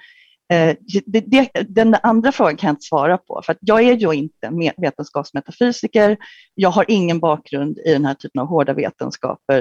Eh, 0.52 0.76
det, 1.06 1.20
det, 1.20 1.50
den 1.68 1.96
andra 2.02 2.32
frågan 2.32 2.56
kan 2.56 2.68
jag 2.68 2.72
inte 2.72 2.86
svara 2.86 3.18
på, 3.18 3.42
för 3.44 3.52
att 3.52 3.58
jag 3.60 3.82
är 3.82 3.96
ju 3.96 4.12
inte 4.12 4.50
vetenskapsmetafysiker. 4.76 6.16
Jag 6.54 6.70
har 6.70 6.84
ingen 6.88 7.20
bakgrund 7.20 7.78
i 7.78 7.92
den 7.92 8.04
här 8.04 8.14
typen 8.14 8.40
av 8.40 8.46
hårda 8.46 8.74
vetenskaper. 8.74 9.60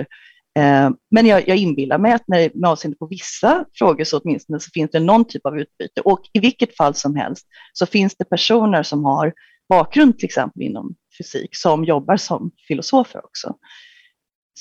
Eh, 0.60 0.90
men 1.12 1.26
jag, 1.26 1.48
jag 1.48 1.58
inbillar 1.58 1.98
mig 1.98 2.14
att 2.14 2.28
när, 2.28 2.52
med 2.54 2.70
avseende 2.70 2.98
på 2.98 3.06
vissa 3.06 3.66
frågor 3.74 4.04
så 4.04 4.20
åtminstone 4.20 4.60
så 4.60 4.70
finns 4.74 4.92
det 4.92 5.00
någon 5.00 5.26
typ 5.26 5.46
av 5.46 5.60
utbyte. 5.60 6.02
Och 6.02 6.22
i 6.34 6.40
vilket 6.40 6.78
fall 6.78 6.96
som 6.96 7.16
helst 7.16 7.48
så 7.74 7.86
finns 7.86 8.16
det 8.16 8.26
personer 8.26 8.84
som 8.84 9.06
har 9.06 9.34
bakgrund 9.70 10.18
till 10.18 10.26
exempel 10.26 10.62
inom 10.62 10.96
fysik 11.18 11.56
som 11.56 11.86
jobbar 11.86 12.18
som 12.18 12.52
filosofer 12.68 13.26
också. 13.26 13.56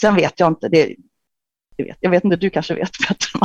Sen 0.00 0.14
vet 0.14 0.40
jag 0.40 0.48
inte, 0.48 0.68
det, 0.68 0.94
jag 1.76 1.86
vet, 1.86 1.96
jag 2.00 2.10
vet 2.10 2.24
inte, 2.24 2.36
du 2.36 2.50
kanske 2.50 2.74
vet 2.74 2.92
bättre 3.08 3.30
än 3.34 3.40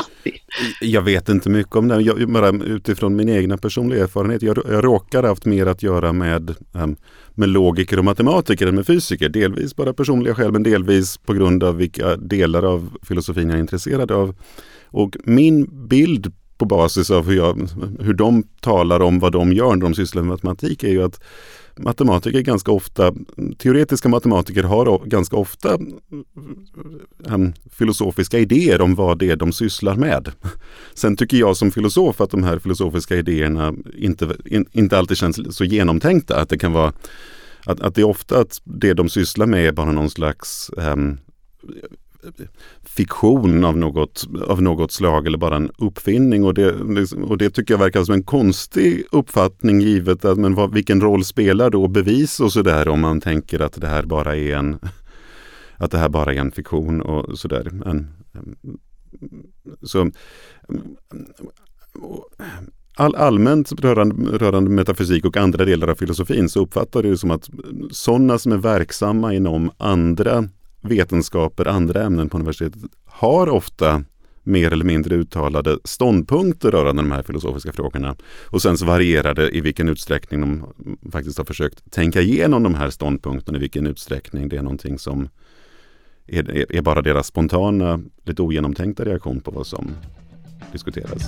jag 0.82 1.02
vet 1.02 1.30
inte 1.30 1.50
mycket 1.50 1.76
om 1.76 1.88
det, 1.88 2.02
jag, 2.02 2.32
bara 2.32 2.50
utifrån 2.50 3.16
min 3.16 3.30
egna 3.30 3.58
personliga 3.58 4.04
erfarenhet. 4.04 4.42
Jag, 4.42 4.58
jag 4.70 4.86
råkar 4.86 5.24
haft 5.24 5.46
mer 5.46 5.66
att 5.66 5.84
göra 5.84 6.14
med, 6.14 6.56
ehm, 6.74 6.96
med 7.36 7.50
logiker 7.50 8.00
och 8.00 8.06
matematiker 8.06 8.68
än 8.68 8.76
med 8.76 8.88
fysiker. 8.88 9.30
Delvis 9.30 9.76
bara 9.76 9.94
personliga 9.94 10.36
skäl, 10.36 10.52
men 10.52 10.64
delvis 10.64 11.18
på 11.18 11.34
grund 11.34 11.64
av 11.64 11.78
vilka 11.78 12.16
delar 12.16 12.64
av 12.64 12.98
filosofin 13.04 13.50
jag 13.50 13.56
är 13.56 13.62
intresserad 13.62 14.12
av. 14.12 14.36
Och 14.86 15.18
min 15.24 15.88
bild 15.88 16.34
på 16.58 16.66
basis 16.66 17.12
av 17.12 17.28
hur, 17.28 17.36
jag, 17.36 17.70
hur 18.00 18.14
de 18.14 18.44
talar 18.60 19.00
om 19.00 19.20
vad 19.20 19.32
de 19.32 19.54
gör 19.54 19.76
när 19.76 19.82
de 19.82 19.96
sysslar 19.96 20.22
med 20.22 20.30
matematik 20.30 20.84
är 20.84 20.90
ju 20.90 21.04
att 21.04 21.24
matematiker 21.78 22.42
ganska 22.42 22.72
ofta, 22.72 23.14
teoretiska 23.58 24.10
matematiker 24.10 24.64
har 24.64 25.06
ganska 25.06 25.36
ofta 25.36 25.78
um, 27.26 27.54
filosofiska 27.72 28.40
idéer 28.40 28.82
om 28.82 28.96
vad 28.96 29.20
det 29.20 29.30
är 29.30 29.36
de 29.36 29.54
sysslar 29.54 29.96
med. 29.96 30.32
Sen 30.94 31.16
tycker 31.16 31.38
jag 31.38 31.58
som 31.58 31.72
filosof 31.72 32.22
att 32.22 32.32
de 32.32 32.44
här 32.44 32.60
filosofiska 32.60 33.16
idéerna 33.16 33.74
inte, 33.98 34.36
in, 34.46 34.66
inte 34.72 34.98
alltid 34.98 35.18
känns 35.18 35.56
så 35.58 35.64
genomtänkta. 35.64 36.40
Att 36.42 36.50
det 36.50 36.58
kan 36.58 36.74
vara 36.74 36.94
att, 37.66 37.80
att 37.80 37.96
det 37.96 38.02
är 38.02 38.06
ofta 38.06 38.40
att 38.40 38.62
det 38.64 38.94
de 38.94 39.10
sysslar 39.10 39.46
med 39.46 39.68
är 39.68 39.72
bara 39.72 39.92
någon 39.92 40.10
slags 40.10 40.72
um, 40.78 41.18
fiktion 42.84 43.64
av 43.64 43.78
något, 43.78 44.28
av 44.48 44.62
något 44.62 44.92
slag 44.92 45.28
eller 45.28 45.38
bara 45.38 45.56
en 45.56 45.72
uppfinning. 45.78 46.44
Och 46.44 46.54
det, 46.54 46.72
och 47.14 47.38
det 47.38 47.50
tycker 47.50 47.74
jag 47.74 47.80
verkar 47.80 48.04
som 48.04 48.14
en 48.14 48.24
konstig 48.24 49.04
uppfattning 49.12 49.82
givet 49.82 50.26
att 50.26 50.38
men 50.38 50.56
vad, 50.56 50.74
vilken 50.74 51.02
roll 51.02 51.26
spelar 51.26 51.70
då 51.70 51.88
bevis 51.88 52.40
och 52.40 52.54
sådär 52.54 52.88
om 52.88 53.02
man 53.02 53.22
tänker 53.22 53.60
att 53.60 53.82
det 53.82 53.88
här 53.88 54.04
bara 54.04 54.36
är 54.36 54.56
en 54.56 54.80
att 55.78 55.92
det 55.92 55.98
här 55.98 56.10
bara 56.10 56.34
är 56.34 56.38
en 56.38 56.52
fiktion 56.52 57.02
och 57.02 57.40
sådär. 57.40 57.72
så, 59.82 60.12
all, 62.96 63.16
allmänt 63.16 63.72
rörande, 63.72 64.38
rörande 64.38 64.70
metafysik 64.70 65.26
och 65.26 65.38
andra 65.38 65.66
delar 65.66 65.88
av 65.88 65.96
filosofin 65.96 66.50
så 66.50 66.62
uppfattar 66.62 67.04
det 67.04 67.18
som 67.18 67.32
att 67.32 67.50
sådana 67.92 68.38
som 68.38 68.52
är 68.52 68.58
verksamma 68.58 69.34
inom 69.34 69.72
andra 69.78 70.50
vetenskaper, 70.84 71.68
andra 71.68 72.04
ämnen 72.04 72.30
på 72.30 72.38
universitetet 72.38 72.82
har 73.06 73.50
ofta 73.50 74.04
mer 74.44 74.74
eller 74.74 74.86
mindre 74.86 75.16
uttalade 75.16 75.78
ståndpunkter 75.84 76.72
rörande 76.72 77.02
de 77.02 77.12
här 77.12 77.24
filosofiska 77.24 77.72
frågorna. 77.72 78.16
Och 78.46 78.62
sen 78.62 78.78
så 78.78 78.86
varierar 78.86 79.34
det 79.34 79.58
i 79.58 79.62
vilken 79.62 79.90
utsträckning 79.90 80.42
de 80.42 80.66
faktiskt 81.12 81.38
har 81.38 81.46
försökt 81.46 81.92
tänka 81.92 82.22
igenom 82.22 82.64
de 82.64 82.76
här 82.76 82.90
ståndpunkterna, 82.90 83.58
i 83.58 83.62
vilken 83.62 83.88
utsträckning 83.88 84.50
det 84.50 84.58
är 84.58 84.62
någonting 84.62 85.00
som 85.00 85.30
är, 86.28 86.76
är 86.76 86.82
bara 86.82 87.02
deras 87.02 87.28
spontana, 87.28 88.00
lite 88.24 88.42
ogenomtänkta 88.42 89.06
reaktion 89.06 89.42
på 89.42 89.52
vad 89.52 89.68
som 89.68 89.92
diskuteras. 90.72 91.24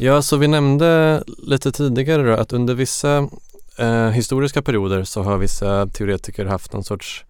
Ja, 0.00 0.22
så 0.22 0.36
vi 0.36 0.48
nämnde 0.48 1.22
lite 1.26 1.72
tidigare 1.72 2.22
då, 2.22 2.32
att 2.32 2.52
under 2.52 2.74
vissa 2.74 3.28
eh, 3.78 4.08
historiska 4.08 4.62
perioder 4.62 5.04
så 5.04 5.22
har 5.22 5.38
vissa 5.38 5.86
teoretiker 5.86 6.46
haft 6.46 6.72
någon 6.72 6.84
sorts, 6.84 7.24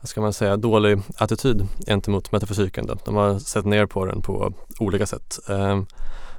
vad 0.00 0.08
ska 0.08 0.20
man 0.20 0.32
säga, 0.32 0.56
dålig 0.56 1.00
attityd 1.16 1.66
gentemot 1.86 2.32
metafysiken. 2.32 2.86
Då. 2.86 2.96
De 3.04 3.14
har 3.14 3.38
sett 3.38 3.64
ner 3.64 3.86
på 3.86 4.04
den 4.04 4.22
på 4.22 4.52
olika 4.78 5.06
sätt. 5.06 5.38
Eh, 5.48 5.82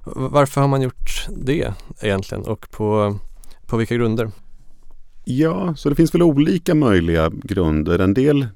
varför 0.03 0.61
har 0.61 0.67
man 0.67 0.82
gjort 0.82 1.27
det 1.30 1.73
egentligen 2.01 2.43
och 2.43 2.71
på, 2.71 3.17
på 3.65 3.77
vilka 3.77 3.95
grunder? 3.95 4.32
Ja, 5.23 5.75
så 5.75 5.89
det 5.89 5.95
finns 5.95 6.13
väl 6.13 6.23
olika 6.23 6.75
möjliga 6.75 7.32
grunder. 7.43 7.99
En 7.99 8.13
del 8.13 8.47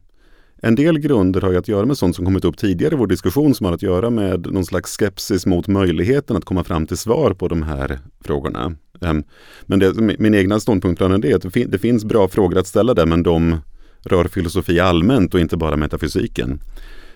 en 0.65 0.75
del 0.75 0.99
grunder 0.99 1.41
har 1.41 1.51
ju 1.51 1.57
att 1.57 1.67
göra 1.67 1.85
med 1.85 1.97
sånt 1.97 2.15
som 2.15 2.25
kommit 2.25 2.45
upp 2.45 2.57
tidigare 2.57 2.93
i 2.93 2.97
vår 2.97 3.07
diskussion 3.07 3.55
som 3.55 3.65
har 3.65 3.73
att 3.73 3.81
göra 3.81 4.09
med 4.09 4.51
någon 4.51 4.65
slags 4.65 4.97
skepsis 4.97 5.45
mot 5.45 5.67
möjligheten 5.67 6.37
att 6.37 6.45
komma 6.45 6.63
fram 6.63 6.87
till 6.87 6.97
svar 6.97 7.33
på 7.33 7.47
de 7.47 7.63
här 7.63 7.99
frågorna. 8.21 8.75
Ehm, 9.01 9.23
men 9.65 9.79
det, 9.79 9.93
min 10.19 10.33
egna 10.33 10.59
ståndpunkt 10.59 11.01
är 11.01 11.17
det 11.17 11.33
att 11.33 11.71
det 11.71 11.79
finns 11.79 12.05
bra 12.05 12.27
frågor 12.27 12.57
att 12.57 12.67
ställa 12.67 12.93
där 12.93 13.05
men 13.05 13.23
de 13.23 13.57
rör 14.03 14.25
filosofi 14.25 14.79
allmänt 14.79 15.33
och 15.33 15.39
inte 15.39 15.57
bara 15.57 15.77
metafysiken. 15.77 16.59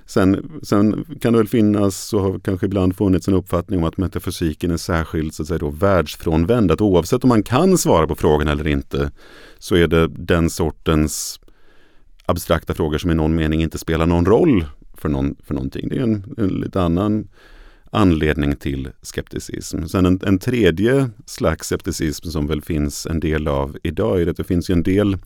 Sen, 0.05 0.59
sen, 0.63 1.05
kan 1.21 1.33
det 1.33 1.39
väl 1.39 1.47
finnas 1.47 2.13
och 2.13 2.21
har 2.21 2.39
kanske 2.39 2.65
ibland 2.65 2.95
funnits 2.95 3.27
en 3.27 3.33
uppfattning 3.33 3.79
om 3.79 3.85
att 3.85 3.97
metafysiken 3.97 4.71
är 4.71 4.77
särskilt 4.77 5.33
så 5.33 5.41
att 5.41 5.47
säga 5.47 5.57
då, 5.57 5.69
världsfrånvänd. 5.69 6.71
Att 6.71 6.81
oavsett 6.81 7.23
om 7.23 7.27
man 7.27 7.43
kan 7.43 7.77
svara 7.77 8.07
på 8.07 8.15
frågan 8.15 8.47
eller 8.47 8.67
inte 8.67 9.11
så 9.59 9.75
är 9.75 9.87
det 9.87 10.07
den 10.07 10.49
sortens 10.49 11.39
abstrakta 12.27 12.73
frågor 12.73 12.97
som 12.97 13.11
i 13.11 13.15
någon 13.15 13.35
mening 13.35 13.61
inte 13.61 13.77
spelar 13.77 14.05
någon 14.05 14.25
roll 14.25 14.65
för, 14.93 15.09
någon, 15.09 15.35
för 15.43 15.53
någonting. 15.53 15.89
Det 15.89 15.97
är 15.97 16.03
en, 16.03 16.35
en 16.37 16.47
lite 16.47 16.81
annan 16.81 17.27
anledning 17.91 18.55
till 18.55 18.89
skepticism. 19.01 19.85
Sen 19.85 20.05
en, 20.05 20.19
en, 20.25 20.39
tredje 20.39 21.09
slags 21.25 21.67
skepticism 21.67 22.29
som 22.29 22.47
väl 22.47 22.61
finns 22.61 23.05
en 23.05 23.19
del 23.19 23.47
av 23.47 23.77
idag 23.83 24.21
är 24.21 24.27
att 24.27 24.37
det 24.37 24.43
finns 24.43 24.69
ju 24.69 24.73
en 24.73 24.83
del 24.83 25.17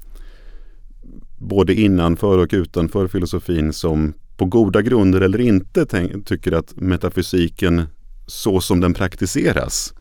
både 1.38 1.74
innanför 1.74 2.38
och 2.38 2.50
utanför 2.52 3.08
filosofin 3.08 3.74
som 3.74 4.14
på 4.38 4.46
goda 4.46 4.82
grunder 4.82 5.22
eller 5.22 5.42
inte 5.42 5.86
tänk, 5.86 6.28
tycker 6.28 6.52
att 6.52 6.76
metafysiken 6.76 7.84
så 8.28 8.62
som 8.62 8.80
den 8.80 8.94
praktiseras 8.94 9.94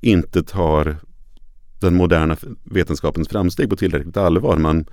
inte 0.00 0.42
tar 0.42 0.96
den 1.80 1.94
moderna 1.94 2.36
vetenskapens 2.64 3.28
framsteg 3.28 3.70
på 3.70 3.76
tillräckligt 3.76 4.16
allvar. 4.16 4.56
Man, 4.56 4.86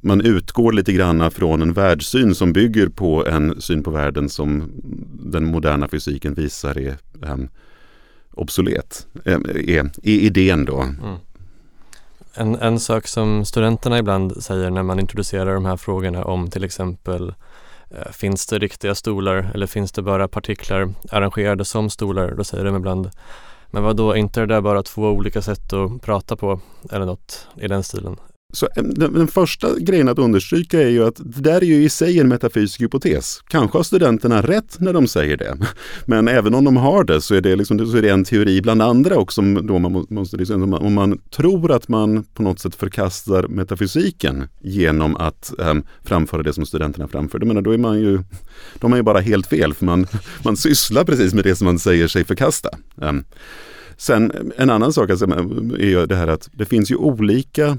man 0.00 0.20
utgår 0.20 0.72
lite 0.72 0.92
grann 0.92 1.30
från 1.30 1.62
en 1.62 1.72
världssyn 1.72 2.34
som 2.34 2.52
bygger 2.52 2.88
på 2.88 3.26
en 3.26 3.60
syn 3.60 3.82
på 3.82 3.90
världen 3.90 4.28
som 4.28 4.70
den 5.20 5.44
moderna 5.44 5.88
fysiken 5.88 6.34
visar 6.34 6.78
är 6.78 6.96
um, 7.20 7.48
obsolet. 8.32 9.06
Ehm, 9.24 9.44
är, 9.44 9.78
är, 9.78 9.90
idén 10.02 10.64
då. 10.64 10.80
Mm. 10.80 11.16
En, 12.34 12.54
en 12.54 12.80
sak 12.80 13.06
som 13.06 13.44
studenterna 13.44 13.98
ibland 13.98 14.42
säger 14.42 14.70
när 14.70 14.82
man 14.82 15.00
introducerar 15.00 15.54
de 15.54 15.64
här 15.64 15.76
frågorna 15.76 16.24
om 16.24 16.50
till 16.50 16.64
exempel 16.64 17.34
eh, 17.90 18.12
Finns 18.12 18.46
det 18.46 18.58
riktiga 18.58 18.94
stolar 18.94 19.50
eller 19.54 19.66
finns 19.66 19.92
det 19.92 20.02
bara 20.02 20.28
partiklar 20.28 20.94
arrangerade 21.10 21.64
som 21.64 21.90
stolar? 21.90 22.34
Då 22.34 22.44
säger 22.44 22.64
de 22.64 22.76
ibland 22.76 23.10
Men 23.70 23.82
vad 23.82 23.96
då 23.96 24.16
inte 24.16 24.40
det 24.40 24.46
där 24.46 24.60
bara 24.60 24.82
två 24.82 25.02
olika 25.02 25.42
sätt 25.42 25.72
att 25.72 26.02
prata 26.02 26.36
på 26.36 26.60
eller 26.90 27.06
något 27.06 27.48
i 27.60 27.68
den 27.68 27.82
stilen? 27.82 28.16
Så 28.52 28.66
eh, 28.76 28.82
den, 28.82 29.12
den, 29.12 29.28
första 29.28 29.78
grejen 29.78 30.08
att 30.08 30.18
understryka 30.18 30.82
är 30.82 30.88
ju 30.88 31.04
att 31.04 31.16
det 31.16 31.40
där 31.40 31.62
är 31.62 31.66
ju 31.66 31.84
i 31.84 31.88
sig 31.88 32.20
en 32.20 32.28
metafysisk 32.28 32.80
hypotes. 32.80 33.40
Kanske 33.48 33.78
har 33.78 33.82
studenterna 33.82 34.42
rätt 34.42 34.80
när 34.80 34.92
de 34.92 35.06
säger 35.06 35.36
det. 35.36 35.58
Men 36.06 36.28
även 36.28 36.54
om 36.54 36.64
de 36.64 36.76
har 36.76 37.04
det 37.04 37.20
så 37.20 37.34
är 37.34 37.40
det, 37.40 37.56
liksom, 37.56 37.86
så 37.86 37.96
är 37.96 38.02
det 38.02 38.08
en 38.08 38.24
teori 38.24 38.62
bland 38.62 38.82
andra 38.82 39.16
också. 39.16 39.42
Då 39.42 39.78
man 39.78 40.06
måste, 40.08 40.36
liksom, 40.36 40.74
om 40.74 40.94
man 40.94 41.20
tror 41.30 41.72
att 41.72 41.88
man 41.88 42.24
på 42.24 42.42
något 42.42 42.60
sätt 42.60 42.74
förkastar 42.74 43.48
metafysiken 43.48 44.48
genom 44.60 45.16
att 45.16 45.58
äm, 45.58 45.82
framföra 46.04 46.42
det 46.42 46.52
som 46.52 46.66
studenterna 46.66 47.08
framför. 47.08 47.38
menar, 47.38 47.62
då 47.62 47.70
är 47.70 47.78
man 47.78 48.00
ju, 48.00 48.18
då 48.78 48.86
är 48.86 48.88
man 48.88 48.98
ju 48.98 49.02
bara 49.02 49.20
helt 49.20 49.46
fel 49.46 49.74
för 49.74 49.84
man, 49.84 50.06
man 50.44 50.56
sysslar 50.56 51.04
precis 51.04 51.34
med 51.34 51.44
det 51.44 51.56
som 51.56 51.64
man 51.64 51.78
säger 51.78 52.08
sig 52.08 52.24
förkasta. 52.24 52.68
Äm. 53.02 53.24
Sen 53.96 54.52
en 54.56 54.70
annan 54.70 54.92
sak 54.92 55.10
alltså, 55.10 55.26
är 55.78 55.86
ju 55.86 56.06
det 56.06 56.16
här 56.16 56.28
att 56.28 56.48
det 56.52 56.64
finns 56.64 56.90
ju 56.90 56.96
olika 56.96 57.78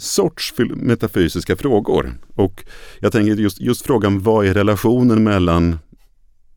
sorts 0.00 0.54
metafysiska 0.76 1.56
frågor. 1.56 2.18
Och 2.34 2.64
jag 3.00 3.12
tänker 3.12 3.36
just, 3.36 3.60
just 3.60 3.86
frågan 3.86 4.20
vad 4.20 4.46
är 4.46 4.54
relationen 4.54 5.24
mellan 5.24 5.78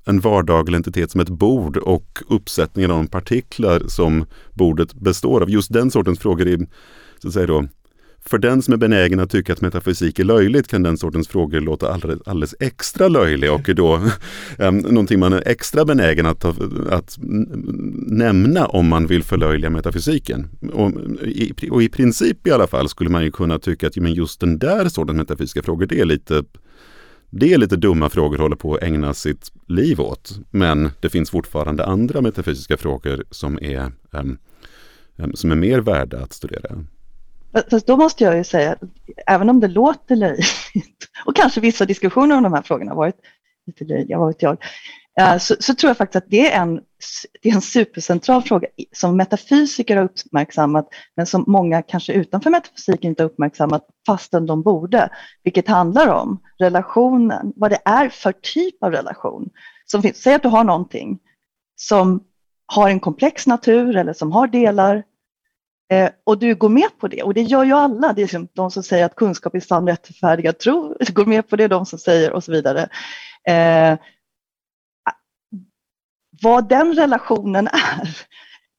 en 0.05 0.19
vardaglig 0.19 0.77
entitet 0.77 1.11
som 1.11 1.21
ett 1.21 1.29
bord 1.29 1.77
och 1.77 2.19
uppsättningen 2.29 2.91
av 2.91 2.97
de 2.97 3.07
partiklar 3.07 3.83
som 3.87 4.25
bordet 4.53 4.93
består 4.93 5.41
av. 5.41 5.49
Just 5.49 5.73
den 5.73 5.91
sortens 5.91 6.19
frågor 6.19 6.47
är 6.47 6.67
så 7.21 7.27
att 7.27 7.33
säga 7.33 7.47
då, 7.47 7.67
för 8.25 8.37
den 8.37 8.61
som 8.61 8.73
är 8.73 8.77
benägen 8.77 9.19
att 9.19 9.29
tycka 9.29 9.53
att 9.53 9.61
metafysik 9.61 10.19
är 10.19 10.23
löjligt 10.23 10.67
kan 10.67 10.83
den 10.83 10.97
sortens 10.97 11.27
frågor 11.27 11.61
låta 11.61 11.93
alldeles, 11.93 12.19
alldeles 12.25 12.55
extra 12.59 13.07
löjliga 13.07 13.53
och 13.53 13.69
då 13.75 13.95
um, 14.57 14.77
någonting 14.77 15.19
man 15.19 15.33
är 15.33 15.47
extra 15.47 15.85
benägen 15.85 16.25
att, 16.25 16.45
att 16.89 17.17
nämna 18.07 18.65
om 18.65 18.87
man 18.87 19.07
vill 19.07 19.23
förlöjliga 19.23 19.69
metafysiken. 19.69 20.47
Och 20.73 20.91
i, 21.21 21.53
och 21.71 21.83
i 21.83 21.89
princip 21.89 22.47
i 22.47 22.51
alla 22.51 22.67
fall 22.67 22.89
skulle 22.89 23.09
man 23.09 23.23
ju 23.23 23.31
kunna 23.31 23.59
tycka 23.59 23.87
att 23.87 23.97
men 23.97 24.13
just 24.13 24.39
den 24.39 24.59
där 24.59 24.89
sortens 24.89 25.17
metafysiska 25.17 25.63
frågor, 25.63 25.85
det 25.85 25.99
är 25.99 26.05
lite 26.05 26.43
det 27.29 27.53
är 27.53 27.57
lite 27.57 27.75
dumma 27.75 28.09
frågor 28.09 28.53
att 28.53 28.59
på 28.59 28.75
att 28.75 28.83
ägna 28.83 29.13
sitt 29.13 29.51
liv 29.67 30.01
åt. 30.01 30.39
Men 30.51 30.89
det 30.99 31.09
finns 31.09 31.29
fortfarande 31.29 31.85
andra 31.85 32.21
metafysiska 32.21 32.77
frågor 32.77 33.23
som 33.29 33.59
är, 33.61 33.91
um, 34.11 34.37
som 35.33 35.51
är 35.51 35.55
mer 35.55 35.79
värda 35.79 36.19
att 36.19 36.33
studera. 36.33 36.85
Fast 37.71 37.87
då 37.87 37.97
måste 37.97 38.23
jag 38.23 38.37
ju 38.37 38.43
säga, 38.43 38.75
även 39.27 39.49
om 39.49 39.59
det 39.59 39.67
låter 39.67 40.15
löjligt 40.15 41.09
och 41.25 41.35
kanske 41.35 41.61
vissa 41.61 41.85
diskussioner 41.85 42.37
om 42.37 42.43
de 42.43 42.53
här 42.53 42.61
frågorna 42.61 42.91
har 42.91 42.95
varit 42.95 43.19
lite 43.65 43.83
löjliga, 43.83 44.17
vad 44.17 44.27
vet 44.27 44.41
jag, 44.41 44.57
eh, 45.19 45.37
så, 45.37 45.55
så, 45.59 45.75
tror 45.75 45.89
jag 45.89 45.97
faktiskt 45.97 46.23
att 46.23 46.29
det 46.29 46.51
är, 46.51 46.61
en, 46.61 46.81
det 47.41 47.49
är 47.49 47.53
en 47.53 47.61
supercentral 47.61 48.41
fråga 48.41 48.67
som 48.91 49.17
metafysiker 49.17 49.97
har 49.97 50.03
uppmärksammat 50.03 50.89
men 51.15 51.25
som 51.25 51.43
många 51.47 51.81
kanske 51.81 52.13
utanför 52.13 52.49
metafysiken 52.49 53.09
inte 53.09 53.23
har 53.23 53.29
uppmärksammat 53.29 53.87
fastän 54.07 54.45
de 54.45 54.61
borde. 54.61 55.09
Vilket 55.43 55.67
handlar 55.67 56.07
om 56.07 56.39
relationen, 56.59 57.53
vad 57.55 57.71
det 57.71 57.79
är 57.85 58.09
för 58.09 58.31
typ 58.31 58.83
av 58.83 58.91
relation 58.91 59.49
som 59.85 60.01
finns. 60.01 60.17
Säg 60.17 60.33
att 60.33 60.43
du 60.43 60.49
har 60.49 60.63
någonting 60.63 61.19
som 61.75 62.23
har 62.65 62.89
en 62.89 62.99
komplex 62.99 63.47
natur 63.47 63.95
eller 63.95 64.13
som 64.13 64.31
har 64.31 64.47
delar 64.47 65.03
Eh, 65.93 66.09
och 66.23 66.37
du 66.37 66.55
går 66.55 66.69
med 66.69 66.97
på 66.99 67.07
det 67.07 67.23
och 67.23 67.33
det 67.33 67.41
gör 67.41 67.63
ju 67.63 67.73
alla. 67.73 68.13
Det 68.13 68.21
är 68.21 68.23
liksom 68.23 68.47
de 68.53 68.71
som 68.71 68.83
säger 68.83 69.05
att 69.05 69.15
kunskap 69.15 69.55
är 69.55 69.59
sann, 69.59 69.87
rättfärdigad 69.87 70.59
tro 70.59 70.95
går 71.13 71.25
med 71.25 71.49
på 71.49 71.55
det, 71.55 71.67
de 71.67 71.85
som 71.85 71.99
säger 71.99 72.31
och 72.31 72.43
så 72.43 72.51
vidare. 72.51 72.89
Eh, 73.47 73.97
vad 76.41 76.69
den 76.69 76.93
relationen 76.93 77.67
är 77.67 78.25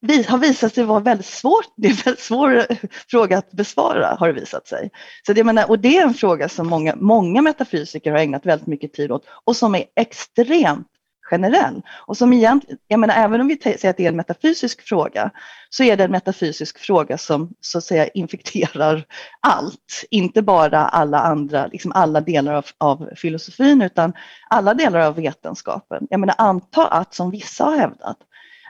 vi 0.07 0.23
har 0.23 0.39
visat 0.39 0.75
sig 0.75 0.85
vara 0.85 1.01
väldigt 1.01 1.27
svårt. 1.27 1.73
Det 1.77 1.89
är 1.89 1.91
en 1.91 1.97
väldigt 2.05 2.25
svår 2.25 2.67
fråga 3.11 3.39
att 3.39 3.53
besvara 3.53 4.17
har 4.19 4.27
det 4.27 4.41
visat 4.41 4.69
sig. 4.69 4.91
Så 5.27 5.33
det, 5.33 5.45
menar, 5.45 5.71
och 5.71 5.79
det 5.79 5.99
är 5.99 6.03
en 6.03 6.15
fråga 6.15 6.49
som 6.49 6.67
många, 6.67 6.95
många 6.97 7.43
metafysiker 7.43 8.11
har 8.11 8.19
ägnat 8.19 8.47
väldigt 8.47 8.67
mycket 8.67 8.93
tid 8.93 9.13
åt 9.13 9.25
och 9.45 9.57
som 9.57 9.75
är 9.75 9.85
extremt 9.97 10.89
generell. 11.35 11.83
Och 12.07 12.17
som 12.17 12.33
egentligen, 12.33 12.79
jag 12.89 13.01
menar, 13.01 13.15
även 13.15 13.41
om 13.41 13.49
vi 13.49 13.57
säger 13.57 13.91
att 13.91 13.97
det 13.97 14.05
är 14.05 14.09
en 14.09 14.17
metafysisk 14.17 14.83
fråga, 14.83 15.31
så 15.71 15.83
är 15.83 15.97
det 15.97 16.05
en 16.05 16.11
metafysisk 16.11 16.79
fråga 16.79 17.19
som 17.19 17.55
så 17.61 17.79
att 17.79 17.85
säga 17.85 18.09
infekterar 18.15 19.05
allt. 19.41 20.05
Inte 20.11 20.43
bara 20.43 20.79
alla 20.79 21.19
andra, 21.19 21.67
liksom 21.67 21.93
alla 21.93 22.21
delar 22.21 22.55
av, 22.55 22.67
av 22.79 23.11
filosofin, 23.17 23.83
utan 23.83 24.13
alla 24.51 24.75
delar 24.75 25.01
av 25.01 25.15
vetenskapen. 25.15 26.07
Jag 26.11 26.21
menar, 26.21 26.35
anta 26.39 26.87
att, 26.87 27.15
som 27.15 27.31
vissa 27.31 27.65
har 27.65 27.77
hävdat, 27.77 28.19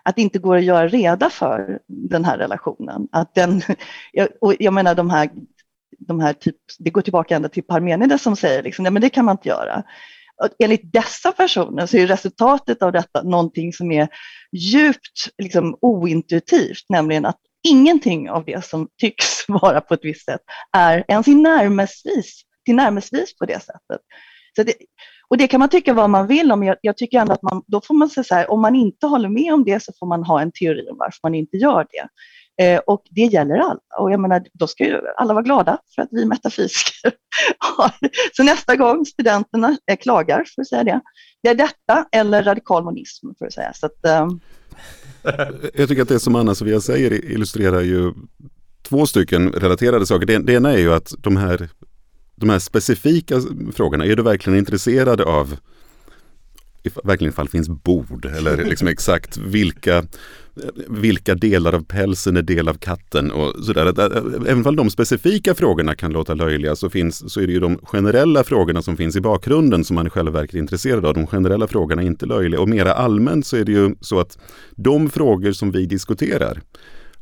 att 0.03 0.17
det 0.17 0.23
inte 0.23 0.39
går 0.39 0.57
att 0.57 0.65
göra 0.65 0.89
reda 0.89 1.31
för 1.31 1.79
den 1.87 2.25
här 2.25 2.39
relationen. 2.39 3.09
Att 3.13 3.35
den, 3.35 3.63
och 4.41 4.55
jag 4.59 4.73
menar 4.75 4.95
de 4.95 5.11
här, 5.11 5.31
de 5.99 6.21
här 6.21 6.33
typ, 6.33 6.57
det 6.79 6.91
går 6.91 7.03
tillbaka 7.03 7.37
ända 7.37 7.49
till 7.49 7.63
Parmenides 7.63 8.23
som 8.23 8.37
säger 8.37 8.63
liksom, 8.63 8.83
nej 8.83 8.93
men 8.93 9.03
det 9.03 9.11
kan 9.11 9.25
man 9.25 9.33
inte 9.33 9.49
göra 9.49 9.83
enligt 10.59 10.93
dessa 10.93 11.33
personer 11.33 11.87
så 11.87 11.97
är 11.97 12.07
resultatet 12.07 12.83
av 12.83 12.93
detta 12.93 13.23
någonting 13.23 13.73
som 13.73 13.93
är 13.93 14.09
djupt 14.53 15.31
liksom, 15.43 15.79
ointuitivt, 15.81 16.85
nämligen 16.89 17.25
att 17.25 17.39
ingenting 17.69 18.31
av 18.31 18.45
det 18.45 18.65
som 18.65 18.89
tycks 19.01 19.49
vara 19.49 19.81
på 19.81 19.95
ett 19.95 20.05
visst 20.05 20.25
sätt 20.25 20.41
är 20.77 21.05
ens 21.09 21.29
i 21.29 21.35
till 22.65 22.75
på 23.39 23.47
det 23.47 23.61
sättet. 23.61 24.01
Så 24.57 24.63
det, 24.63 24.75
och 25.29 25.39
det 25.39 25.47
kan 25.47 25.61
man 25.61 25.69
tycka 25.69 25.93
vad 25.93 26.11
man 26.11 26.27
vill 26.27 26.53
om. 26.53 26.63
Jag, 26.63 26.77
jag 26.81 26.97
tycker 26.97 27.19
ändå 27.19 27.33
att 27.33 27.43
man, 27.43 27.63
då 27.67 27.81
får 27.81 27.95
man 27.95 28.11
säga 28.11 28.25
så 28.25 28.35
här, 28.35 28.51
om 28.51 28.61
man 28.61 28.75
inte 28.75 29.07
håller 29.07 29.29
med 29.29 29.55
om 29.55 29.65
det 29.65 29.83
så 29.83 29.93
får 29.99 30.07
man 30.07 30.25
ha 30.25 30.41
en 30.41 30.53
teori 30.53 30.89
om 30.91 30.97
varför 30.99 31.19
man 31.23 31.35
inte 31.35 31.57
gör 31.57 31.87
det. 31.91 32.09
Eh, 32.63 32.79
och 32.87 33.03
det 33.11 33.21
gäller 33.21 33.55
alla. 33.55 33.81
Och 33.99 34.13
jag 34.13 34.21
menar, 34.21 34.43
då 34.53 34.67
ska 34.67 34.85
ju 34.85 35.01
alla 35.17 35.35
vara 35.35 35.45
glada 35.45 35.79
för 35.95 36.03
att 36.03 36.09
vi 36.11 36.25
metafysiker 36.25 37.13
har. 37.59 37.93
Så 38.33 38.43
nästa 38.43 38.77
gång 38.77 39.07
studenterna 39.07 39.77
eh, 39.91 39.97
klagar, 39.97 40.45
för 40.55 40.63
att 40.63 40.69
säga 40.69 40.85
det, 40.85 41.01
det 41.43 41.49
är 41.49 41.55
detta 41.55 42.07
eller 42.13 42.43
radikal 42.43 42.85
monism, 42.85 43.27
för 43.39 43.47
att 43.47 43.53
säga. 43.53 43.73
Så 43.75 43.87
att, 43.87 44.05
ehm. 44.07 44.41
eh... 45.25 45.71
Jag 45.75 45.89
tycker 45.89 46.03
att 46.03 46.09
det 46.09 46.21
som 46.21 46.37
Anna-Sofia 46.37 46.81
säger 46.81 47.25
illustrerar 47.25 47.81
ju 47.81 48.13
två 48.83 49.07
stycken 49.07 49.53
relaterade 49.53 50.07
saker. 50.07 50.27
Det, 50.27 50.39
det 50.39 50.53
ena 50.53 50.73
är 50.73 50.79
ju 50.79 50.95
att 50.95 51.15
de 51.19 51.37
här, 51.37 51.69
de 52.35 52.51
här 52.51 52.59
specifika 52.59 53.41
frågorna, 53.75 54.05
är 54.05 54.17
du 54.17 54.23
verkligen 54.23 54.59
intresserad 54.59 55.21
av 55.21 55.57
if, 56.85 56.99
verkligen 57.05 57.33
ifall 57.33 57.47
det 57.47 57.51
finns 57.51 57.69
bord 57.69 58.25
eller 58.25 58.65
liksom 58.65 58.89
exakt 58.89 59.37
vilka, 59.37 60.05
vilka 60.89 61.35
delar 61.35 61.73
av 61.73 61.85
pälsen 61.85 62.37
är 62.37 62.43
del 62.43 62.69
av 62.69 62.75
katten 62.75 63.31
och 63.31 63.65
sådär. 63.65 64.01
Även 64.49 64.67
om 64.67 64.77
de 64.77 64.91
specifika 64.91 65.55
frågorna 65.55 65.95
kan 65.95 66.13
låta 66.13 66.35
löjliga 66.35 66.77
så, 66.77 66.91
finns, 66.91 67.33
så 67.33 67.41
är 67.41 67.47
det 67.47 67.53
ju 67.53 67.61
de 67.61 67.79
generella 67.79 68.45
frågorna 68.45 68.83
som 68.83 68.97
finns 68.97 69.17
i 69.17 69.21
bakgrunden 69.21 69.85
som 69.85 69.95
man 69.95 70.07
i 70.07 70.11
själva 70.11 70.31
verket 70.31 70.55
är 70.55 70.59
intresserad 70.59 71.05
av. 71.05 71.15
De 71.15 71.27
generella 71.27 71.67
frågorna 71.67 72.03
är 72.03 72.07
inte 72.07 72.27
löjliga 72.27 72.61
och 72.61 72.69
mera 72.69 72.93
allmänt 72.95 73.47
så 73.47 73.57
är 73.57 73.65
det 73.65 73.73
ju 73.73 73.95
så 74.01 74.21
att 74.21 74.39
de 74.71 75.11
frågor 75.11 75.53
som 75.53 75.71
vi 75.71 75.87
diskuterar 75.87 76.61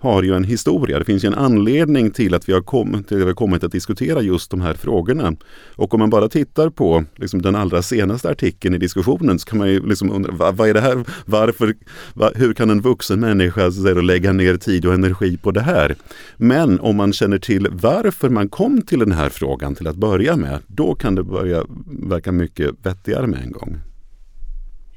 har 0.03 0.23
ju 0.23 0.35
en 0.35 0.45
historia. 0.45 0.99
Det 0.99 1.05
finns 1.05 1.25
ju 1.25 1.27
en 1.27 1.35
anledning 1.35 2.11
till 2.11 2.35
att 2.35 2.49
vi 2.49 2.53
har 2.53 2.61
kommit, 2.61 3.09
till 3.09 3.17
att 3.17 3.23
vi 3.23 3.27
har 3.27 3.35
kommit 3.35 3.65
att 3.65 3.73
diskutera 3.73 4.23
just 4.23 4.51
de 4.51 4.61
här 4.61 4.75
frågorna. 4.75 5.33
Och 5.77 5.95
om 5.95 6.01
man 6.01 6.11
bara 6.11 6.29
tittar 6.29 6.71
på 6.71 7.05
liksom, 7.17 7.43
den 7.43 7.55
allra 7.55 7.83
senaste 7.83 8.31
artikeln 8.31 8.75
i 8.75 8.79
diskussionen 8.79 9.39
så 9.39 9.47
kan 9.47 9.59
man 9.59 9.69
ju 9.69 9.87
liksom 9.87 10.11
undra, 10.11 10.33
vad, 10.33 10.57
vad 10.57 10.69
är 10.69 10.75
det 10.75 10.81
här? 10.81 11.05
Varför, 11.27 11.75
va, 12.15 12.31
hur 12.35 12.55
kan 12.55 12.71
en 12.71 12.81
vuxen 12.81 13.21
människa 13.21 13.71
så 13.71 13.99
att 13.99 14.05
lägga 14.05 14.33
ner 14.33 14.57
tid 14.57 14.87
och 14.87 14.95
energi 14.95 15.37
på 15.37 15.51
det 15.51 15.61
här? 15.61 15.97
Men 16.37 16.81
om 16.81 16.97
man 16.97 17.13
känner 17.13 17.39
till 17.39 17.69
varför 17.71 18.29
man 18.29 18.49
kom 18.49 18.83
till 18.83 18.99
den 18.99 19.13
här 19.13 19.29
frågan 19.29 19.75
till 19.75 19.87
att 19.87 19.97
börja 19.97 20.37
med, 20.37 20.59
då 20.67 20.95
kan 20.95 21.15
det 21.15 21.23
börja 21.23 21.65
verka 22.09 22.33
mycket 22.33 22.71
vettigare 22.83 23.27
med 23.27 23.43
en 23.43 23.53
gång. 23.53 23.81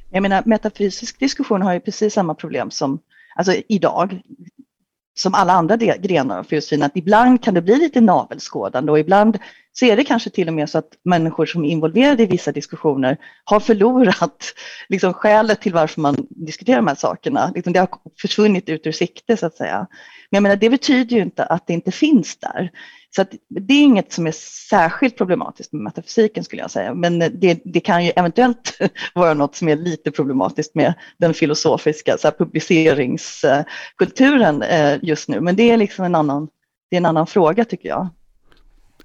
Jag 0.10 0.22
menar, 0.22 0.44
metafysisk 0.46 1.20
diskussion 1.20 1.62
har 1.62 1.74
ju 1.74 1.80
precis 1.80 2.14
samma 2.14 2.34
problem 2.34 2.72
som 2.72 3.00
alltså 3.36 3.54
idag 3.68 4.22
som 5.16 5.34
alla 5.34 5.54
andra 5.54 5.76
grenar 5.78 6.40
av 6.40 6.44
filosofin, 6.44 6.84
att 6.84 6.98
ibland 6.98 7.44
kan 7.44 7.54
det 7.54 7.62
bli 7.62 7.76
lite 7.76 8.02
navelskådande 8.02 8.92
och 8.92 9.00
ibland 9.00 9.38
så 9.74 9.86
är 9.86 9.96
det 9.96 10.04
kanske 10.04 10.30
till 10.30 10.48
och 10.48 10.54
med 10.54 10.70
så 10.70 10.78
att 10.78 10.90
människor 11.04 11.46
som 11.46 11.66
är 11.66 11.70
involverade 11.70 12.24
i 12.24 12.26
vissa 12.26 12.52
diskussioner 12.52 13.18
har 13.44 13.60
förlorat 13.60 14.44
liksom, 14.90 15.14
skälet 15.14 15.62
till 15.62 15.74
varför 15.74 16.02
man 16.02 16.28
diskuterar 16.30 16.76
de 16.76 16.88
här 16.88 16.96
sakerna. 16.96 17.52
Liksom, 17.56 17.74
det 17.74 17.80
har 17.80 17.90
försvunnit 18.22 18.70
ut 18.70 18.88
ur 18.88 18.92
sikte 18.92 19.38
så 19.38 19.46
att 19.46 19.56
säga. 19.56 19.88
Men 20.30 20.38
jag 20.38 20.44
menar, 20.44 20.56
det 20.56 20.70
betyder 20.70 21.16
ju 21.16 21.22
inte 21.22 21.46
att 21.46 21.68
det 21.68 21.74
inte 21.74 21.92
finns 21.92 22.38
där. 22.38 22.72
Så 23.16 23.26
det 23.50 23.74
är 23.74 23.84
inget 23.84 24.14
som 24.14 24.28
är 24.28 24.32
särskilt 24.70 25.18
problematiskt 25.18 25.74
med 25.74 25.82
metafysiken 25.82 26.44
skulle 26.44 26.62
jag 26.62 26.72
säga, 26.72 26.94
men 26.94 27.20
det, 27.20 27.62
det 27.66 27.80
kan 27.80 28.06
ju 28.06 28.12
eventuellt 28.16 28.78
vara 29.14 29.34
något 29.34 29.56
som 29.56 29.70
är 29.70 29.76
lite 29.76 30.12
problematiskt 30.12 30.76
med 30.76 30.94
den 31.18 31.34
filosofiska 31.34 32.18
så 32.18 32.28
här, 32.28 32.36
publiceringskulturen 32.38 34.62
eh, 34.62 34.98
just 35.02 35.30
nu, 35.30 35.42
men 35.42 35.56
det 35.56 35.70
är 35.70 35.78
liksom 35.78 36.06
en 36.06 36.16
annan, 36.16 36.48
det 36.90 36.96
är 36.96 36.98
en 36.98 37.06
annan 37.06 37.28
fråga 37.28 37.66
tycker 37.66 37.90
jag. 37.90 38.08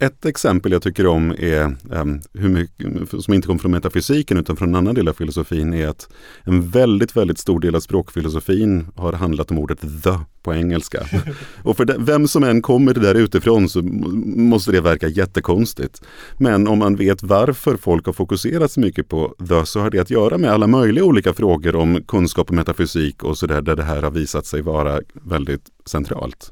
Ett 0.02 0.24
exempel 0.24 0.72
jag 0.72 0.82
tycker 0.82 1.06
om 1.06 1.30
är, 1.30 1.76
um, 1.90 2.20
hur 2.34 2.48
mycket, 2.48 3.10
som 3.24 3.34
inte 3.34 3.46
kommer 3.46 3.60
från 3.60 3.70
metafysiken 3.70 4.36
utan 4.36 4.56
från 4.56 4.68
en 4.68 4.74
annan 4.74 4.94
del 4.94 5.08
av 5.08 5.12
filosofin, 5.12 5.74
är 5.74 5.88
att 5.88 6.08
en 6.44 6.70
väldigt, 6.70 7.16
väldigt 7.16 7.38
stor 7.38 7.60
del 7.60 7.74
av 7.74 7.80
språkfilosofin 7.80 8.86
har 8.96 9.12
handlat 9.12 9.50
om 9.50 9.58
ordet 9.58 9.80
the 9.80 10.18
på 10.42 10.54
engelska. 10.54 11.06
Och 11.62 11.76
för 11.76 11.84
den, 11.84 12.04
vem 12.04 12.28
som 12.28 12.44
än 12.44 12.62
kommer 12.62 12.94
det 12.94 13.00
där 13.00 13.14
utifrån 13.14 13.68
så 13.68 13.82
måste 13.82 14.72
det 14.72 14.80
verka 14.80 15.08
jättekonstigt. 15.08 16.02
Men 16.38 16.68
om 16.68 16.78
man 16.78 16.96
vet 16.96 17.22
varför 17.22 17.76
folk 17.76 18.06
har 18.06 18.12
fokuserat 18.12 18.72
så 18.72 18.80
mycket 18.80 19.08
på 19.08 19.34
the 19.48 19.66
så 19.66 19.80
har 19.80 19.90
det 19.90 19.98
att 19.98 20.10
göra 20.10 20.38
med 20.38 20.50
alla 20.50 20.66
möjliga 20.66 21.04
olika 21.04 21.32
frågor 21.32 21.76
om 21.76 22.04
kunskap 22.08 22.48
och 22.48 22.54
metafysik 22.54 23.24
och 23.24 23.38
sådär 23.38 23.62
där 23.62 23.76
det 23.76 23.84
här 23.84 24.02
har 24.02 24.10
visat 24.10 24.46
sig 24.46 24.62
vara 24.62 25.00
väldigt 25.12 25.64
centralt. 25.86 26.50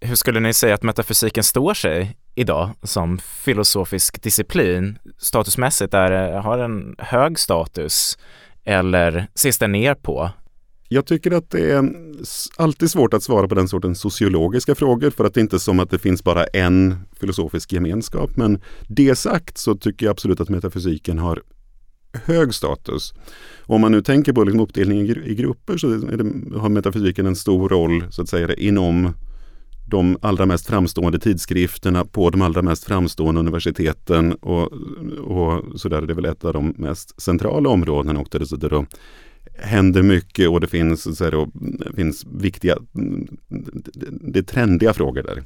Hur 0.00 0.14
skulle 0.14 0.40
ni 0.40 0.54
säga 0.54 0.74
att 0.74 0.82
metafysiken 0.82 1.44
står 1.44 1.74
sig 1.74 2.16
idag 2.34 2.70
som 2.82 3.18
filosofisk 3.18 4.22
disciplin? 4.22 4.98
Statusmässigt, 5.18 5.94
är, 5.94 6.32
har 6.32 6.58
en 6.58 6.94
hög 6.98 7.38
status 7.38 8.18
eller 8.64 9.26
ses 9.34 9.58
den 9.58 9.72
ner 9.72 9.94
på? 9.94 10.30
Jag 10.88 11.06
tycker 11.06 11.30
att 11.30 11.50
det 11.50 11.72
är 11.72 11.92
alltid 12.56 12.90
svårt 12.90 13.14
att 13.14 13.22
svara 13.22 13.48
på 13.48 13.54
den 13.54 13.68
sortens 13.68 14.00
sociologiska 14.00 14.74
frågor 14.74 15.10
för 15.10 15.24
att 15.24 15.34
det 15.34 15.40
inte 15.40 15.56
är 15.56 15.58
som 15.58 15.80
att 15.80 15.90
det 15.90 15.98
finns 15.98 16.24
bara 16.24 16.44
en 16.44 16.96
filosofisk 17.20 17.72
gemenskap. 17.72 18.36
Men 18.36 18.60
det 18.88 19.16
sagt 19.16 19.58
så 19.58 19.74
tycker 19.74 20.06
jag 20.06 20.10
absolut 20.10 20.40
att 20.40 20.48
metafysiken 20.48 21.18
har 21.18 21.42
hög 22.12 22.54
status. 22.54 23.14
Om 23.60 23.80
man 23.80 23.92
nu 23.92 24.02
tänker 24.02 24.32
på 24.32 24.44
liksom 24.44 24.60
uppdelning 24.60 25.00
i 25.00 25.34
grupper 25.34 25.76
så 25.76 25.86
det, 25.86 26.58
har 26.58 26.68
metafysiken 26.68 27.26
en 27.26 27.36
stor 27.36 27.68
roll 27.68 28.04
så 28.10 28.22
att 28.22 28.28
säga 28.28 28.54
inom 28.54 29.14
de 29.92 30.16
allra 30.22 30.46
mest 30.46 30.66
framstående 30.66 31.18
tidskrifterna 31.18 32.04
på 32.04 32.30
de 32.30 32.42
allra 32.42 32.62
mest 32.62 32.84
framstående 32.84 33.40
universiteten 33.40 34.32
och, 34.32 34.72
och 35.20 35.80
sådär. 35.80 36.02
Det 36.02 36.12
är 36.12 36.14
väl 36.14 36.24
ett 36.24 36.44
av 36.44 36.52
de 36.52 36.74
mest 36.76 37.20
centrala 37.20 37.68
områdena 37.68 38.20
och 38.20 38.28
där 38.30 38.38
det, 38.38 38.68
där 38.68 38.86
händer 39.58 40.02
mycket 40.02 40.48
och 40.48 40.60
det 40.60 40.66
finns, 40.66 41.18
så 41.18 41.24
här, 41.24 41.30
då, 41.30 41.50
det 41.54 41.96
finns 41.96 42.26
viktiga, 42.26 42.76
det 44.20 44.38
är 44.38 44.42
trendiga 44.42 44.92
frågor 44.92 45.22
där. 45.22 45.42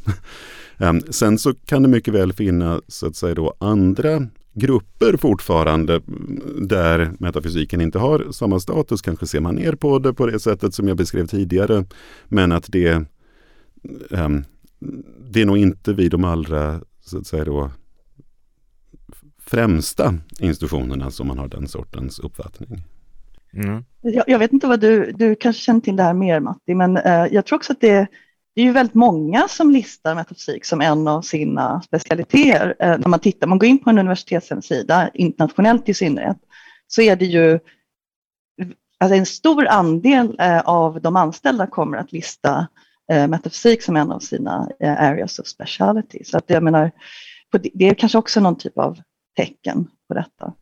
Ehm, 0.79 1.01
sen 1.11 1.39
så 1.39 1.55
kan 1.55 1.83
det 1.83 1.89
mycket 1.89 2.15
väl 2.15 2.33
finnas 2.33 2.81
så 2.89 3.07
att 3.07 3.17
säga 3.17 3.35
då 3.35 3.55
andra 3.61 4.27
grupper 4.55 5.17
fortfarande 5.17 6.01
där 6.61 7.13
metafysiken 7.19 7.81
inte 7.81 7.99
har 7.99 8.27
samma 8.33 8.61
status. 8.61 9.03
Kanske 9.03 9.27
ser 9.27 9.41
man 9.41 9.55
ner 9.55 9.73
på 9.73 9.99
det 9.99 10.13
på 10.13 10.27
det 10.27 10.41
sättet 10.41 10.75
som 10.75 10.89
jag 10.89 10.97
beskrev 10.97 11.27
tidigare. 11.27 11.85
Men 12.29 12.53
att 12.53 12.65
det 12.69 13.07
um, 14.11 14.45
det 15.31 15.43
är 15.43 15.47
nog 15.47 15.59
inte 15.59 15.93
vid 15.93 16.11
de 16.11 16.25
allra 16.25 16.81
så 17.01 17.19
att 17.19 17.27
säga 17.27 17.45
då, 17.45 17.71
främsta 19.39 20.15
institutionerna 20.41 21.11
som 21.11 21.27
man 21.27 21.39
har 21.39 21.49
den 21.49 21.69
sortens 21.69 22.19
uppfattning. 22.19 22.83
Mm. 23.53 23.85
Jag, 24.01 24.25
jag, 24.27 24.39
vet 24.39 24.53
inte 24.53 24.67
vad 24.67 24.81
du, 24.81 25.13
du 25.13 25.35
kanske 25.35 25.63
känner 25.63 25.81
till 25.81 25.97
det 25.97 26.03
här 26.03 26.15
mer 26.15 26.41
Matti, 26.41 26.75
men 26.75 26.97
eh, 26.97 27.27
jag 27.31 27.47
tror 27.47 27.57
också 27.57 27.73
att 27.73 27.81
det, 27.81 28.07
det 28.55 28.61
är 28.61 28.65
ju 28.65 28.73
väldigt 28.73 28.95
många 28.95 29.49
som 29.49 29.71
listar 29.71 30.15
metafysik 30.15 30.65
som 30.65 30.81
en 30.81 31.09
av 31.09 31.23
sina 31.23 31.83
specialiteter. 31.83 32.75
Eh, 32.79 32.99
när 32.99 33.09
man 33.09 33.21
tittar, 33.21 33.47
man 33.47 33.59
går 33.59 33.69
in 33.69 33.79
på 33.79 33.91
en 33.91 33.99
universitetshemsida, 33.99 35.11
internationellt 35.15 35.89
i 35.89 35.95
synnerhet, 35.95 36.39
så 36.87 37.03
är 37.03 37.17
det 37.17 37.25
ju 37.27 37.59
alltså 38.99 39.17
en 39.17 39.27
stor 39.27 39.67
andel 39.67 40.37
eh, 40.41 40.61
av 40.61 41.01
de 41.01 41.17
anställda 41.17 41.67
kommer 41.67 41.99
att 41.99 42.13
lista 42.13 42.59
eh, 42.59 42.67
metafysik 43.09 43.83
som 43.83 43.97
en 43.97 44.13
av 44.13 44.19
sina 44.19 44.69
eh, 44.81 45.03
areas 45.03 45.39
of 45.39 45.47
speciality. 45.47 46.25
Så 46.25 46.39
att 46.39 46.45
jag 46.47 46.63
menar, 46.63 46.91
det 47.75 47.89
är 47.89 47.95
kanske 47.95 48.19
också 48.19 48.41
någon 48.41 48.59
typ 48.59 48.79
av 48.79 48.99
tecken 49.37 49.89
på 50.09 50.15
detta. 50.15 50.53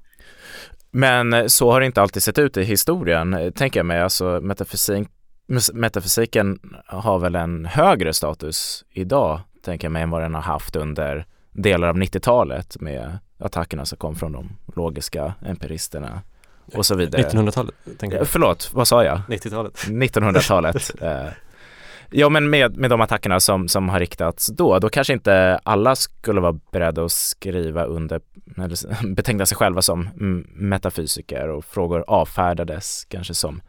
Men 0.90 1.32
eh, 1.32 1.47
så 1.47 1.72
har 1.72 1.80
det 1.80 1.86
inte 1.86 2.03
alltid 2.03 2.22
sett 2.22 2.38
ut 2.38 2.57
i 2.57 2.62
historien, 2.62 3.34
eh, 3.34 3.51
tänker 3.51 3.80
jag 3.80 3.86
mig. 3.86 4.01
Alltså 4.01 4.40
metafysik, 4.42 5.09
metafysiken 5.72 6.59
har 6.86 7.18
väl 7.18 7.34
en 7.34 7.64
högre 7.64 8.12
status 8.12 8.84
idag, 8.90 9.40
tänker 9.62 9.84
jag 9.84 9.92
mig, 9.92 10.03
än 10.03 10.11
vad 10.11 10.22
den 10.22 10.34
har 10.34 10.42
haft 10.42 10.76
under 10.76 11.26
delar 11.53 11.88
av 11.88 11.97
90-talet 11.97 12.80
med 12.80 13.18
attackerna 13.38 13.84
som 13.84 13.99
kom 13.99 14.16
från 14.16 14.32
de 14.32 14.57
logiska 14.76 15.34
empiristerna 15.47 16.22
och 16.74 16.86
så 16.86 16.95
vidare. 16.95 17.22
1900-talet? 17.22 17.74
Förlåt, 18.28 18.70
vad 18.74 18.88
sa 18.88 19.05
jag? 19.05 19.20
90-talet. 19.28 19.74
1900-talet. 19.74 20.90
Ja 22.16 22.28
men 22.28 22.50
med, 22.50 22.76
med 22.76 22.90
de 22.90 23.00
attackerna 23.00 23.40
som, 23.40 23.68
som 23.68 23.88
har 23.88 24.00
riktats 24.00 24.46
då, 24.46 24.78
då 24.78 24.88
kanske 24.88 25.12
inte 25.12 25.60
alla 25.62 25.96
skulle 25.96 26.40
vara 26.40 26.58
beredda 26.72 27.04
att 27.04 27.12
skriva 27.12 27.84
under, 27.84 28.20
eller 28.56 29.14
beteckna 29.14 29.46
sig 29.46 29.56
själva 29.56 29.82
som 29.82 30.08
metafysiker 30.54 31.48
och 31.48 31.64
frågor 31.64 32.04
avfärdades 32.06 33.04
kanske 33.04 33.34
som 33.34 33.60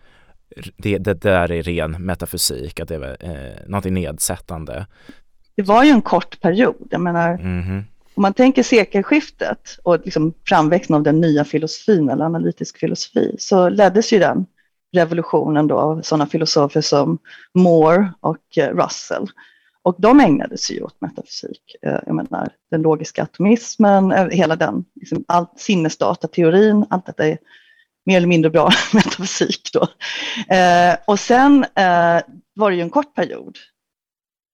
det, 0.78 0.98
det 0.98 1.14
där 1.14 1.52
är 1.52 1.64
ren 1.64 1.92
metafysik, 1.92 2.80
att 2.80 2.88
det 2.88 2.96
är 2.96 3.18
eh, 3.20 3.70
någonting 3.70 3.94
nedsättande. 3.94 4.88
Det 5.56 5.64
var 5.64 5.84
ju 5.84 5.90
en 5.90 6.02
kort 6.02 6.42
period, 6.42 6.88
jag 6.92 7.02
menar, 7.02 7.34
mm 7.34 7.62
-hmm. 7.62 7.84
om 8.14 8.22
man 8.22 8.34
tänker 8.34 8.64
sekelskiftet 8.64 9.80
och 9.84 10.00
liksom 10.04 10.34
framväxten 10.48 10.96
av 10.96 11.04
den 11.04 11.22
nya 11.22 11.46
filosofin 11.46 12.10
eller 12.10 12.26
analytisk 12.26 12.78
filosofi 12.78 13.36
så 13.40 13.70
leddes 13.70 14.14
ju 14.14 14.20
den 14.20 14.46
revolutionen 14.96 15.68
då 15.68 15.80
av 15.80 16.02
sådana 16.02 16.28
filosofer 16.28 16.82
som 16.82 17.18
Moore 17.54 18.14
och 18.20 18.58
eh, 18.58 18.76
Russell. 18.76 19.28
Och 19.86 19.96
de 19.98 20.20
ägnade 20.20 20.58
sig 20.58 20.84
åt 20.84 21.02
metafysik. 21.02 21.76
Eh, 21.82 22.00
jag 22.06 22.16
menar, 22.16 22.50
den 22.72 22.82
logiska 22.82 23.24
atomismen, 23.24 24.12
eh, 24.12 24.28
hela 24.28 24.56
den, 24.56 24.86
liksom, 24.96 25.26
all, 25.28 25.46
sinnesdatateorin, 25.56 26.86
allt 26.90 27.06
detta 27.06 27.28
är 27.28 27.38
mer 28.06 28.18
eller 28.18 28.28
mindre 28.28 28.52
bra 28.52 28.70
metafysik 28.94 29.70
då. 29.74 29.88
Eh, 30.56 30.96
och 31.08 31.20
sen 31.20 31.64
eh, 31.64 32.22
var 32.54 32.72
det 32.72 32.76
ju 32.76 32.82
en 32.82 32.90
kort 32.90 33.16
period, 33.16 33.58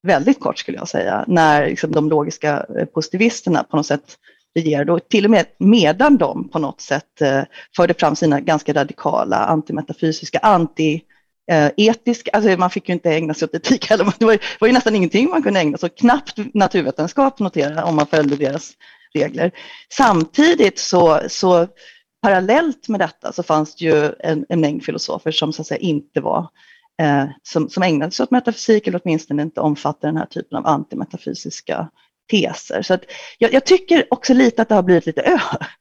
väldigt 0.07 0.39
kort 0.39 0.57
skulle 0.57 0.77
jag 0.77 0.87
säga, 0.87 1.25
när 1.27 1.65
liksom, 1.65 1.91
de 1.91 2.09
logiska 2.09 2.65
positivisterna 2.93 3.63
på 3.63 3.77
något 3.77 3.85
sätt 3.85 4.17
regerade 4.55 4.91
och 4.91 5.09
till 5.09 5.25
och 5.25 5.31
med 5.31 5.45
medan 5.57 6.17
de 6.17 6.49
på 6.49 6.59
något 6.59 6.81
sätt 6.81 7.21
eh, 7.21 7.41
förde 7.75 7.93
fram 7.93 8.15
sina 8.15 8.39
ganska 8.39 8.73
radikala 8.73 9.37
antimetafysiska, 9.37 10.39
anti 10.39 11.01
etisk, 11.77 12.27
eh, 12.27 12.37
alltså 12.37 12.57
man 12.57 12.69
fick 12.69 12.89
ju 12.89 12.93
inte 12.93 13.11
ägna 13.11 13.33
sig 13.33 13.45
åt 13.45 13.55
etik 13.55 13.89
heller, 13.89 14.13
det 14.19 14.25
var, 14.25 14.37
var 14.59 14.67
ju 14.67 14.73
nästan 14.73 14.95
ingenting 14.95 15.29
man 15.29 15.43
kunde 15.43 15.59
ägna 15.59 15.77
sig 15.77 15.87
åt, 15.87 15.97
knappt 15.97 16.37
naturvetenskap 16.53 17.39
notera 17.39 17.85
om 17.85 17.95
man 17.95 18.07
följde 18.07 18.35
deras 18.35 18.71
regler. 19.13 19.51
Samtidigt 19.93 20.79
så, 20.79 21.21
så 21.27 21.67
parallellt 22.21 22.87
med 22.87 22.99
detta 22.99 23.31
så 23.31 23.43
fanns 23.43 23.75
det 23.75 23.85
ju 23.85 24.11
en, 24.19 24.45
en 24.49 24.61
mängd 24.61 24.83
filosofer 24.83 25.31
som 25.31 25.53
så 25.53 25.61
att 25.61 25.67
säga 25.67 25.79
inte 25.79 26.21
var 26.21 26.47
eh, 27.01 27.25
som, 27.43 27.69
som 27.69 27.83
ägnade 27.83 28.11
sig 28.11 28.23
åt 28.23 28.31
metafysik 28.31 28.87
eller 28.87 29.01
åtminstone 29.03 29.41
inte 29.41 29.61
omfattade 29.61 30.07
den 30.07 30.17
här 30.17 30.25
typen 30.25 30.57
av 30.57 30.67
antimetafysiska 30.67 31.89
teser. 32.31 32.81
Så 32.81 32.93
att 32.93 33.03
jag, 33.37 33.53
jag, 33.53 33.65
tycker 33.65 34.05
också 34.09 34.33
lite 34.33 34.61
att 34.61 34.69
det 34.69 34.75
har 34.75 34.83
blivit 34.83 35.05
lite 35.05 35.21
ö, 35.21 35.37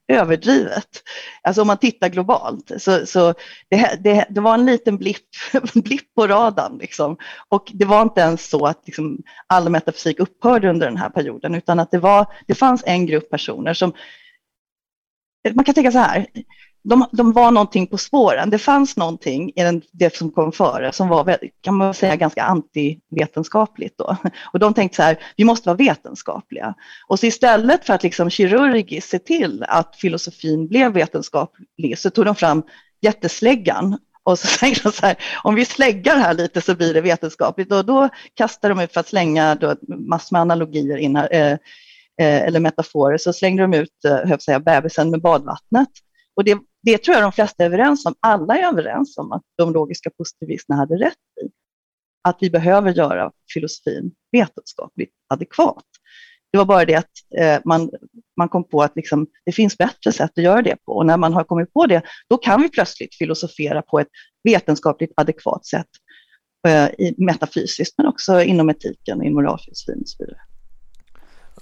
överdrivet. 0.09 1.03
Alltså 1.43 1.61
om 1.61 1.67
man 1.67 1.79
tittar 1.79 2.09
globalt. 2.09 2.73
Så, 2.79 3.07
så 3.07 3.35
det, 3.71 3.99
det, 4.01 4.27
det 4.31 4.41
var 4.41 4.55
en 4.55 4.67
liten 4.67 4.97
blipp, 4.97 5.29
blipp 5.75 6.15
på 6.15 6.27
radarn. 6.27 6.79
Liksom. 6.79 7.17
Och 7.49 7.71
det 7.75 7.85
var 7.85 8.03
inte 8.03 8.21
ens 8.21 8.49
så 8.49 8.67
att 8.67 8.83
liksom, 8.87 9.19
all 9.47 9.69
metafysik 9.69 10.21
upphörde 10.21 10.71
under 10.71 10.87
den 10.87 10.97
här 10.97 11.11
perioden, 11.11 11.55
utan 11.55 11.81
att 11.81 11.91
det, 11.91 11.99
var, 11.99 12.27
det 12.47 12.55
fanns 12.55 12.83
en 12.87 13.07
grupp 13.07 13.31
personer 13.31 13.75
som 13.75 13.93
man 15.55 15.65
kan 15.65 15.75
tänka 15.75 15.93
så 15.93 15.99
här, 15.99 16.27
de, 16.83 17.07
de 17.13 17.33
var 17.33 17.51
någonting 17.51 17.87
på 17.87 17.99
spåren. 17.99 18.51
Det 18.51 18.59
fanns 18.59 18.97
någonting 18.97 19.53
i 19.57 19.63
den, 19.63 19.83
det 19.93 20.17
som 20.17 20.31
kom 20.31 20.53
före 20.53 20.93
som 20.93 21.09
var, 21.09 21.39
kan 21.61 21.75
man 21.75 21.95
säga, 21.95 22.17
ganska 22.17 22.43
antivetenskapligt. 22.43 23.99
Då. 23.99 24.17
Och 24.53 24.59
de 24.59 24.75
tänkte 24.75 24.97
så 24.97 25.03
här, 25.03 25.19
vi 25.37 25.45
måste 25.45 25.69
vara 25.69 25.77
vetenskapliga. 25.77 26.75
Och 27.07 27.19
så 27.19 27.27
istället 27.27 27.87
för 27.87 27.95
att 27.95 28.03
liksom 28.03 28.31
kirurgiskt 28.31 29.11
se 29.11 29.19
till 29.19 29.65
att 29.69 29.97
filosofin 29.97 30.69
blev 30.69 30.93
vetenskaplig 30.93 31.99
så 31.99 32.11
tog 32.11 32.25
de 32.25 32.35
fram 32.35 32.63
jättesläggan 33.01 33.99
och 34.23 34.39
så 34.39 34.59
tänkte 34.61 34.83
de 34.83 34.93
så 34.93 35.07
här, 35.07 35.17
om 35.45 35.55
vi 35.55 35.65
släggar 35.65 36.17
här 36.17 36.35
lite 36.35 36.61
så 36.61 36.75
blir 36.75 36.95
det 36.95 37.01
vetenskapligt. 37.01 37.73
Och 37.73 37.85
då 37.85 38.09
kastar 38.35 38.69
de 38.69 38.81
ut 38.81 38.93
för 38.93 39.01
att 39.01 39.09
slänga 39.09 39.55
då 39.55 39.77
massor 39.89 40.35
med 40.35 40.41
analogier 40.41 40.97
in 40.97 41.17
här, 41.17 41.29
eh, 41.33 41.53
eh, 42.21 42.43
eller 42.43 42.61
metaforer, 42.61 43.19
så 43.19 43.33
slängde 43.33 43.63
de 43.63 43.75
ut 43.75 44.05
eh, 44.05 44.39
säga, 44.39 44.61
bebisen 44.61 45.11
med 45.11 45.21
badvattnet. 45.21 45.89
Och 46.37 46.45
det, 46.45 46.59
det 46.83 46.99
tror 46.99 47.15
jag 47.15 47.25
de 47.25 47.33
flesta 47.33 47.63
är 47.63 47.67
överens 47.67 48.07
om. 48.07 48.15
Alla 48.21 48.59
är 48.59 48.69
överens 48.69 49.19
om 49.19 49.33
att 49.33 49.43
de 49.57 49.73
logiska 49.73 50.11
positivisterna 50.11 50.77
hade 50.77 50.95
rätt 50.95 51.13
i. 51.45 51.51
Att 52.23 52.37
vi 52.41 52.51
behöver 52.51 52.93
göra 52.93 53.33
filosofin 53.55 54.13
vetenskapligt 54.33 55.13
adekvat. 55.29 55.85
Det 56.53 56.59
var 56.59 56.65
bara 56.65 56.85
det 56.85 56.95
att 56.95 57.11
eh, 57.39 57.61
man, 57.65 57.91
man 58.37 58.49
kom 58.49 58.69
på 58.69 58.83
att 58.83 58.97
liksom, 58.97 59.27
det 59.45 59.53
finns 59.53 59.79
bättre 59.79 60.13
sätt 60.13 60.31
att 60.37 60.45
göra 60.45 60.63
det 60.63 60.77
på. 60.85 60.93
Och 60.93 61.07
när 61.07 61.17
man 61.17 61.33
har 61.33 61.45
kommit 61.45 61.73
på 61.73 61.87
det, 61.87 62.03
då 62.29 62.37
kan 62.37 62.63
vi 62.63 62.69
plötsligt 62.69 63.15
filosofera 63.15 63.83
på 63.83 64.01
ett 64.01 64.09
vetenskapligt 64.45 65.13
adekvat 65.17 65.67
sätt. 65.67 65.89
Eh, 66.69 66.87
i, 66.87 67.15
metafysiskt, 67.19 67.95
men 67.99 68.07
också 68.07 68.43
inom 68.43 68.71
etiken, 68.71 69.23
i 69.23 69.31
moralfilosofin 69.31 70.01
och 70.01 70.09
så 70.09 70.25
vidare. 70.25 70.41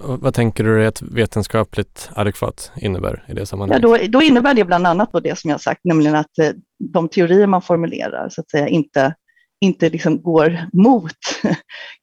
Vad 0.01 0.35
tänker 0.35 0.65
du 0.65 0.87
att 0.87 1.03
vetenskapligt 1.03 2.11
adekvat 2.15 2.73
innebär 2.77 3.25
i 3.29 3.33
det 3.33 3.47
sammanhanget? 3.47 3.83
Ja, 3.83 3.99
då, 3.99 4.19
då 4.19 4.23
innebär 4.23 4.55
det 4.55 4.65
bland 4.65 4.87
annat 4.87 5.11
det 5.23 5.39
som 5.39 5.51
jag 5.51 5.61
sagt, 5.61 5.81
nämligen 5.85 6.15
att 6.15 6.39
eh, 6.39 6.51
de 6.93 7.09
teorier 7.09 7.47
man 7.47 7.63
formulerar 7.63 8.29
så 8.29 8.41
att 8.41 8.51
säga 8.51 8.69
inte, 8.69 9.15
inte 9.61 9.91
liksom 9.91 10.23
går 10.23 10.59
mot 10.73 11.13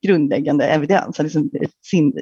grundläggande 0.07 0.65
evidens, 0.65 1.19
liksom 1.19 1.51
sin, 1.91 2.13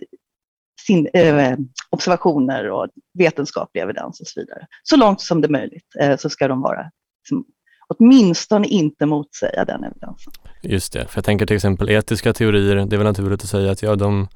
sin, 0.88 1.07
eh, 1.13 1.57
observationer 1.89 2.69
och 2.69 2.88
vetenskaplig 3.19 3.82
evidens 3.82 4.21
och 4.21 4.28
så 4.28 4.39
vidare. 4.39 4.67
Så 4.84 4.97
långt 4.97 5.21
som 5.21 5.41
det 5.41 5.47
är 5.47 5.51
möjligt 5.51 5.95
eh, 5.99 6.17
så 6.17 6.30
ska 6.30 6.47
de 6.47 6.61
vara 6.61 6.91
liksom, 7.24 7.45
åtminstone 7.88 8.67
inte 8.67 9.05
motsäga 9.05 9.65
den 9.65 9.84
evidensen. 9.84 10.34
Just 10.61 10.93
det, 10.93 11.07
för 11.07 11.17
jag 11.17 11.26
tänker 11.26 11.45
till 11.45 11.55
exempel 11.55 11.89
etiska 11.89 12.34
teorier, 12.34 12.76
det 12.76 12.95
är 12.95 12.97
väl 12.97 13.07
naturligt 13.07 13.43
att 13.43 13.49
säga 13.49 13.71
att 13.71 13.82
ja, 13.82 13.95
de 13.95 14.28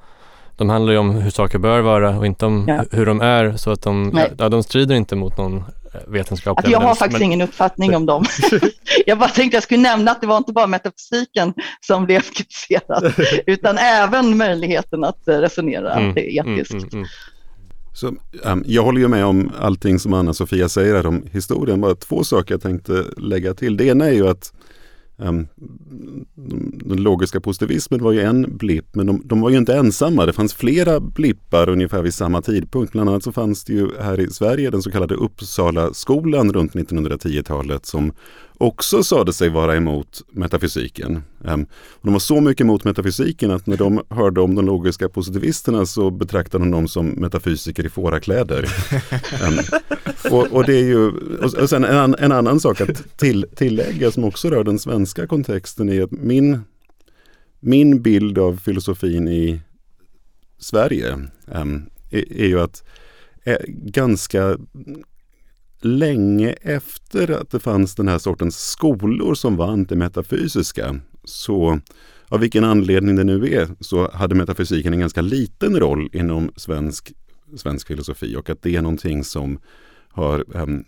de 0.58 0.70
handlar 0.70 0.94
ju 0.94 1.00
om 1.00 1.10
hur 1.10 1.32
saker 1.32 1.58
bör 1.58 1.82
vara 1.82 2.18
och 2.18 2.26
inte 2.26 2.46
om 2.46 2.66
ja. 2.68 2.84
hur 2.92 3.06
de 3.06 3.22
är 3.22 3.58
så 3.58 3.72
att 3.72 3.82
de, 3.82 4.20
ja, 4.38 4.50
de 4.50 4.64
strider 4.64 4.96
inte 4.96 5.16
mot 5.16 5.38
någon 5.38 5.58
eh, 5.58 5.64
vetenskaplig 6.08 6.58
alltså 6.58 6.72
Jag 6.72 6.80
har 6.88 6.96
faktiskt 6.96 7.20
men... 7.20 7.26
ingen 7.26 7.42
uppfattning 7.42 7.96
om 7.96 8.06
dem. 8.06 8.26
jag 9.06 9.20
bara 9.20 9.30
tänkte 9.30 9.56
jag 9.56 9.64
skulle 9.64 9.82
nämna 9.82 10.12
att 10.12 10.22
det 10.22 10.28
var 10.28 10.38
inte 10.38 10.54
bara 10.54 10.68
metafysiken 10.68 11.54
som 11.82 12.06
blev 12.06 12.22
kritiserad 12.22 13.14
utan 13.46 13.78
även 13.78 14.38
möjligheten 14.38 15.04
att 15.04 15.28
eh, 15.28 15.38
resonera 15.38 15.94
mm, 15.94 16.18
etiskt. 16.18 16.72
Mm, 16.72 16.84
mm, 16.84 16.94
mm. 16.94 17.08
Så, 17.94 18.08
um, 18.44 18.64
jag 18.68 18.84
håller 18.84 19.02
ju 19.02 19.08
med 19.08 19.26
om 19.26 19.52
allting 19.60 20.00
som 20.00 20.14
Anna-Sofia 20.14 20.70
säger 20.70 20.96
här 20.96 21.06
om 21.06 21.24
historien. 21.32 21.82
Bara 21.82 21.96
två 21.96 22.24
saker 22.24 22.54
jag 22.54 22.62
tänkte 22.62 23.04
lägga 23.18 23.54
till. 23.54 23.78
Det 23.78 23.86
ena 23.86 24.06
är 24.06 24.12
ju 24.12 24.28
att 24.30 24.54
um, 25.18 25.48
den 26.86 27.04
logiska 27.04 27.42
positivismen 27.42 28.04
var 28.04 28.12
ju 28.12 28.22
en 28.22 28.58
blipp, 28.58 28.96
men 28.96 29.06
de, 29.06 29.22
de, 29.26 29.42
var 29.42 29.50
ju 29.50 29.58
inte 29.58 29.76
ensamma. 29.76 30.26
Det 30.26 30.34
fanns 30.34 30.54
flera 30.54 31.00
blippar 31.00 31.70
ungefär 31.70 32.02
vid 32.02 32.14
samma 32.14 32.42
tidpunkt. 32.42 32.92
Bland 32.92 33.10
annat 33.10 33.24
så 33.24 33.32
fanns 33.32 33.64
det 33.64 33.74
ju 33.74 33.90
här 34.02 34.20
i 34.20 34.30
Sverige 34.30 34.70
den 34.70 34.82
så 34.82 34.92
kallade 34.92 35.16
Uppsala 35.16 35.94
skolan 35.94 36.54
runt 36.54 36.74
1910-talet 36.74 37.86
som 37.86 38.12
också 38.60 39.04
sade 39.04 39.34
sig 39.34 39.50
vara 39.50 39.76
emot 39.76 40.22
metafysiken. 40.32 41.24
Um, 41.40 41.68
de 42.02 42.14
var 42.14 42.20
så 42.20 42.42
mycket 42.42 42.62
emot 42.62 42.84
metafysiken 42.84 43.52
att 43.52 43.68
när 43.68 43.78
de 43.78 44.02
hörde 44.10 44.42
om 44.42 44.56
de 44.56 44.66
logiska 44.66 45.10
positivisterna 45.10 45.86
så 45.86 46.12
betraktade 46.12 46.64
de 46.64 46.72
dem 46.72 46.88
som 46.88 47.08
metafysiker 47.08 47.86
i 47.86 47.90
fårakläder. 47.90 48.64
um, 49.48 49.60
och, 50.32 50.48
och, 50.48 50.66
det 50.66 50.74
är 50.74 50.84
ju, 50.84 51.12
och 51.38 51.70
sen 51.70 51.84
en, 51.84 52.16
en 52.20 52.32
annan 52.32 52.60
sak 52.60 52.82
att 52.82 53.18
till, 53.18 53.46
tillägga 53.56 54.12
som 54.12 54.24
också 54.24 54.50
rör 54.50 54.64
den 54.64 54.80
svenska 54.80 55.28
kontexten 55.28 55.90
är 55.90 56.04
att 56.04 56.12
min, 56.12 56.60
min 57.60 58.02
bild 58.02 58.38
av 58.38 58.58
filosofin 58.58 59.28
i 59.28 59.62
Sverige 60.60 61.20
um, 61.46 61.90
är, 62.12 62.34
är 62.42 62.48
ju 62.48 62.60
att 62.60 62.84
är 63.48 63.66
ganska 63.68 64.58
länge 65.82 66.52
efter 66.52 67.32
att 67.32 67.50
det 67.50 67.60
fanns 67.60 67.96
den 67.96 68.08
här 68.08 68.18
sortens 68.18 68.70
skolor 68.70 69.34
som 69.34 69.56
var 69.56 69.68
antimetafysiska, 69.68 71.00
så 71.24 71.80
av 72.30 72.40
vilken 72.40 72.64
anledning 72.64 73.16
det 73.16 73.24
nu 73.24 73.54
är, 73.54 73.70
så 73.80 74.12
hade 74.12 74.36
metafysiken 74.36 74.94
en 74.94 75.00
ganska 75.00 75.22
liten 75.22 75.80
roll 75.80 76.10
inom 76.14 76.52
svensk, 76.56 77.14
svensk 77.56 77.88
filosofi 77.88 78.36
och 78.36 78.50
att 78.50 78.62
det 78.62 78.76
är 78.76 78.82
någonting 78.82 79.24
som 79.24 79.60
har 80.10 80.46
um, 80.58 80.86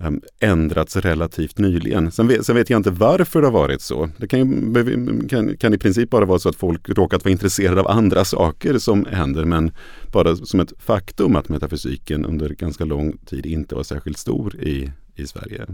Ehm, 0.00 0.20
ändrats 0.40 0.96
relativt 0.96 1.58
nyligen. 1.58 2.10
Sen 2.10 2.28
vet, 2.28 2.46
sen 2.46 2.56
vet, 2.56 2.70
jag 2.70 2.78
inte 2.78 2.90
varför 2.90 3.40
det 3.40 3.46
har 3.46 3.52
varit 3.52 3.82
så. 3.82 4.08
Det 4.16 4.28
kan, 4.28 5.28
kan, 5.28 5.56
kan 5.56 5.74
i 5.74 5.78
princip 5.78 6.10
bara 6.10 6.24
vara 6.24 6.38
så 6.38 6.48
att 6.48 6.56
folk 6.56 6.88
råkat 6.88 7.24
vara 7.24 7.32
intresserade 7.32 7.80
av 7.80 7.88
andra 7.88 8.24
saker 8.24 8.78
som 8.78 9.04
händer 9.04 9.44
men 9.44 9.72
bara 10.12 10.36
som 10.36 10.60
ett 10.60 10.72
faktum 10.78 11.36
att 11.36 11.48
metafysiken 11.48 12.24
under 12.24 12.48
ganska 12.48 12.84
lång 12.84 13.18
tid 13.18 13.46
inte 13.46 13.74
var 13.74 13.82
särskilt 13.82 14.18
stor 14.18 14.56
i, 14.56 14.92
i 15.16 15.26
Sverige. 15.26 15.66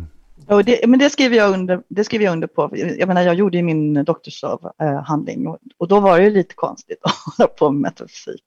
Och 0.47 0.65
det, 0.65 0.87
men 0.87 0.99
det 0.99 1.11
skriver, 1.11 1.37
jag 1.37 1.53
under, 1.53 1.81
det 1.89 2.05
skriver 2.05 2.25
jag 2.25 2.33
under 2.33 2.47
på. 2.47 2.71
Jag 2.99 3.09
menar, 3.09 3.23
jag 3.23 3.35
gjorde 3.35 3.57
ju 3.57 3.63
min 3.63 4.05
doktorsavhandling 4.05 5.45
eh, 5.45 5.51
och, 5.51 5.59
och 5.79 5.89
då 5.89 6.01
var 6.01 6.19
det 6.19 6.25
ju 6.25 6.31
lite 6.31 6.55
konstigt 6.55 6.99
att 7.03 7.13
hålla 7.37 7.49
på 7.49 7.71
med 7.71 7.81
metafysik. 7.81 8.45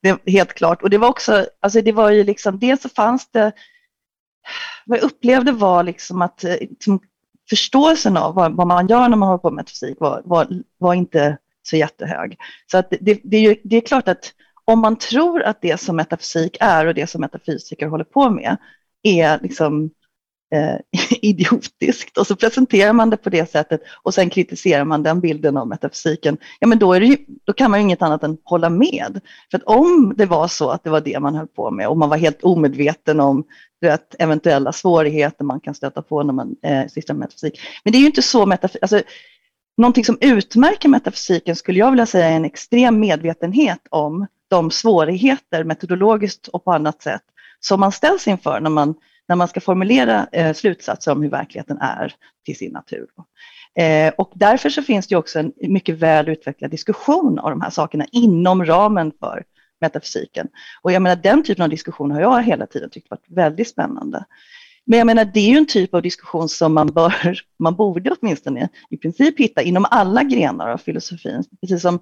Det, 0.00 0.18
helt 0.26 0.54
klart. 0.54 0.82
Och 0.82 0.90
det 0.90 0.98
var 0.98 1.08
också, 1.08 1.46
alltså 1.60 1.80
det 1.80 1.92
var 1.92 2.10
ju 2.10 2.24
liksom, 2.24 2.58
dels 2.58 2.82
så 2.82 2.88
fanns 2.88 3.30
det 3.30 3.52
vad 4.86 4.98
jag 4.98 5.04
upplevde 5.04 5.52
var 5.52 5.82
liksom 5.82 6.22
att 6.22 6.44
eh, 6.44 6.56
liksom, 6.60 7.00
förståelsen 7.50 8.16
av 8.16 8.34
vad, 8.34 8.56
vad, 8.56 8.66
man 8.66 8.86
gör 8.86 9.08
när 9.08 9.16
man 9.16 9.28
håller 9.28 9.38
på 9.38 9.50
med 9.50 9.56
metafysik 9.56 10.00
var, 10.00 10.22
var, 10.24 10.48
var 10.78 10.94
inte 10.94 11.38
så 11.62 11.76
jättehög. 11.76 12.36
Så 12.70 12.78
att 12.78 12.90
det, 13.00 13.20
det, 13.24 13.36
är 13.36 13.40
ju, 13.40 13.56
det 13.64 13.76
är 13.76 13.80
klart 13.80 14.08
att 14.08 14.32
om 14.64 14.80
man 14.80 14.96
tror 14.96 15.42
att 15.42 15.62
det 15.62 15.80
som 15.80 15.96
metafysik 15.96 16.56
är 16.60 16.86
och 16.86 16.94
det 16.94 17.06
som 17.06 17.20
metafysiker 17.20 17.86
håller 17.86 18.04
på 18.04 18.30
med 18.30 18.56
är 19.02 19.38
liksom 19.42 19.90
eh, 20.54 20.76
idiotiskt 21.22 22.18
och 22.18 22.26
så 22.26 22.36
presenterar 22.36 22.92
man 22.92 23.10
det 23.10 23.16
på 23.16 23.30
det 23.30 23.50
sättet 23.50 23.80
och 24.02 24.14
sen 24.14 24.30
kritiserar 24.30 24.84
man 24.84 25.02
den 25.02 25.20
bilden 25.20 25.56
av 25.56 25.68
metafysiken, 25.68 26.36
ja 26.60 26.66
men 26.66 26.78
då, 26.78 26.92
är 26.92 27.00
det 27.00 27.18
då 27.44 27.52
kan 27.52 27.70
man 27.70 27.80
ju 27.80 27.84
inget 27.84 28.02
annat 28.02 28.22
än 28.22 28.38
hålla 28.44 28.70
med. 28.70 29.20
För 29.50 29.58
att 29.58 29.64
om 29.64 30.14
det 30.16 30.26
var 30.26 30.48
så 30.48 30.70
att 30.70 30.84
det 30.84 30.90
var 30.90 31.00
det 31.00 31.20
man 31.20 31.34
höll 31.34 31.46
på 31.46 31.70
med 31.70 31.88
och 31.88 31.96
man 31.96 32.08
var 32.08 32.16
helt 32.16 32.42
omedveten 32.42 33.20
om 33.20 33.44
vet, 33.84 34.14
eventuella 34.18 34.72
svårigheter 34.72 35.44
man 35.44 35.60
kan 35.60 35.74
stöta 35.74 36.02
på 36.02 36.22
när 36.22 36.32
man 36.32 36.56
eh, 36.62 36.86
sysslar 36.86 37.14
med 37.14 37.20
metafysik. 37.20 37.60
Men 37.84 37.92
det 37.92 37.98
är 37.98 38.00
ju 38.00 38.06
inte 38.06 38.22
så 38.22 38.46
metafysik, 38.46 38.82
alltså, 38.82 39.02
någonting 39.76 40.04
som 40.04 40.18
utmärker 40.20 40.88
metafysiken 40.88 41.56
skulle 41.56 41.78
jag 41.78 41.90
vilja 41.90 42.06
säga 42.06 42.26
är 42.26 42.36
en 42.36 42.44
extrem 42.44 43.00
medvetenhet 43.00 43.80
om 43.90 44.26
de 44.48 44.70
svårigheter 44.70 45.64
metodologiskt 45.64 46.48
och 46.48 46.64
på 46.64 46.72
annat 46.72 47.02
sätt 47.02 47.22
som 47.60 47.80
man 47.80 47.92
ställs 47.92 48.28
inför 48.28 48.60
när 48.60 48.70
man, 48.70 48.94
när 49.28 49.36
man 49.36 49.48
ska 49.48 49.60
formulera 49.60 50.26
eh, 50.32 50.54
slutsatser 50.54 51.12
om 51.12 51.22
hur 51.22 51.30
verkligheten 51.30 51.78
är 51.78 52.14
till 52.44 52.56
sin 52.56 52.72
natur. 52.72 53.06
Eh, 53.78 54.12
och 54.18 54.32
därför 54.34 54.70
så 54.70 54.82
finns 54.82 55.06
det 55.06 55.16
också 55.16 55.38
en 55.38 55.52
mycket 55.68 55.98
väl 55.98 56.28
utvecklad 56.28 56.70
diskussion 56.70 57.38
av 57.38 57.50
de 57.50 57.60
här 57.60 57.70
sakerna 57.70 58.06
inom 58.12 58.64
ramen 58.64 59.12
för 59.20 59.44
metafysiken. 59.84 60.48
Och 60.82 60.92
jag 60.92 61.02
menar 61.02 61.16
den 61.16 61.42
typen 61.42 61.62
av 61.62 61.70
diskussion 61.70 62.10
har 62.10 62.20
jag 62.20 62.42
hela 62.42 62.66
tiden 62.66 62.90
tyckt 62.90 63.10
varit 63.10 63.24
väldigt 63.28 63.68
spännande. 63.68 64.24
Men 64.86 64.98
jag 64.98 65.06
menar 65.06 65.24
det 65.24 65.40
är 65.40 65.50
ju 65.50 65.56
en 65.56 65.66
typ 65.66 65.94
av 65.94 66.02
diskussion 66.02 66.48
som 66.48 66.74
man, 66.74 66.86
bör, 66.86 67.38
man 67.58 67.74
borde 67.74 68.10
åtminstone 68.10 68.68
i 68.90 68.96
princip 68.96 69.40
hitta 69.40 69.62
inom 69.62 69.86
alla 69.90 70.22
grenar 70.22 70.68
av 70.68 70.78
filosofin. 70.78 71.44
Precis 71.60 71.82
som 71.82 71.98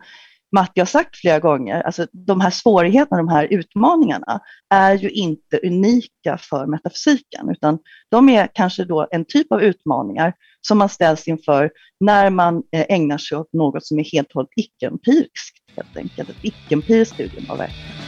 Matti 0.55 0.81
har 0.81 0.87
sagt 0.87 1.17
flera 1.17 1.41
gånger, 1.41 1.83
alltså 1.83 2.07
de 2.13 2.41
här 2.41 2.51
svårigheterna, 2.51 3.17
de 3.17 3.29
här 3.29 3.45
utmaningarna 3.51 4.41
är 4.71 4.95
ju 4.95 5.11
inte 5.11 5.61
unika 5.63 6.39
för 6.39 6.67
metafysiken, 6.67 7.49
utan 7.51 7.79
de 8.11 8.29
är 8.29 8.49
kanske 8.55 8.85
då 8.85 9.09
en 9.11 9.25
typ 9.25 9.53
av 9.53 9.63
utmaningar 9.63 10.35
som 10.61 10.79
man 10.79 10.89
ställs 10.89 11.29
inför 11.29 11.71
när 12.01 12.31
man 12.31 12.63
eh, 12.73 12.87
ägnar 12.89 13.19
sig 13.19 13.39
åt 13.39 13.53
något 13.53 13.87
som 13.87 13.99
är 13.99 14.05
helt 14.05 14.29
och 14.29 14.35
hållet 14.35 14.51
icke-empiriskt, 14.57 15.62
helt 15.77 15.97
enkelt 15.97 16.29
ett 16.29 16.37
icke-empiriskt 16.43 17.15
studium 17.15 17.51
av 17.51 17.59
verkligheten. 17.59 18.03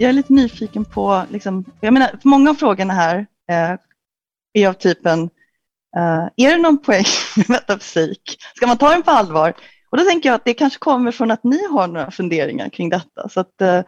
jag 0.00 0.08
är 0.08 0.12
lite 0.12 0.32
nyfiken 0.32 0.84
på, 0.84 1.24
liksom, 1.30 1.64
jag 1.80 1.92
menar, 1.92 2.08
för 2.08 2.28
många 2.28 2.50
av 2.50 2.54
frågorna 2.54 2.94
här 2.94 3.26
eh, 3.50 3.78
är 4.52 4.68
av 4.68 4.72
typen, 4.72 5.22
eh, 5.96 6.28
är 6.36 6.50
det 6.50 6.56
någon 6.56 6.82
poäng 6.82 7.04
med 7.36 7.50
metafysik? 7.50 8.36
Ska 8.56 8.66
man 8.66 8.78
ta 8.78 8.90
den 8.90 9.02
på 9.02 9.10
allvar? 9.10 9.54
Och 9.90 9.98
då 9.98 10.04
tänker 10.04 10.28
jag 10.28 10.36
att 10.36 10.44
det 10.44 10.54
kanske 10.54 10.78
kommer 10.78 11.12
från 11.12 11.30
att 11.30 11.44
ni 11.44 11.66
har 11.70 11.86
några 11.86 12.10
funderingar 12.10 12.68
kring 12.68 12.88
detta. 12.88 13.28
Så 13.28 13.40
att 13.40 13.60
eh, 13.60 13.82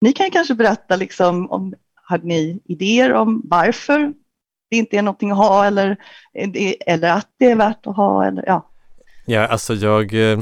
ni 0.00 0.12
kan 0.12 0.30
kanske 0.30 0.54
berätta, 0.54 0.96
liksom, 0.96 1.50
om, 1.50 1.74
hade 2.04 2.26
ni 2.26 2.60
idéer 2.64 3.12
om 3.12 3.42
varför 3.44 4.12
det 4.70 4.76
inte 4.76 4.96
är 4.96 5.02
någonting 5.02 5.30
att 5.30 5.36
ha 5.36 5.64
eller, 5.64 5.96
eller 6.86 7.12
att 7.12 7.28
det 7.38 7.50
är 7.50 7.56
värt 7.56 7.86
att 7.86 7.96
ha? 7.96 8.26
Eller, 8.26 8.44
ja. 8.46 8.70
ja, 9.26 9.46
alltså 9.46 9.74
jag 9.74 10.32
eh, 10.32 10.38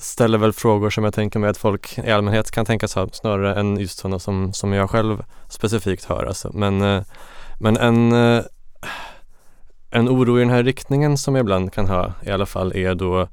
ställer 0.00 0.38
väl 0.38 0.52
frågor 0.52 0.90
som 0.90 1.04
jag 1.04 1.14
tänker 1.14 1.38
mig 1.38 1.50
att 1.50 1.58
folk 1.58 1.98
i 1.98 2.10
allmänhet 2.10 2.50
kan 2.50 2.66
tänkas 2.66 2.94
ha 2.94 3.08
snarare 3.12 3.60
än 3.60 3.76
just 3.76 3.98
sådana 3.98 4.18
som, 4.18 4.52
som 4.52 4.72
jag 4.72 4.90
själv 4.90 5.24
specifikt 5.48 6.04
har. 6.04 6.24
Alltså. 6.24 6.50
Men, 6.54 6.82
eh, 6.82 7.02
men 7.60 7.76
en, 7.76 8.12
eh, 8.12 8.44
en 9.90 10.08
oro 10.08 10.36
i 10.36 10.40
den 10.40 10.50
här 10.50 10.62
riktningen 10.62 11.18
som 11.18 11.34
jag 11.34 11.42
ibland 11.42 11.72
kan 11.72 11.88
ha 11.88 12.12
i 12.22 12.30
alla 12.30 12.46
fall 12.46 12.76
är 12.76 12.94
då 12.94 13.28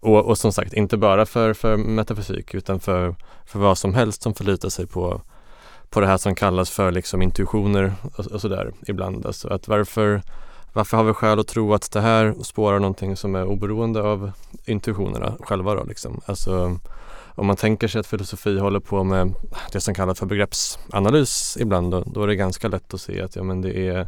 och, 0.00 0.26
och 0.26 0.38
som 0.38 0.52
sagt 0.52 0.72
inte 0.72 0.96
bara 0.96 1.26
för, 1.26 1.54
för 1.54 1.76
metafysik 1.76 2.54
utan 2.54 2.80
för, 2.80 3.14
för 3.46 3.58
vad 3.58 3.78
som 3.78 3.94
helst 3.94 4.22
som 4.22 4.34
förlitar 4.34 4.68
sig 4.68 4.86
på, 4.86 5.22
på 5.90 6.00
det 6.00 6.06
här 6.06 6.16
som 6.16 6.34
kallas 6.34 6.70
för 6.70 6.92
liksom 6.92 7.22
intuitioner 7.22 7.92
och, 8.16 8.26
och 8.26 8.40
sådär 8.40 8.72
ibland. 8.86 9.26
Alltså 9.26 9.48
att 9.48 9.68
varför 9.68 10.22
varför 10.72 10.96
har 10.96 11.04
vi 11.04 11.12
skäl 11.12 11.38
att 11.38 11.48
tro 11.48 11.74
att 11.74 11.92
det 11.92 12.00
här 12.00 12.34
spårar 12.42 12.78
någonting 12.78 13.16
som 13.16 13.34
är 13.34 13.44
oberoende 13.44 14.02
av 14.02 14.32
intuitionerna 14.64 15.36
själva 15.40 15.74
då 15.74 15.84
liksom? 15.84 16.20
Alltså 16.26 16.78
om 17.34 17.46
man 17.46 17.56
tänker 17.56 17.88
sig 17.88 17.98
att 17.98 18.06
filosofi 18.06 18.58
håller 18.58 18.80
på 18.80 19.04
med 19.04 19.34
det 19.72 19.80
som 19.80 19.94
kallas 19.94 20.18
för 20.18 20.26
begreppsanalys 20.26 21.56
ibland 21.60 21.90
då, 21.90 22.00
då 22.06 22.22
är 22.22 22.26
det 22.26 22.36
ganska 22.36 22.68
lätt 22.68 22.94
att 22.94 23.00
se 23.00 23.20
att 23.20 23.36
ja 23.36 23.42
men 23.42 23.60
det 23.60 23.88
är 23.88 24.06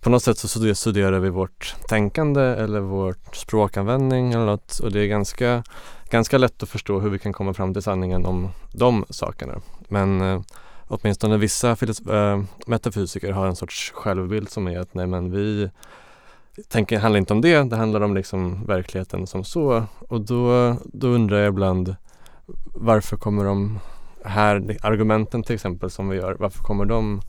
på 0.00 0.10
något 0.10 0.22
sätt 0.22 0.38
så 0.38 0.74
studerar 0.74 1.18
vi 1.18 1.30
vårt 1.30 1.76
tänkande 1.88 2.42
eller 2.42 2.80
vår 2.80 3.14
språkanvändning 3.32 4.32
eller 4.32 4.46
något 4.46 4.78
och 4.78 4.92
det 4.92 5.00
är 5.00 5.06
ganska, 5.06 5.62
ganska 6.10 6.38
lätt 6.38 6.62
att 6.62 6.68
förstå 6.68 7.00
hur 7.00 7.10
vi 7.10 7.18
kan 7.18 7.32
komma 7.32 7.54
fram 7.54 7.72
till 7.72 7.82
sanningen 7.82 8.26
om 8.26 8.48
de 8.72 9.04
sakerna. 9.10 9.60
Men 9.88 10.20
eh, 10.20 10.40
åtminstone 10.92 11.36
vissa 11.36 11.70
äh, 11.70 12.42
metafysiker 12.66 13.32
har 13.32 13.46
en 13.46 13.56
sorts 13.56 13.92
självbild 13.94 14.50
som 14.50 14.68
är 14.68 14.78
att 14.78 14.94
nej 14.94 15.06
men 15.06 15.30
vi 15.30 15.70
tänker, 16.68 16.98
handlar 16.98 17.18
inte 17.18 17.32
om 17.32 17.40
det, 17.40 17.70
det 17.70 17.76
handlar 17.76 18.00
om 18.00 18.14
liksom 18.14 18.66
verkligheten 18.66 19.26
som 19.26 19.44
så 19.44 19.86
och 19.98 20.20
då, 20.20 20.76
då 20.84 21.06
undrar 21.06 21.38
jag 21.38 21.48
ibland 21.48 21.94
varför 22.64 23.16
kommer 23.16 23.44
de 23.44 23.78
här 24.24 24.76
argumenten 24.82 25.42
till 25.42 25.54
exempel 25.54 25.90
som 25.90 26.08
vi 26.08 26.16
gör, 26.16 26.36
varför 26.40 26.62
kommer 26.62 26.84
de 26.84 27.20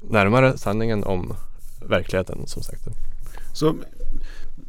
närmare 0.00 0.58
sanningen 0.58 1.04
om 1.04 1.34
verkligheten 1.88 2.46
som 2.46 2.62
sagt? 2.62 2.82
Så 3.54 3.74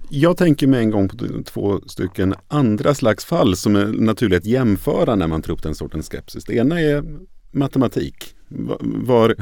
jag 0.10 0.38
tänker 0.38 0.68
med 0.68 0.80
en 0.80 0.92
gång 0.92 1.10
på 1.10 1.16
två 1.46 1.82
stycken 1.88 2.36
andra 2.48 2.94
slags 2.94 3.26
fall 3.26 3.56
som 3.56 3.76
är 3.76 3.86
naturligt 3.86 4.38
att 4.40 4.46
jämföra 4.46 5.16
när 5.16 5.28
man 5.28 5.42
tar 5.42 5.54
upp 5.54 5.64
den 5.64 5.76
sortens 5.76 6.10
skepsis. 6.10 6.44
Det 6.44 6.54
ena 6.56 6.82
är 6.82 7.04
matematik. 7.52 8.36
Var, 8.80 9.36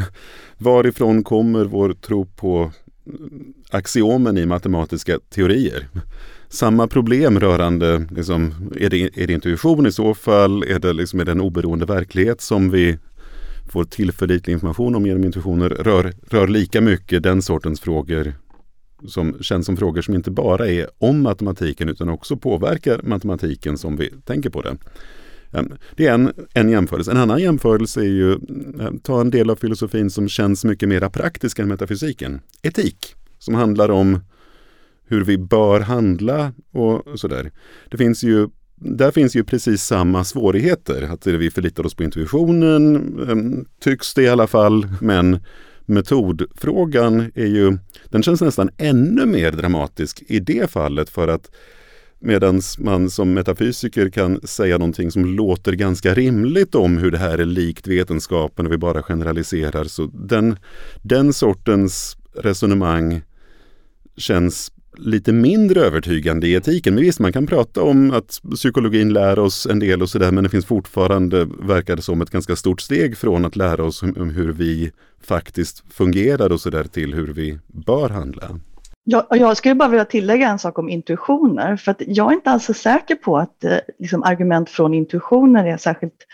varifrån 0.57 1.24
kommer 1.24 1.66
vår 1.66 1.93
tro 1.93 2.26
på 2.26 2.72
axiomen 3.70 4.38
i 4.38 4.45
matematiska 4.45 5.20
teorier? 5.30 5.88
Samma 6.49 6.88
problem 6.88 7.39
rörande, 7.39 8.05
liksom, 8.12 8.72
är, 8.80 8.89
det, 8.89 9.22
är 9.24 9.28
det 9.28 9.34
intuition 9.34 9.86
i 9.86 9.91
så 9.91 10.14
fall? 10.14 10.64
Är 10.64 10.80
det, 10.80 10.93
liksom, 10.93 11.20
är 11.20 11.26
det 11.26 11.32
en 11.32 11.41
oberoende 11.41 11.86
verklighet 11.86 12.41
som 12.41 12.70
vi 12.72 12.97
får 13.72 13.84
tillförlitlig 13.84 14.53
information 14.53 14.95
om 14.95 15.05
genom 15.05 15.24
intuitioner? 15.24 15.70
Rör, 15.70 16.14
rör 16.30 16.47
lika 16.47 16.82
mycket 16.82 17.24
den 17.24 17.41
sortens 17.41 17.82
frågor 17.82 18.34
som 19.07 19.38
känns 19.41 19.66
som 19.66 19.78
frågor 19.78 20.01
som 20.01 20.16
inte 20.16 20.32
bara 20.32 20.68
är 20.68 20.88
om 20.97 21.22
matematiken 21.22 21.89
utan 21.89 22.09
också 22.09 22.38
påverkar 22.38 23.01
matematiken 23.03 23.78
som 23.78 23.97
vi 23.97 24.09
tänker 24.26 24.49
på 24.49 24.62
det. 24.62 24.78
Ehm, 25.54 25.74
det 25.95 26.08
är 26.08 26.14
en, 26.14 26.34
en 26.54 26.70
jämförelse. 26.70 27.12
En 27.12 27.18
annan 27.18 27.39
jämförelse 27.39 27.99
är 27.99 28.06
ju, 28.06 28.34
ehm, 28.80 28.99
ta 28.99 29.22
en 29.22 29.30
del 29.30 29.49
av 29.49 29.56
filosofin 29.56 30.10
som 30.10 30.28
känns 30.30 30.66
mycket 30.66 30.89
mer 30.89 31.10
praktisk 31.10 31.60
än 31.60 31.68
metafysiken. 31.68 32.41
Etik, 32.62 33.16
som 33.39 33.56
handlar 33.56 33.91
om 33.91 34.20
hur 35.08 35.24
vi 35.24 35.38
bör 35.38 35.80
handla 35.80 36.54
och 36.72 37.20
sådär. 37.20 37.52
Det 37.89 37.97
finns 37.97 38.24
ju 38.24 38.49
där 38.84 39.12
finns 39.12 39.36
ju 39.36 39.43
precis 39.43 39.84
samma 39.84 40.24
svårigheter. 40.24 41.02
Att 41.02 41.28
vi 41.28 41.52
förlitar 41.52 41.86
oss 41.86 41.95
på 41.95 42.04
intuitionen, 42.04 42.95
ehm, 43.30 43.66
tycks 43.80 44.14
det 44.14 44.24
i 44.24 44.30
alla 44.30 44.47
fall. 44.47 44.88
Men 45.02 45.39
metodfrågan 45.86 47.32
är 47.36 47.45
ju, 47.45 47.78
den 48.10 48.24
känns 48.24 48.41
nästan 48.41 48.70
ännu 48.78 49.26
mer 49.26 49.52
dramatisk 49.52 50.24
i 50.28 50.39
det 50.39 50.72
fallet 50.72 51.10
för 51.10 51.28
att 51.28 51.52
Medan 52.24 52.61
man 52.78 53.09
som 53.09 53.34
metafysiker 53.34 54.09
kan 54.09 54.41
säga 54.43 54.78
någonting 54.78 55.11
som 55.11 55.26
låter 55.26 55.74
ganska 55.74 56.13
rimligt 56.13 56.76
om 56.76 56.97
hur 56.97 57.11
det 57.11 57.17
här 57.17 57.38
är 57.38 57.45
likt 57.45 57.88
vetenskapen 57.88 58.65
och 58.65 58.72
vi 58.72 58.78
bara 58.78 59.03
generaliserar. 59.03 59.84
Så 59.84 60.09
den, 60.13 60.57
den 61.01 61.34
sortens 61.34 62.17
resonemang 62.36 63.22
känns 64.17 64.72
lite 64.97 65.32
mindre 65.32 65.82
övertygande 65.82 66.47
i 66.47 66.53
etiken. 66.53 66.93
Men 66.93 67.03
visst, 67.03 67.19
man 67.19 67.34
kan 67.34 67.47
prata 67.47 67.82
om 67.82 68.11
att 68.11 68.41
psykologin 68.55 69.13
lär 69.13 69.39
oss 69.39 69.65
en 69.65 69.80
del 69.80 70.01
och 70.01 70.09
sådär, 70.09 70.32
men 70.32 70.43
det 70.43 70.49
finns 70.49 70.65
fortfarande, 70.65 71.47
verkar 71.59 71.95
det 71.95 72.01
som, 72.01 72.22
ett 72.22 72.30
ganska 72.30 72.55
stort 72.55 72.82
steg 72.82 73.17
från 73.17 73.45
att 73.45 73.55
lära 73.55 73.84
oss 73.84 74.03
om 74.03 74.30
hur 74.30 74.51
vi 74.51 74.91
faktiskt 75.24 75.84
fungerar 75.89 76.51
och 76.51 76.61
sådär 76.61 76.84
till 76.84 77.13
hur 77.13 77.28
vi 77.28 77.59
bör 77.67 78.09
handla. 78.09 78.59
Jag, 79.04 79.26
jag 79.30 79.58
skulle 79.58 79.76
bara 79.76 79.89
vilja 79.89 80.06
tillägga 80.06 80.49
en 80.49 80.60
sak 80.60 80.80
om 80.80 80.89
intuitioner, 80.89 81.78
för 81.78 81.91
att 81.91 82.02
jag 82.08 82.32
är 82.32 82.36
inte 82.36 82.52
alls 82.52 82.66
så 82.66 82.74
säker 82.74 83.16
på 83.16 83.38
att 83.38 83.64
eh, 83.64 83.78
liksom, 83.99 84.24
argument 84.24 84.70
från 84.70 84.93
intuitioner 84.93 85.66
är 85.66 85.78
särskilt 85.78 86.28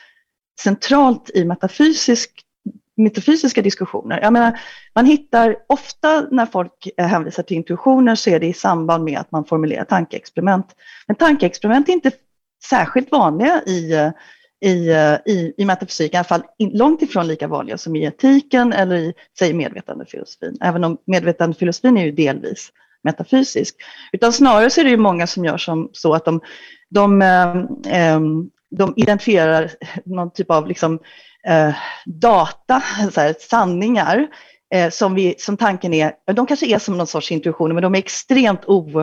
centralt 0.61 1.29
i 1.33 1.45
metafysisk, 1.45 2.31
metafysiska 2.97 3.61
diskussioner. 3.61 4.19
Jag 4.21 4.33
menar, 4.33 4.59
man 4.95 5.05
hittar 5.05 5.55
ofta 5.67 6.21
när 6.31 6.45
folk 6.45 6.89
eh, 6.97 7.07
hänvisar 7.07 7.43
till 7.43 7.57
intuitioner 7.57 8.15
så 8.15 8.29
är 8.29 8.39
det 8.39 8.47
i 8.47 8.53
samband 8.53 9.03
med 9.03 9.19
att 9.19 9.31
man 9.31 9.45
formulerar 9.45 9.85
tankeexperiment. 9.85 10.75
Men 11.07 11.15
tankeexperiment 11.15 11.89
är 11.89 11.93
inte 11.93 12.11
särskilt 12.69 13.11
vanliga 13.11 13.61
i 13.65 13.93
eh, 13.93 14.11
Eh, 14.65 14.69
i, 14.69 14.91
i, 15.25 15.53
i 15.57 15.65
metafysik, 15.65 16.13
i 16.13 16.17
alla 16.17 16.23
fall 16.23 16.43
långt 16.59 17.01
ifrån 17.01 17.27
lika 17.27 17.47
vanliga 17.47 17.77
som 17.77 17.95
i 17.95 18.03
etiken 18.03 18.73
eller 18.73 18.95
i, 18.95 19.13
säg 19.39 19.53
medvetandefilosofin, 19.53 20.57
även 20.61 20.83
om 20.83 20.97
medvetandefilosofin 21.05 21.97
är 21.97 22.05
ju 22.05 22.11
delvis 22.11 22.69
metafysisk. 23.03 23.75
Utan 24.11 24.33
snarare 24.33 24.69
så 24.69 24.79
är 24.81 24.83
det 24.83 24.89
ju 24.89 24.97
många 24.97 25.27
som 25.27 25.45
gör 25.45 25.57
som 25.57 25.89
så 25.93 26.13
att 26.13 26.25
de 26.25 26.41
de, 26.89 27.21
eh, 27.21 27.57
eh, 27.97 28.19
de 28.71 28.93
identifierar 28.95 29.71
någon 30.05 30.33
typ 30.33 30.51
av 30.51 30.67
liksom, 30.67 30.99
data, 32.05 32.83
så 33.13 33.21
här, 33.21 33.35
sanningar, 33.39 34.27
som, 34.91 35.15
vi, 35.15 35.35
som 35.37 35.57
tanken 35.57 35.93
är, 35.93 36.13
de 36.33 36.45
kanske 36.45 36.65
är 36.65 36.79
som 36.79 36.97
någon 36.97 37.07
sorts 37.07 37.31
intuitioner, 37.31 37.73
men 37.73 37.83
de 37.83 37.95
är 37.95 37.99
extremt 37.99 38.65
o, 38.65 39.01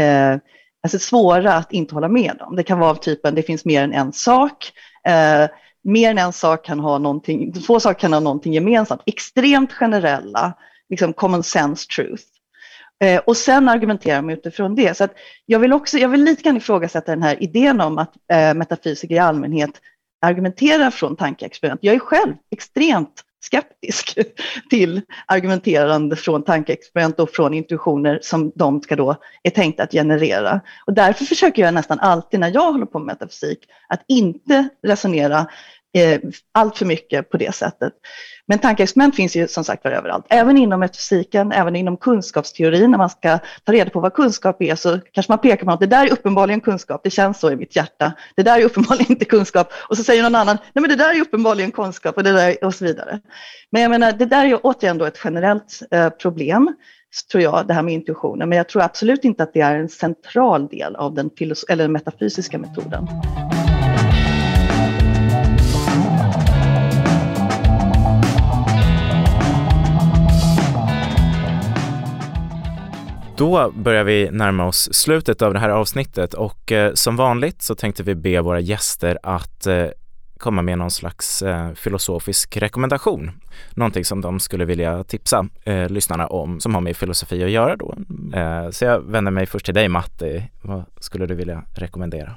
eh, 0.00 0.36
alltså 0.84 0.98
svåra 0.98 1.54
att 1.54 1.72
inte 1.72 1.94
hålla 1.94 2.08
med 2.08 2.36
om. 2.40 2.56
Det 2.56 2.62
kan 2.62 2.78
vara 2.78 2.90
av 2.90 2.94
typen, 2.94 3.34
det 3.34 3.42
finns 3.42 3.64
mer 3.64 3.82
än 3.82 3.92
en 3.92 4.12
sak, 4.12 4.72
eh, 5.06 5.50
mer 5.84 6.10
än 6.10 6.18
en 6.18 6.32
sak 6.32 6.64
kan 6.64 6.80
ha 6.80 6.98
någonting, 6.98 7.52
två 7.52 7.80
saker 7.80 8.00
kan 8.00 8.12
ha 8.12 8.20
någonting 8.20 8.52
gemensamt, 8.52 9.02
extremt 9.06 9.72
generella, 9.72 10.52
liksom 10.88 11.12
common 11.12 11.42
sense 11.42 11.86
truth. 11.88 12.24
Eh, 13.04 13.20
och 13.26 13.36
sen 13.36 13.68
argumenterar 13.68 14.22
man 14.22 14.30
utifrån 14.30 14.74
det. 14.74 14.96
Så 14.96 15.04
att 15.04 15.14
jag, 15.46 15.58
vill 15.58 15.72
också, 15.72 15.98
jag 15.98 16.08
vill 16.08 16.24
lite 16.24 16.42
grann 16.42 16.56
ifrågasätta 16.56 17.12
den 17.12 17.22
här 17.22 17.42
idén 17.42 17.80
om 17.80 17.98
att 17.98 18.14
eh, 18.32 18.54
metafysiker 18.54 19.14
i 19.14 19.18
allmänhet 19.18 19.80
argumenterar 20.20 20.90
från 20.90 21.16
tankeexperiment. 21.16 21.80
Jag 21.82 21.94
är 21.94 21.98
själv 21.98 22.34
extremt 22.50 23.22
skeptisk 23.44 24.18
till 24.70 25.00
argumenterande 25.26 26.16
från 26.16 26.44
tankeexperiment 26.44 27.20
och 27.20 27.30
från 27.30 27.54
intuitioner 27.54 28.18
som 28.22 28.52
de 28.54 28.82
ska 28.82 28.96
då, 28.96 29.16
är 29.42 29.50
tänkta 29.50 29.82
att 29.82 29.92
generera. 29.92 30.60
Och 30.86 30.94
därför 30.94 31.24
försöker 31.24 31.62
jag 31.62 31.74
nästan 31.74 32.00
alltid 32.00 32.40
när 32.40 32.50
jag 32.54 32.72
håller 32.72 32.86
på 32.86 32.98
med 32.98 33.06
metafysik 33.06 33.58
att 33.88 34.04
inte 34.08 34.68
resonera 34.82 35.46
eh, 35.94 36.20
allt 36.52 36.78
för 36.78 36.86
mycket 36.86 37.30
på 37.30 37.36
det 37.36 37.54
sättet. 37.54 37.92
Men 38.46 38.58
tankeexperiment 38.58 39.16
finns 39.16 39.36
ju 39.36 39.48
som 39.48 39.64
sagt 39.64 39.84
var 39.84 39.90
överallt, 39.90 40.26
även 40.28 40.56
inom 40.56 40.80
metafysiken, 40.80 41.52
även 41.52 41.76
inom 41.76 41.96
kunskapsteorin. 41.96 42.90
När 42.90 42.98
man 42.98 43.10
ska 43.10 43.38
ta 43.64 43.72
reda 43.72 43.90
på 43.90 44.00
vad 44.00 44.14
kunskap 44.14 44.62
är 44.62 44.74
så 44.74 45.00
kanske 45.12 45.32
man 45.32 45.38
pekar 45.38 45.66
på 45.66 45.72
att 45.72 45.80
det 45.80 45.86
där 45.86 46.06
är 46.06 46.12
uppenbarligen 46.12 46.60
kunskap, 46.60 47.00
det 47.04 47.10
känns 47.10 47.40
så 47.40 47.50
i 47.50 47.56
mitt 47.56 47.76
hjärta. 47.76 48.12
Det 48.36 48.42
där 48.42 48.60
är 48.60 48.64
uppenbarligen 48.64 49.12
inte 49.12 49.24
kunskap. 49.24 49.72
Och 49.88 49.96
så 49.96 50.04
säger 50.04 50.22
någon 50.22 50.34
annan, 50.34 50.58
nej 50.72 50.82
men 50.82 50.88
det 50.88 50.96
där 50.96 51.14
är 51.14 51.20
uppenbarligen 51.20 51.72
kunskap 51.72 52.16
och, 52.16 52.22
det 52.22 52.32
där, 52.32 52.64
och 52.64 52.74
så 52.74 52.84
vidare. 52.84 53.20
Men 53.70 53.82
jag 53.82 53.90
menar, 53.90 54.12
det 54.12 54.26
där 54.26 54.44
är 54.44 54.48
ju 54.48 54.56
återigen 54.56 54.98
då 54.98 55.04
ett 55.04 55.20
generellt 55.24 55.80
eh, 55.90 56.08
problem 56.08 56.74
tror 57.32 57.42
jag, 57.42 57.66
det 57.66 57.74
här 57.74 57.82
med 57.82 57.94
intuitionen. 57.94 58.48
Men 58.48 58.58
jag 58.58 58.68
tror 58.68 58.82
absolut 58.82 59.24
inte 59.24 59.42
att 59.42 59.52
det 59.52 59.60
är 59.60 59.76
en 59.76 59.88
central 59.88 60.68
del 60.68 60.96
av 60.96 61.14
den, 61.14 61.30
eller 61.68 61.84
den 61.84 61.92
metafysiska 61.92 62.58
metoden. 62.58 63.08
Då 73.36 73.72
börjar 73.76 74.04
vi 74.04 74.30
närma 74.30 74.66
oss 74.66 74.88
slutet 74.92 75.42
av 75.42 75.52
det 75.52 75.58
här 75.58 75.68
avsnittet 75.68 76.34
och 76.34 76.72
eh, 76.72 76.94
som 76.94 77.16
vanligt 77.16 77.62
så 77.62 77.74
tänkte 77.74 78.02
vi 78.02 78.14
be 78.14 78.40
våra 78.40 78.60
gäster 78.60 79.18
att 79.22 79.66
eh, 79.66 79.86
komma 80.38 80.62
med 80.62 80.78
någon 80.78 80.90
slags 80.90 81.42
eh, 81.42 81.74
filosofisk 81.74 82.56
rekommendation. 82.56 83.30
Någonting 83.70 84.04
som 84.04 84.20
de 84.20 84.40
skulle 84.40 84.64
vilja 84.64 85.04
tipsa 85.04 85.48
eh, 85.64 85.88
lyssnarna 85.88 86.26
om 86.26 86.60
som 86.60 86.74
har 86.74 86.80
med 86.80 86.96
filosofi 86.96 87.44
att 87.44 87.50
göra 87.50 87.76
då. 87.76 87.96
Eh, 88.34 88.70
så 88.70 88.84
jag 88.84 89.00
vänder 89.00 89.30
mig 89.30 89.46
först 89.46 89.64
till 89.64 89.74
dig 89.74 89.88
Matti. 89.88 90.50
Vad 90.62 90.84
skulle 91.00 91.26
du 91.26 91.34
vilja 91.34 91.62
rekommendera? 91.74 92.34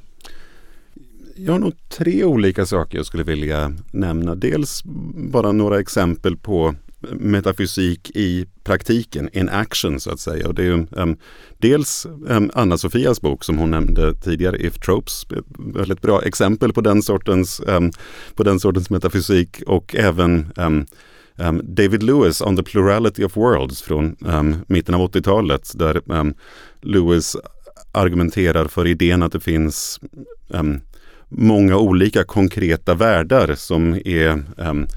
Jag 1.36 1.54
har 1.54 1.60
nog 1.60 1.74
tre 1.90 2.24
olika 2.24 2.66
saker 2.66 2.98
jag 2.98 3.06
skulle 3.06 3.24
vilja 3.24 3.74
nämna. 3.92 4.36
Dels 4.36 4.84
bara 5.32 5.52
några 5.52 5.80
exempel 5.80 6.38
på 6.38 6.76
metafysik 7.12 8.12
i 8.16 8.46
praktiken, 8.64 9.30
in 9.34 9.50
action 9.50 10.00
så 10.00 10.12
att 10.12 10.20
säga. 10.20 10.48
Och 10.48 10.56
det 10.56 10.62
är 10.62 10.66
ju, 10.66 10.88
um, 10.92 11.18
dels 11.58 12.06
um, 12.28 12.52
Anna-Sofias 12.54 13.22
bok 13.22 13.44
som 13.44 13.58
hon 13.58 13.72
nämnde 13.72 14.14
tidigare, 14.14 14.58
If 14.58 14.80
Tropes, 14.80 15.24
ett 15.24 15.46
väldigt 15.58 16.02
bra 16.02 16.22
exempel 16.24 16.74
på 16.74 16.82
den 16.82 17.02
sortens, 17.02 17.62
um, 17.68 17.92
på 18.36 18.44
den 18.44 18.60
sortens 18.60 18.90
metafysik 18.90 19.62
och 19.68 19.96
även 19.96 20.52
David 21.64 22.04
Lewis 22.04 22.42
on 22.42 22.58
the 22.58 22.64
plurality 22.64 23.24
of 23.24 23.38
worlds 23.38 23.82
från 23.82 24.16
mitten 24.68 24.96
av 24.96 25.12
80-talet 25.12 25.72
där 25.76 26.02
Lewis 26.82 27.36
argumenterar 27.92 28.66
för 28.66 28.88
idén 28.88 29.24
att 29.24 29.32
det 29.32 29.40
finns 29.40 30.00
många 31.30 31.78
olika 31.78 32.24
konkreta 32.24 32.94
världar 32.94 33.56
som 33.56 33.94
är 33.94 34.44
um, 34.58 34.88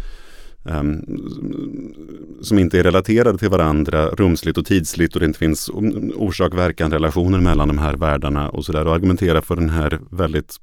Ehm, 0.65 1.05
som 2.43 2.59
inte 2.59 2.79
är 2.79 2.83
relaterade 2.83 3.39
till 3.39 3.49
varandra 3.49 4.09
rumsligt 4.09 4.59
och 4.59 4.67
tidsligt 4.67 5.15
och 5.15 5.21
det 5.21 5.27
inte 5.27 5.39
finns 5.39 5.71
orsak-verkan-relationer 6.15 7.41
mellan 7.41 7.69
de 7.69 7.79
här 7.79 7.97
världarna 7.97 8.49
och 8.49 8.65
sådär 8.65 8.87
och 8.87 8.95
argumentera 8.95 9.43
för 9.43 9.57
den 9.57 9.71
här 9.71 10.01
väldigt 10.11 10.61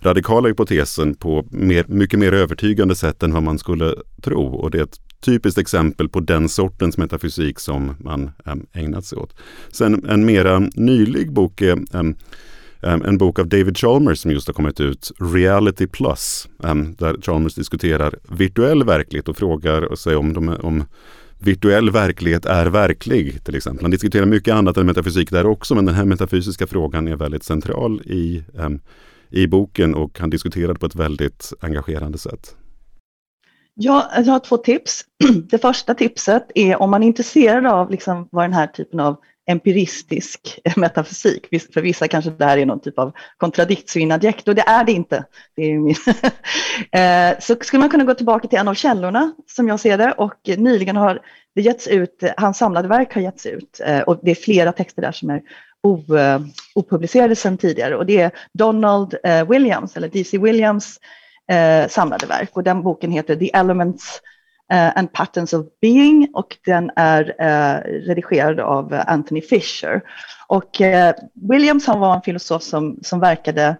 radikala 0.00 0.48
hypotesen 0.48 1.14
på 1.14 1.46
mer, 1.50 1.84
mycket 1.88 2.18
mer 2.18 2.32
övertygande 2.32 2.96
sätt 2.96 3.22
än 3.22 3.32
vad 3.32 3.42
man 3.42 3.58
skulle 3.58 3.94
tro. 4.22 4.46
Och 4.46 4.70
det 4.70 4.78
är 4.78 4.82
ett 4.82 5.00
typiskt 5.20 5.58
exempel 5.58 6.08
på 6.08 6.20
den 6.20 6.48
sortens 6.48 6.98
metafysik 6.98 7.58
som 7.58 7.96
man 7.98 8.30
äm, 8.44 8.66
ägnat 8.72 9.04
sig 9.04 9.18
åt. 9.18 9.36
Sen 9.72 10.08
en 10.08 10.26
mera 10.26 10.58
nylig 10.58 11.32
bok 11.32 11.60
är 11.60 11.96
äm, 11.96 12.16
Um, 12.82 13.02
en 13.02 13.18
bok 13.18 13.38
av 13.38 13.48
David 13.48 13.78
Chalmers 13.78 14.18
som 14.18 14.30
just 14.30 14.46
har 14.46 14.54
kommit 14.54 14.80
ut, 14.80 15.12
Reality 15.18 15.86
Plus, 15.86 16.48
um, 16.58 16.94
där 16.94 17.16
Chalmers 17.22 17.54
diskuterar 17.54 18.14
virtuell 18.28 18.84
verklighet 18.84 19.28
och 19.28 19.36
frågar 19.36 19.96
sig 19.96 20.16
om, 20.16 20.32
de, 20.32 20.48
om 20.48 20.84
virtuell 21.38 21.90
verklighet 21.90 22.46
är 22.46 22.66
verklig 22.66 23.44
till 23.44 23.54
exempel. 23.54 23.84
Han 23.84 23.90
diskuterar 23.90 24.26
mycket 24.26 24.54
annat 24.54 24.76
än 24.76 24.86
metafysik 24.86 25.30
där 25.30 25.46
också 25.46 25.74
men 25.74 25.84
den 25.84 25.94
här 25.94 26.04
metafysiska 26.04 26.66
frågan 26.66 27.08
är 27.08 27.16
väldigt 27.16 27.44
central 27.44 28.00
i, 28.00 28.44
um, 28.54 28.80
i 29.30 29.46
boken 29.46 29.94
och 29.94 30.18
han 30.18 30.30
diskuterar 30.30 30.74
på 30.74 30.86
ett 30.86 30.94
väldigt 30.94 31.52
engagerande 31.60 32.18
sätt. 32.18 32.56
Ja, 33.74 34.10
jag 34.16 34.32
har 34.32 34.38
två 34.38 34.56
tips. 34.56 35.04
Det 35.50 35.58
första 35.58 35.94
tipset 35.94 36.50
är 36.54 36.82
om 36.82 36.90
man 36.90 37.02
är 37.02 37.06
intresserad 37.06 37.66
av 37.66 37.90
liksom 37.90 38.28
vad 38.30 38.44
den 38.44 38.52
här 38.52 38.66
typen 38.66 39.00
av 39.00 39.16
empiristisk 39.48 40.60
metafysik. 40.76 41.48
För 41.74 41.80
vissa 41.80 42.08
kanske 42.08 42.30
det 42.30 42.44
här 42.44 42.58
är 42.58 42.66
någon 42.66 42.80
typ 42.80 42.98
av 42.98 43.12
contradictio 43.36 44.00
in 44.00 44.12
adjecto, 44.12 44.54
det 44.54 44.62
är 44.62 44.84
det 44.84 44.92
inte. 44.92 45.24
Det 45.56 45.62
är 45.62 45.78
min 45.78 45.94
eh, 46.92 47.38
så 47.40 47.56
skulle 47.60 47.80
man 47.80 47.90
kunna 47.90 48.04
gå 48.04 48.14
tillbaka 48.14 48.48
till 48.48 48.58
en 48.58 48.68
av 48.68 48.74
källorna 48.74 49.32
som 49.46 49.68
jag 49.68 49.80
ser 49.80 49.98
det 49.98 50.12
och 50.12 50.48
nyligen 50.56 50.96
har 50.96 51.20
det 51.54 51.62
getts 51.62 51.86
ut, 51.86 52.22
hans 52.36 52.58
samlade 52.58 52.88
verk 52.88 53.14
har 53.14 53.22
getts 53.22 53.46
ut 53.46 53.80
eh, 53.84 54.00
och 54.00 54.20
det 54.22 54.30
är 54.30 54.34
flera 54.34 54.72
texter 54.72 55.02
där 55.02 55.12
som 55.12 55.30
är 55.30 55.42
eh, 56.18 56.40
opublicerade 56.74 57.36
sedan 57.36 57.58
tidigare 57.58 57.96
och 57.96 58.06
det 58.06 58.20
är 58.20 58.30
Donald 58.52 59.14
Williams 59.48 59.96
eller 59.96 60.08
DC 60.08 60.38
Williams 60.38 61.00
samlade 61.88 62.26
verk 62.26 62.56
och 62.56 62.64
den 62.64 62.82
boken 62.82 63.10
heter 63.10 63.36
The 63.36 63.50
Elements 63.54 64.20
uh, 64.72 64.98
and 64.98 65.12
Patterns 65.12 65.52
of 65.52 65.66
Being 65.80 66.28
och 66.32 66.56
den 66.66 66.90
är 66.96 67.22
uh, 67.22 68.06
redigerad 68.06 68.60
av 68.60 69.02
Anthony 69.06 69.40
Fisher. 69.40 70.02
Och 70.46 70.80
uh, 70.80 71.12
Williams 71.50 71.86
han 71.86 72.00
var 72.00 72.14
en 72.14 72.22
filosof 72.22 72.62
som, 72.62 72.98
som 73.02 73.20
verkade 73.20 73.76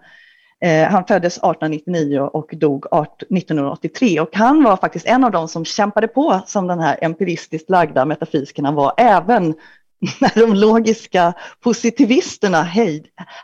han 0.89 1.05
föddes 1.05 1.37
1899 1.37 2.19
och 2.19 2.49
dog 2.57 2.85
1983 2.91 4.19
och 4.19 4.35
han 4.35 4.63
var 4.63 4.77
faktiskt 4.77 5.05
en 5.05 5.23
av 5.23 5.31
de 5.31 5.47
som 5.47 5.65
kämpade 5.65 6.07
på 6.07 6.41
som 6.47 6.67
den 6.67 6.79
här 6.79 6.99
empiristiskt 7.01 7.69
lagda 7.69 8.05
metafysikerna 8.05 8.71
var 8.71 8.93
även 8.97 9.53
när 10.21 10.41
de 10.41 10.53
logiska 10.53 11.33
positivisterna 11.59 12.63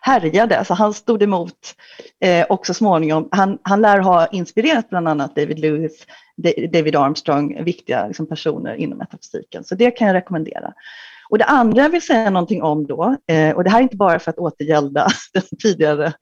härjade. 0.01 0.66
Så 0.66 0.74
han 0.74 0.93
stod 0.93 1.24
emot 1.24 1.76
eh, 2.22 2.45
och 2.45 2.66
så 2.66 2.74
småningom, 2.74 3.28
han, 3.32 3.58
han 3.62 3.82
lär 3.82 3.99
ha 3.99 4.28
inspirerat 4.28 4.89
bland 4.89 5.08
annat 5.08 5.36
David 5.36 5.60
Lewis, 5.60 6.06
David 6.72 6.95
Armstrong, 6.95 7.64
viktiga 7.64 8.08
liksom, 8.08 8.28
personer 8.28 8.76
inom 8.76 8.97
metafysiken. 8.97 9.64
Så 9.64 9.76
det 9.76 9.91
kan 9.91 10.08
jag 10.08 10.14
rekommendera. 10.14 10.74
Och 11.30 11.38
det 11.38 11.45
andra 11.45 11.82
jag 11.82 11.89
vill 11.89 12.01
säga 12.01 12.30
någonting 12.30 12.63
om 12.63 12.88
då, 12.88 13.15
eh, 13.32 13.55
och 13.55 13.63
det 13.63 13.69
här 13.69 13.80
är 13.80 13.84
inte 13.84 13.97
bara 13.97 14.19
för 14.19 14.32
att 14.32 14.38
återgälda 14.38 15.07
den 15.34 15.43
tidigare, 15.61 16.13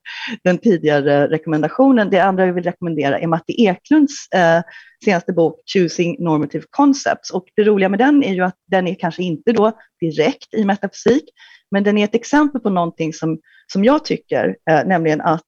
den 0.43 0.57
tidigare 0.57 1.27
rekommendationen, 1.27 2.09
det 2.09 2.19
andra 2.19 2.45
jag 2.45 2.53
vill 2.53 2.63
rekommendera 2.63 3.19
är 3.19 3.27
Matti 3.27 3.65
Eklunds 3.65 4.27
eh, 4.35 4.61
senaste 5.05 5.33
bok 5.33 5.55
Choosing 5.73 6.15
Normative 6.19 6.63
Concepts. 6.69 7.31
Och 7.31 7.45
det 7.55 7.63
roliga 7.63 7.89
med 7.89 7.99
den 7.99 8.23
är 8.23 8.33
ju 8.33 8.41
att 8.41 8.57
den 8.71 8.87
är 8.87 8.95
kanske 8.95 9.23
inte 9.23 9.51
då 9.51 9.71
direkt 9.99 10.53
i 10.53 10.65
metafysik, 10.65 11.23
men 11.71 11.83
den 11.83 11.97
är 11.97 12.03
ett 12.03 12.15
exempel 12.15 12.61
på 12.61 12.69
någonting 12.69 13.13
som, 13.13 13.39
som 13.73 13.83
jag 13.83 14.05
tycker, 14.05 14.55
eh, 14.69 14.85
nämligen 14.85 15.21
att 15.21 15.41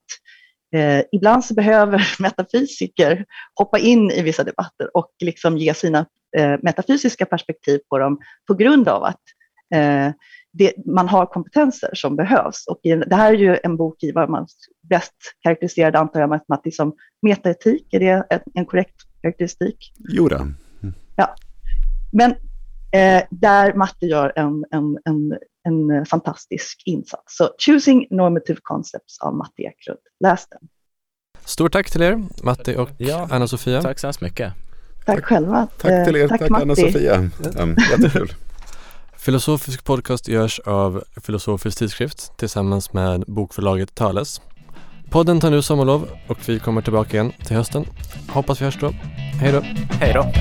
eh, 0.74 1.02
ibland 1.12 1.44
så 1.44 1.54
behöver 1.54 2.08
metafysiker 2.22 3.24
hoppa 3.54 3.78
in 3.78 4.10
i 4.10 4.22
vissa 4.22 4.44
debatter 4.44 4.96
och 4.96 5.10
liksom 5.24 5.58
ge 5.58 5.74
sina 5.74 6.06
eh, 6.36 6.56
metafysiska 6.62 7.26
perspektiv 7.26 7.80
på 7.88 7.98
dem 7.98 8.18
på 8.46 8.54
grund 8.54 8.88
av 8.88 9.04
att 9.04 9.20
det, 10.52 10.72
man 10.86 11.08
har 11.08 11.26
kompetenser 11.26 11.90
som 11.94 12.16
behövs. 12.16 12.64
Och 12.66 12.80
det 12.82 13.14
här 13.14 13.32
är 13.32 13.38
ju 13.38 13.58
en 13.62 13.76
bok 13.76 14.02
i 14.02 14.12
vad 14.12 14.30
man 14.30 14.46
bäst 14.88 15.14
karaktäriserade, 15.42 15.98
antar 15.98 16.20
jag, 16.20 16.28
med 16.30 16.40
som 16.72 16.92
metaetik. 17.22 17.94
Är 17.94 18.00
det 18.00 18.42
en 18.54 18.66
korrekt 18.66 18.96
karaktäristik? 19.22 19.92
Jo 20.08 20.28
då. 20.28 20.46
Ja. 21.16 21.34
Men 22.12 22.30
eh, 22.92 23.24
där 23.30 23.74
Matte 23.74 24.06
gör 24.06 24.32
en, 24.36 24.64
en, 24.70 24.98
en, 25.04 25.38
en 25.68 25.90
eh, 25.90 26.04
fantastisk 26.04 26.82
insats. 26.84 27.36
Så 27.36 27.50
Choosing 27.66 28.06
Normative 28.10 28.58
Concepts 28.62 29.20
av 29.20 29.34
Matti 29.34 29.62
Eklund. 29.62 29.98
Läs 30.20 30.46
den. 30.48 30.60
Stort 31.44 31.72
tack 31.72 31.90
till 31.90 32.02
er, 32.02 32.22
Matti 32.42 32.76
och 32.76 32.90
Ja, 32.98 33.28
Anna-Sofia. 33.30 33.82
Tack 33.82 33.98
så 33.98 34.06
hemskt 34.06 34.20
mycket. 34.20 34.52
Tack, 35.06 35.24
själva. 35.24 35.68
Tack 35.78 36.06
till 36.06 36.16
er, 36.16 36.22
Eh, 36.22 36.28
tack, 36.28 36.50
Matti. 36.50 36.62
Anna-Sofia. 36.62 37.30
Ja, 37.56 37.66
jättekul. 37.90 38.32
Filosofisk 39.18 39.84
podcast 39.84 40.28
görs 40.28 40.58
av 40.58 41.04
Filosofisk 41.22 41.78
tidskrift 41.78 42.36
tillsammans 42.36 42.92
med 42.92 43.24
bokförlaget 43.26 43.94
Thales. 43.94 44.40
Podden 45.10 45.40
tar 45.40 45.50
nu 45.50 45.62
sommarlov 45.62 46.08
och 46.26 46.38
vi 46.48 46.58
kommer 46.58 46.82
tillbaka 46.82 47.16
igen 47.16 47.32
till 47.46 47.56
hösten. 47.56 47.84
Hoppas 48.28 48.60
vi 48.60 48.64
hörs 48.64 48.78
då. 48.80 48.90
Hej 49.40 49.52
då! 49.52 49.60
Hej 50.00 50.12
då! 50.14 50.32